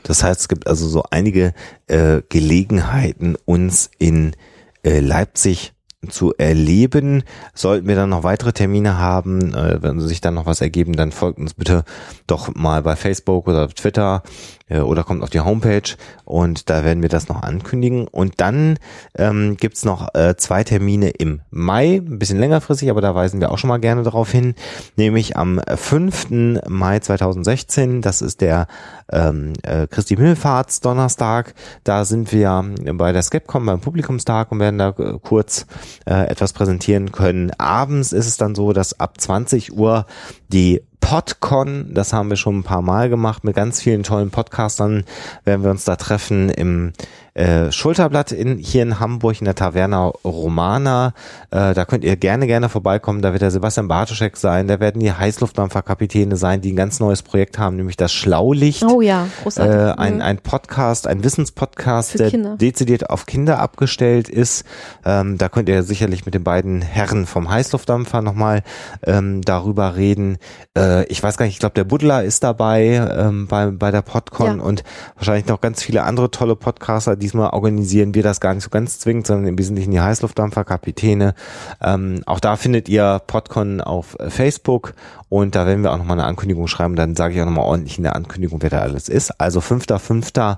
Das 0.04 0.24
heißt, 0.24 0.42
es 0.42 0.48
gibt 0.48 0.68
also 0.68 0.88
so 0.88 1.04
einige 1.10 1.54
äh, 1.88 2.22
Gelegenheiten, 2.30 3.36
uns 3.46 3.90
in 3.98 4.36
äh, 4.84 5.00
Leipzig 5.00 5.74
zu 6.08 6.34
erleben. 6.38 7.24
Sollten 7.54 7.88
wir 7.88 7.96
dann 7.96 8.10
noch 8.10 8.24
weitere 8.24 8.54
Termine 8.54 8.98
haben, 8.98 9.54
äh, 9.54 9.82
wenn 9.82 10.00
sich 10.00 10.22
dann 10.22 10.34
noch 10.34 10.46
was 10.46 10.62
ergeben, 10.62 10.94
dann 10.94 11.12
folgt 11.12 11.40
uns 11.40 11.54
bitte 11.54 11.84
doch 12.28 12.56
mal 12.56 12.82
bei 12.82 12.96
Facebook 12.96 13.48
oder 13.48 13.68
Twitter 13.68 14.24
oder 14.70 15.04
kommt 15.04 15.24
auf 15.24 15.30
die 15.30 15.40
Homepage 15.40 15.96
und 16.26 16.70
da 16.70 16.84
werden 16.84 17.02
wir 17.02 17.10
das 17.10 17.28
noch 17.28 17.42
ankündigen. 17.42 18.08
Und 18.08 18.36
dann 18.38 18.78
ähm, 19.18 19.58
gibt's 19.58 19.86
noch 19.86 20.14
äh, 20.14 20.36
zwei 20.38 20.64
Termine 20.64 21.10
im 21.10 21.42
Mai, 21.50 21.96
ein 21.96 22.20
bisschen 22.20 22.40
längerfristig, 22.40 22.90
aber 22.90 23.02
da 23.02 23.16
weisen 23.16 23.42
wir 23.42 23.52
auch 23.52 23.58
schon 23.58 23.70
mal 23.70 23.80
gerne 23.80 24.04
darauf 24.04 24.32
hin, 24.32 24.56
nämlich 24.96 25.38
am 25.38 25.60
5. 25.76 26.28
Mai 26.68 27.00
2016, 27.00 28.02
das 28.02 28.22
ist 28.22 28.42
der 28.42 28.68
ähm, 29.12 29.54
äh, 29.64 29.88
Christi 29.88 30.16
Himmelfahrts 30.16 30.82
Donnerstag, 30.82 31.54
da 31.84 32.06
sind 32.06 32.32
wir 32.32 32.64
bei 32.94 33.12
der 33.12 33.22
Skepcom 33.22 33.66
beim 33.66 33.82
Publikumstag 33.82 34.52
und 34.52 34.60
werden 34.60 34.78
da 34.78 34.90
äh, 34.90 35.18
kurz 35.22 35.66
äh, 36.06 36.28
etwas 36.28 36.54
präsentieren 36.54 37.12
können. 37.12 37.52
Abends 37.58 38.14
ist 38.14 38.28
es 38.28 38.38
dann 38.38 38.56
so, 38.56 38.74
dass 38.74 39.00
ab 39.00 39.20
20 39.20 39.78
Uhr 39.78 40.06
die 40.50 40.82
PodCon, 41.02 41.94
das 41.94 42.14
haben 42.14 42.30
wir 42.30 42.38
schon 42.38 42.60
ein 42.60 42.64
paar 42.64 42.82
Mal 42.82 43.10
gemacht. 43.10 43.44
Mit 43.44 43.56
ganz 43.56 43.82
vielen 43.82 44.04
tollen 44.04 44.30
Podcastern, 44.30 45.06
werden 45.44 45.64
wir 45.64 45.72
uns 45.72 45.86
da 45.86 45.96
treffen 45.96 46.50
im 46.50 46.94
äh, 47.34 47.72
Schulterblatt 47.72 48.32
in, 48.32 48.58
hier 48.58 48.84
in 48.84 49.00
Hamburg 49.00 49.40
in 49.40 49.46
der 49.46 49.56
Taverna 49.56 50.08
Romana. 50.24 51.14
Äh, 51.52 51.74
da 51.74 51.86
könnt 51.86 52.04
ihr 52.04 52.16
gerne, 52.16 52.48
gerne 52.48 52.70
vorbeikommen. 52.70 53.22
Da 53.22 53.32
wird 53.32 53.42
der 53.42 53.52
Sebastian 53.52 53.88
Bartoschek 53.88 54.38
sein. 54.38 54.68
Da 54.68 54.80
werden 54.80 55.00
die 55.00 55.12
Heißluftdampferkapitäne 55.12 56.36
sein, 56.38 56.62
die 56.62 56.72
ein 56.74 56.76
ganz 56.76 57.00
neues 57.00 57.24
Projekt 57.24 57.58
haben, 57.60 57.76
nämlich 57.76 57.98
das 57.98 58.12
Schlaulicht. 58.12 58.84
Oh 58.84 59.02
ja, 59.02 59.28
großartig. 59.44 59.76
Äh, 59.76 59.92
ein, 59.92 60.16
mhm. 60.16 60.22
ein 60.22 60.38
Podcast, 60.40 61.08
ein 61.08 61.24
Wissenspodcast, 61.24 62.12
Für 62.12 62.18
der 62.20 62.30
Kinder. 62.30 62.56
dezidiert 62.58 63.10
auf 63.10 63.26
Kinder 63.26 63.60
abgestellt 63.60 64.30
ist. 64.30 64.66
Ähm, 65.06 65.38
da 65.38 65.50
könnt 65.50 65.70
ihr 65.70 65.84
sicherlich 65.84 66.26
mit 66.26 66.34
den 66.34 66.44
beiden 66.44 66.82
Herren 66.82 67.26
vom 67.26 67.50
Heißluftdampfer 67.50 68.22
nochmal 68.22 68.64
ähm, 69.06 69.42
darüber 69.42 69.96
reden. 69.96 70.38
Äh, 70.78 71.06
ich 71.06 71.22
weiß 71.22 71.38
gar 71.38 71.46
nicht, 71.46 71.54
ich 71.56 71.60
glaube, 71.60 71.76
der 71.76 71.84
Buddler 71.84 72.24
ist 72.24 72.44
dabei 72.44 72.86
ähm, 73.18 73.48
bei, 73.48 73.68
bei 73.72 73.92
der 73.92 74.02
Podcon 74.02 74.58
Ja. 74.58 74.64
und 74.64 74.84
wahrscheinlich 75.16 75.48
noch 75.48 75.62
ganz 75.62 75.84
viele 75.84 76.04
andere 76.04 76.32
tolle 76.32 76.56
Podcaster. 76.56 77.16
Diesmal 77.20 77.52
organisieren 77.52 78.16
wir 78.16 78.24
das 78.24 78.40
gar 78.40 78.54
nicht 78.54 78.64
so 78.64 78.70
ganz 78.70 79.00
zwingend, 79.00 79.28
sondern 79.28 79.48
im 79.48 79.60
Wesentlichen 79.60 79.92
die 79.92 80.00
Heißluftdampfer, 80.00 80.64
Kapitäne. 80.64 81.36
Ähm, 81.82 82.22
auch 82.26 82.40
da 82.40 82.56
findet 82.56 82.90
ihr 82.90 83.22
Podcon 83.28 83.82
auf 83.82 84.18
Facebook 84.30 84.94
und 85.30 85.56
da 85.56 85.66
werden 85.68 85.84
wir 85.84 85.94
auch 85.94 85.98
nochmal 85.98 86.20
eine 86.20 86.28
Ankündigung 86.28 86.68
schreiben. 86.68 86.96
Dann 86.96 87.16
sage 87.16 87.36
ich 87.36 87.42
auch 87.42 87.46
nochmal 87.46 87.66
ordentlich 87.66 87.98
in 87.98 88.04
der 88.04 88.16
Ankündigung, 88.16 88.62
wer 88.62 88.70
da 88.72 88.80
alles 88.80 89.10
ist. 89.10 89.40
Also 89.40 89.60
5.5. 89.60 90.58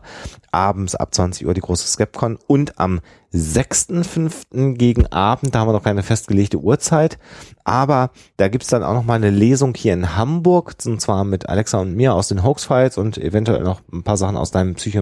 abends 0.52 0.96
ab 0.96 1.14
20 1.14 1.46
Uhr 1.46 1.54
die 1.54 1.62
große 1.62 1.88
Skepcon 1.88 2.38
und 2.48 2.80
am 2.80 3.02
6.5. 3.34 4.74
gegen 4.76 5.08
Abend, 5.08 5.56
da 5.56 5.60
haben 5.60 5.68
wir 5.70 5.74
noch 5.74 5.84
keine 5.84 6.04
festgelegte 6.04 6.58
Uhrzeit, 6.58 7.18
aber 7.64 8.12
da 8.38 8.50
gibt's 8.50 8.68
dann 8.68 8.84
auch 8.84 8.94
noch 8.94 9.06
mal 9.06 9.14
eine 9.16 9.30
Lesung 9.30 9.74
hier 9.74 9.94
in 9.94 10.18
Hamburg, 10.18 10.76
und 10.86 11.00
zwar 11.00 11.24
mit 11.24 11.48
Alexa 11.48 11.80
und 11.80 11.96
mir 11.96 12.14
aus 12.14 12.28
den 12.28 12.44
Hoax 12.44 12.66
Files 12.66 12.98
und 12.98 13.18
eventuell 13.18 13.64
noch 13.64 13.82
ein 13.94 14.04
paar 14.04 14.18
Sachen 14.18 14.36
aus 14.36 14.52
deinem 14.52 14.76
Psycho- 14.76 15.02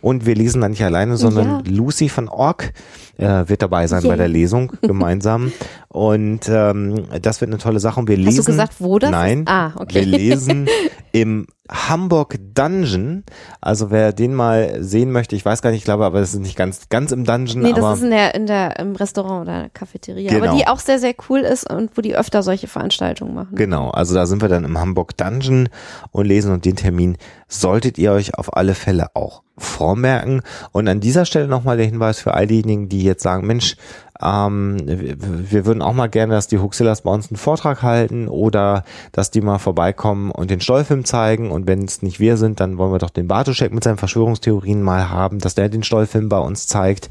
und 0.00 0.26
wir 0.26 0.34
lesen 0.34 0.60
dann 0.60 0.72
nicht 0.72 0.84
alleine, 0.84 1.16
sondern 1.16 1.46
Ja. 1.46 1.62
Lucy 1.72 2.08
von 2.08 2.28
Ork 2.28 2.72
äh, 3.18 3.48
wird 3.48 3.62
dabei 3.62 3.86
sein 3.86 4.02
Yay. 4.02 4.10
bei 4.10 4.16
der 4.16 4.28
Lesung 4.28 4.72
gemeinsam. 4.82 5.52
Und 5.88 6.48
ähm, 6.48 7.04
das 7.22 7.40
wird 7.40 7.50
eine 7.50 7.58
tolle 7.58 7.80
Sache. 7.80 8.00
Und 8.00 8.08
wir 8.08 8.16
lesen. 8.16 8.35
Hast 8.38 8.48
du 8.48 8.52
gesagt, 8.52 8.74
wo 8.78 8.98
das 8.98 9.10
Nein. 9.10 9.40
ist? 9.40 9.48
Ah, 9.48 9.72
okay. 9.76 9.94
Wir 9.94 10.06
lesen 10.06 10.68
im 11.12 11.46
Hamburg 11.70 12.36
Dungeon. 12.54 13.24
Also 13.60 13.90
wer 13.90 14.12
den 14.12 14.34
mal 14.34 14.82
sehen 14.82 15.10
möchte, 15.10 15.34
ich 15.34 15.44
weiß 15.44 15.62
gar 15.62 15.70
nicht, 15.70 15.80
ich 15.80 15.84
glaube, 15.84 16.04
aber 16.04 16.20
das 16.20 16.34
ist 16.34 16.40
nicht 16.40 16.56
ganz 16.56 16.88
ganz 16.88 17.12
im 17.12 17.24
Dungeon, 17.24 17.62
Nee, 17.62 17.72
das 17.72 17.98
ist 17.98 18.04
in 18.04 18.10
der, 18.10 18.34
in 18.34 18.46
der, 18.46 18.78
im 18.78 18.94
Restaurant 18.94 19.42
oder 19.42 19.60
der 19.60 19.70
Cafeteria. 19.70 20.30
Genau. 20.30 20.46
Aber 20.46 20.56
die 20.56 20.66
auch 20.66 20.78
sehr, 20.78 20.98
sehr 20.98 21.14
cool 21.28 21.40
ist 21.40 21.68
und 21.68 21.96
wo 21.96 22.00
die 22.00 22.16
öfter 22.16 22.42
solche 22.42 22.68
Veranstaltungen 22.68 23.34
machen. 23.34 23.56
Genau, 23.56 23.90
also 23.90 24.14
da 24.14 24.26
sind 24.26 24.42
wir 24.42 24.48
dann 24.48 24.64
im 24.64 24.78
Hamburg 24.78 25.16
Dungeon 25.16 25.68
und 26.12 26.26
lesen 26.26 26.52
und 26.52 26.64
den 26.64 26.76
Termin 26.76 27.16
solltet 27.48 27.98
ihr 27.98 28.12
euch 28.12 28.34
auf 28.36 28.56
alle 28.56 28.74
Fälle 28.74 29.08
auch 29.14 29.42
vormerken. 29.58 30.42
Und 30.72 30.88
an 30.88 31.00
dieser 31.00 31.24
Stelle 31.24 31.48
nochmal 31.48 31.76
der 31.76 31.86
Hinweis 31.86 32.20
für 32.20 32.34
all 32.34 32.46
diejenigen, 32.46 32.88
die 32.88 33.02
jetzt 33.02 33.22
sagen, 33.22 33.46
Mensch, 33.46 33.76
ähm, 34.22 34.76
wir, 34.86 35.66
würden 35.66 35.82
auch 35.82 35.92
mal 35.92 36.08
gerne, 36.08 36.34
dass 36.34 36.48
die 36.48 36.58
Huxillas 36.58 37.02
bei 37.02 37.10
uns 37.10 37.30
einen 37.30 37.36
Vortrag 37.36 37.82
halten 37.82 38.28
oder 38.28 38.84
dass 39.12 39.30
die 39.30 39.40
mal 39.40 39.58
vorbeikommen 39.58 40.30
und 40.30 40.50
den 40.50 40.60
Stollfilm 40.60 41.04
zeigen. 41.04 41.50
Und 41.50 41.66
wenn 41.66 41.84
es 41.84 42.02
nicht 42.02 42.20
wir 42.20 42.36
sind, 42.36 42.60
dann 42.60 42.78
wollen 42.78 42.92
wir 42.92 42.98
doch 42.98 43.10
den 43.10 43.28
Bartoschek 43.28 43.72
mit 43.72 43.84
seinen 43.84 43.98
Verschwörungstheorien 43.98 44.82
mal 44.82 45.10
haben, 45.10 45.38
dass 45.38 45.54
der 45.54 45.68
den 45.68 45.82
Stollfilm 45.82 46.28
bei 46.28 46.38
uns 46.38 46.66
zeigt. 46.66 47.10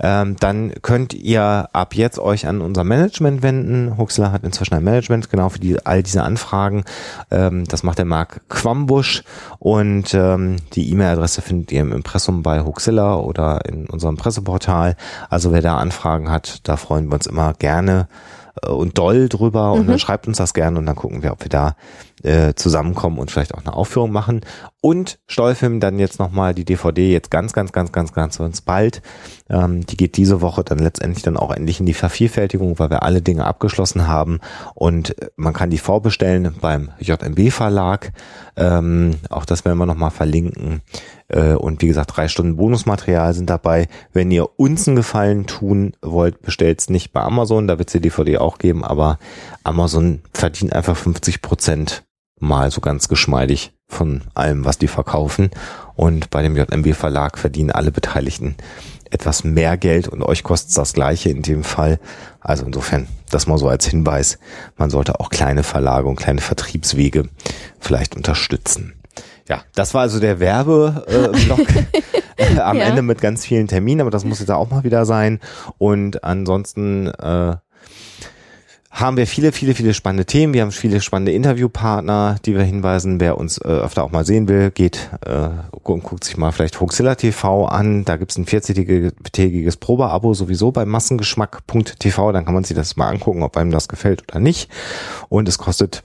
Ähm, 0.00 0.36
dann 0.40 0.72
könnt 0.82 1.14
ihr 1.14 1.68
ab 1.72 1.94
jetzt 1.94 2.18
euch 2.18 2.46
an 2.46 2.60
unser 2.60 2.84
Management 2.84 3.42
wenden. 3.42 3.98
Huxilla 3.98 4.32
hat 4.32 4.44
inzwischen 4.44 4.74
ein 4.74 4.84
Management, 4.84 5.30
genau 5.30 5.48
für 5.48 5.58
die, 5.58 5.84
all 5.84 6.02
diese 6.02 6.22
Anfragen. 6.22 6.84
Ähm, 7.30 7.64
das 7.64 7.82
macht 7.82 7.98
der 7.98 8.04
Marc 8.04 8.40
Quambusch 8.48 9.22
und 9.58 10.14
ähm, 10.14 10.56
die 10.74 10.90
E-Mail-Adresse 10.90 11.42
findet 11.42 11.72
ihr 11.72 11.80
im 11.80 11.92
Impressum 11.92 12.42
bei 12.42 12.62
Huxilla 12.62 13.16
oder 13.16 13.64
in 13.66 13.86
unserem 13.86 14.16
Presseportal. 14.16 14.96
Also 15.28 15.52
wer 15.52 15.62
da 15.62 15.76
Anfragen 15.76 16.30
hat, 16.30 16.45
da 16.62 16.76
freuen 16.76 17.08
wir 17.08 17.14
uns 17.14 17.26
immer 17.26 17.54
gerne 17.54 18.08
äh, 18.62 18.70
und 18.70 18.98
doll 18.98 19.28
drüber 19.28 19.72
und 19.72 19.88
dann 19.88 19.98
schreibt 19.98 20.26
uns 20.26 20.38
das 20.38 20.54
gerne 20.54 20.78
und 20.78 20.86
dann 20.86 20.96
gucken 20.96 21.22
wir, 21.22 21.32
ob 21.32 21.44
wir 21.44 21.48
da 21.48 21.76
äh, 22.22 22.54
zusammenkommen 22.54 23.18
und 23.18 23.30
vielleicht 23.30 23.54
auch 23.54 23.64
eine 23.64 23.74
Aufführung 23.74 24.10
machen. 24.10 24.40
Und 24.80 25.18
Stollfilm 25.26 25.80
dann 25.80 25.98
jetzt 25.98 26.18
nochmal 26.18 26.54
die 26.54 26.64
DVD 26.64 27.10
jetzt 27.10 27.30
ganz, 27.30 27.52
ganz, 27.52 27.72
ganz, 27.72 27.92
ganz, 27.92 28.12
ganz, 28.12 28.38
ganz 28.38 28.60
bald. 28.60 29.02
Ähm, 29.50 29.84
die 29.84 29.96
geht 29.96 30.16
diese 30.16 30.40
Woche 30.40 30.64
dann 30.64 30.78
letztendlich 30.78 31.22
dann 31.22 31.36
auch 31.36 31.50
endlich 31.50 31.80
in 31.80 31.86
die 31.86 31.94
Vervielfältigung, 31.94 32.78
weil 32.78 32.90
wir 32.90 33.02
alle 33.02 33.22
Dinge 33.22 33.44
abgeschlossen 33.44 34.06
haben 34.06 34.40
und 34.74 35.20
äh, 35.20 35.28
man 35.36 35.52
kann 35.52 35.70
die 35.70 35.78
vorbestellen 35.78 36.54
beim 36.60 36.90
JMB 37.00 37.50
Verlag. 37.50 38.12
Ähm, 38.56 39.16
auch 39.28 39.44
das 39.44 39.64
werden 39.64 39.78
wir 39.78 39.86
nochmal 39.86 40.10
verlinken. 40.10 40.82
Äh, 41.28 41.54
und 41.54 41.82
wie 41.82 41.88
gesagt, 41.88 42.16
drei 42.16 42.28
Stunden 42.28 42.56
Bonusmaterial 42.56 43.34
sind 43.34 43.50
dabei. 43.50 43.88
Wenn 44.12 44.30
ihr 44.30 44.58
uns 44.58 44.86
einen 44.86 44.96
Gefallen 44.96 45.46
tun 45.46 45.92
wollt, 46.02 46.42
bestellt's 46.42 46.88
nicht 46.88 47.12
bei 47.12 47.20
Amazon, 47.20 47.66
da 47.66 47.78
wird's 47.78 47.92
die 47.92 48.00
DVD 48.00 48.38
auch 48.38 48.58
geben, 48.58 48.84
aber 48.84 49.18
Amazon 49.64 50.20
verdient 50.32 50.72
einfach 50.72 50.96
50 50.96 51.42
Prozent 51.42 52.04
mal 52.38 52.70
so 52.70 52.80
ganz 52.80 53.08
geschmeidig 53.08 53.72
von 53.88 54.22
allem, 54.34 54.64
was 54.64 54.78
die 54.78 54.88
verkaufen. 54.88 55.50
Und 55.94 56.30
bei 56.30 56.42
dem 56.42 56.56
JMB 56.56 56.94
Verlag 56.94 57.38
verdienen 57.38 57.70
alle 57.70 57.90
Beteiligten 57.90 58.56
etwas 59.10 59.44
mehr 59.44 59.76
Geld 59.76 60.08
und 60.08 60.22
euch 60.22 60.42
kostet's 60.42 60.74
das 60.74 60.92
gleiche 60.92 61.30
in 61.30 61.42
dem 61.42 61.64
Fall. 61.64 61.98
Also 62.40 62.66
insofern, 62.66 63.06
das 63.30 63.46
mal 63.46 63.58
so 63.58 63.68
als 63.68 63.86
Hinweis. 63.86 64.38
Man 64.76 64.90
sollte 64.90 65.20
auch 65.20 65.30
kleine 65.30 65.62
Verlage 65.62 66.08
und 66.08 66.16
kleine 66.16 66.40
Vertriebswege 66.40 67.28
vielleicht 67.78 68.16
unterstützen. 68.16 68.94
Ja, 69.48 69.62
das 69.74 69.94
war 69.94 70.02
also 70.02 70.18
der 70.18 70.40
Werbeblock 70.40 71.60
äh, 72.36 72.58
am 72.60 72.76
Ja. 72.76 72.84
Ende 72.84 73.02
mit 73.02 73.20
ganz 73.20 73.46
vielen 73.46 73.68
Terminen, 73.68 74.00
aber 74.00 74.10
das 74.10 74.24
muss 74.24 74.40
jetzt 74.40 74.50
auch 74.50 74.68
mal 74.70 74.82
wieder 74.82 75.06
sein. 75.06 75.38
Und 75.78 76.24
ansonsten 76.24 77.06
äh, 77.06 77.56
haben 78.96 79.18
wir 79.18 79.26
viele, 79.26 79.52
viele, 79.52 79.74
viele 79.74 79.92
spannende 79.92 80.24
Themen. 80.24 80.54
Wir 80.54 80.62
haben 80.62 80.72
viele 80.72 81.02
spannende 81.02 81.32
Interviewpartner, 81.32 82.36
die 82.46 82.54
wir 82.54 82.62
hinweisen. 82.62 83.20
Wer 83.20 83.36
uns 83.36 83.58
äh, 83.58 83.68
öfter 83.68 84.02
auch 84.02 84.10
mal 84.10 84.24
sehen 84.24 84.48
will, 84.48 84.70
geht 84.70 85.10
äh, 85.26 85.48
und 85.70 86.02
guckt 86.02 86.24
sich 86.24 86.38
mal 86.38 86.50
vielleicht 86.50 86.80
Hoaxilla 86.80 87.14
TV 87.14 87.66
an. 87.66 88.06
Da 88.06 88.16
gibt's 88.16 88.38
ein 88.38 88.46
40-tägiges 88.46 89.78
Probeabo 89.78 90.32
sowieso 90.32 90.72
bei 90.72 90.86
massengeschmack.tv. 90.86 92.32
Dann 92.32 92.46
kann 92.46 92.54
man 92.54 92.64
sich 92.64 92.74
das 92.74 92.96
mal 92.96 93.08
angucken, 93.08 93.42
ob 93.42 93.58
einem 93.58 93.70
das 93.70 93.88
gefällt 93.88 94.22
oder 94.30 94.40
nicht. 94.40 94.70
Und 95.28 95.46
es 95.46 95.58
kostet 95.58 96.02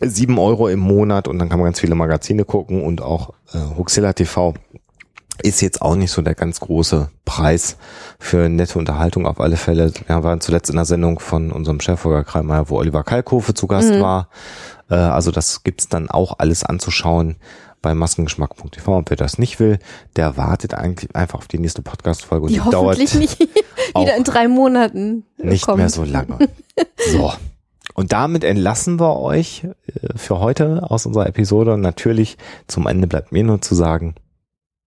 sieben 0.00 0.40
Euro 0.40 0.66
im 0.66 0.80
Monat 0.80 1.28
und 1.28 1.38
dann 1.38 1.48
kann 1.48 1.60
man 1.60 1.66
ganz 1.66 1.78
viele 1.78 1.94
Magazine 1.94 2.44
gucken 2.44 2.82
und 2.82 3.02
auch 3.02 3.30
äh, 3.52 3.58
Huxilla 3.76 4.12
TV 4.14 4.54
ist 5.42 5.60
jetzt 5.60 5.82
auch 5.82 5.96
nicht 5.96 6.10
so 6.10 6.22
der 6.22 6.34
ganz 6.34 6.60
große 6.60 7.10
Preis 7.24 7.76
für 8.18 8.48
nette 8.48 8.78
Unterhaltung 8.78 9.26
auf 9.26 9.40
alle 9.40 9.56
Fälle. 9.56 9.92
Wir 10.06 10.22
waren 10.22 10.40
zuletzt 10.40 10.70
in 10.70 10.76
der 10.76 10.84
Sendung 10.84 11.18
von 11.18 11.50
unserem 11.50 11.80
Chef 11.80 12.04
Holger 12.04 12.24
Kreimer, 12.24 12.68
wo 12.70 12.78
Oliver 12.78 13.02
Kalkofe 13.02 13.54
zu 13.54 13.66
Gast 13.66 13.92
mhm. 13.92 14.00
war. 14.00 14.28
Äh, 14.90 14.94
also 14.94 15.30
das 15.30 15.62
gibt's 15.64 15.88
dann 15.88 16.08
auch 16.08 16.38
alles 16.38 16.64
anzuschauen 16.64 17.36
bei 17.82 17.94
massengeschmack.tv. 17.94 18.96
Und 18.96 19.10
wer 19.10 19.16
das 19.16 19.38
nicht 19.38 19.60
will, 19.60 19.78
der 20.16 20.36
wartet 20.36 20.74
eigentlich 20.74 21.14
einfach 21.14 21.40
auf 21.40 21.48
die 21.48 21.58
nächste 21.58 21.82
Podcast-Folge. 21.82 22.48
Die, 22.48 22.54
die 22.54 22.60
hoffentlich 22.60 23.10
dauert 23.10 23.20
nicht 23.20 23.40
wieder 23.96 24.16
in 24.16 24.24
drei 24.24 24.48
Monaten 24.48 25.24
Nicht 25.36 25.66
kommt. 25.66 25.78
mehr 25.78 25.90
so 25.90 26.04
lange. 26.04 26.38
So. 27.12 27.32
Und 27.92 28.12
damit 28.12 28.42
entlassen 28.42 28.98
wir 28.98 29.20
euch 29.20 29.64
äh, 29.64 30.16
für 30.16 30.40
heute 30.40 30.90
aus 30.90 31.06
unserer 31.06 31.26
Episode. 31.26 31.74
Und 31.74 31.80
natürlich 31.80 32.38
zum 32.66 32.86
Ende 32.86 33.06
bleibt 33.06 33.32
mir 33.32 33.44
nur 33.44 33.60
zu 33.60 33.74
sagen, 33.74 34.14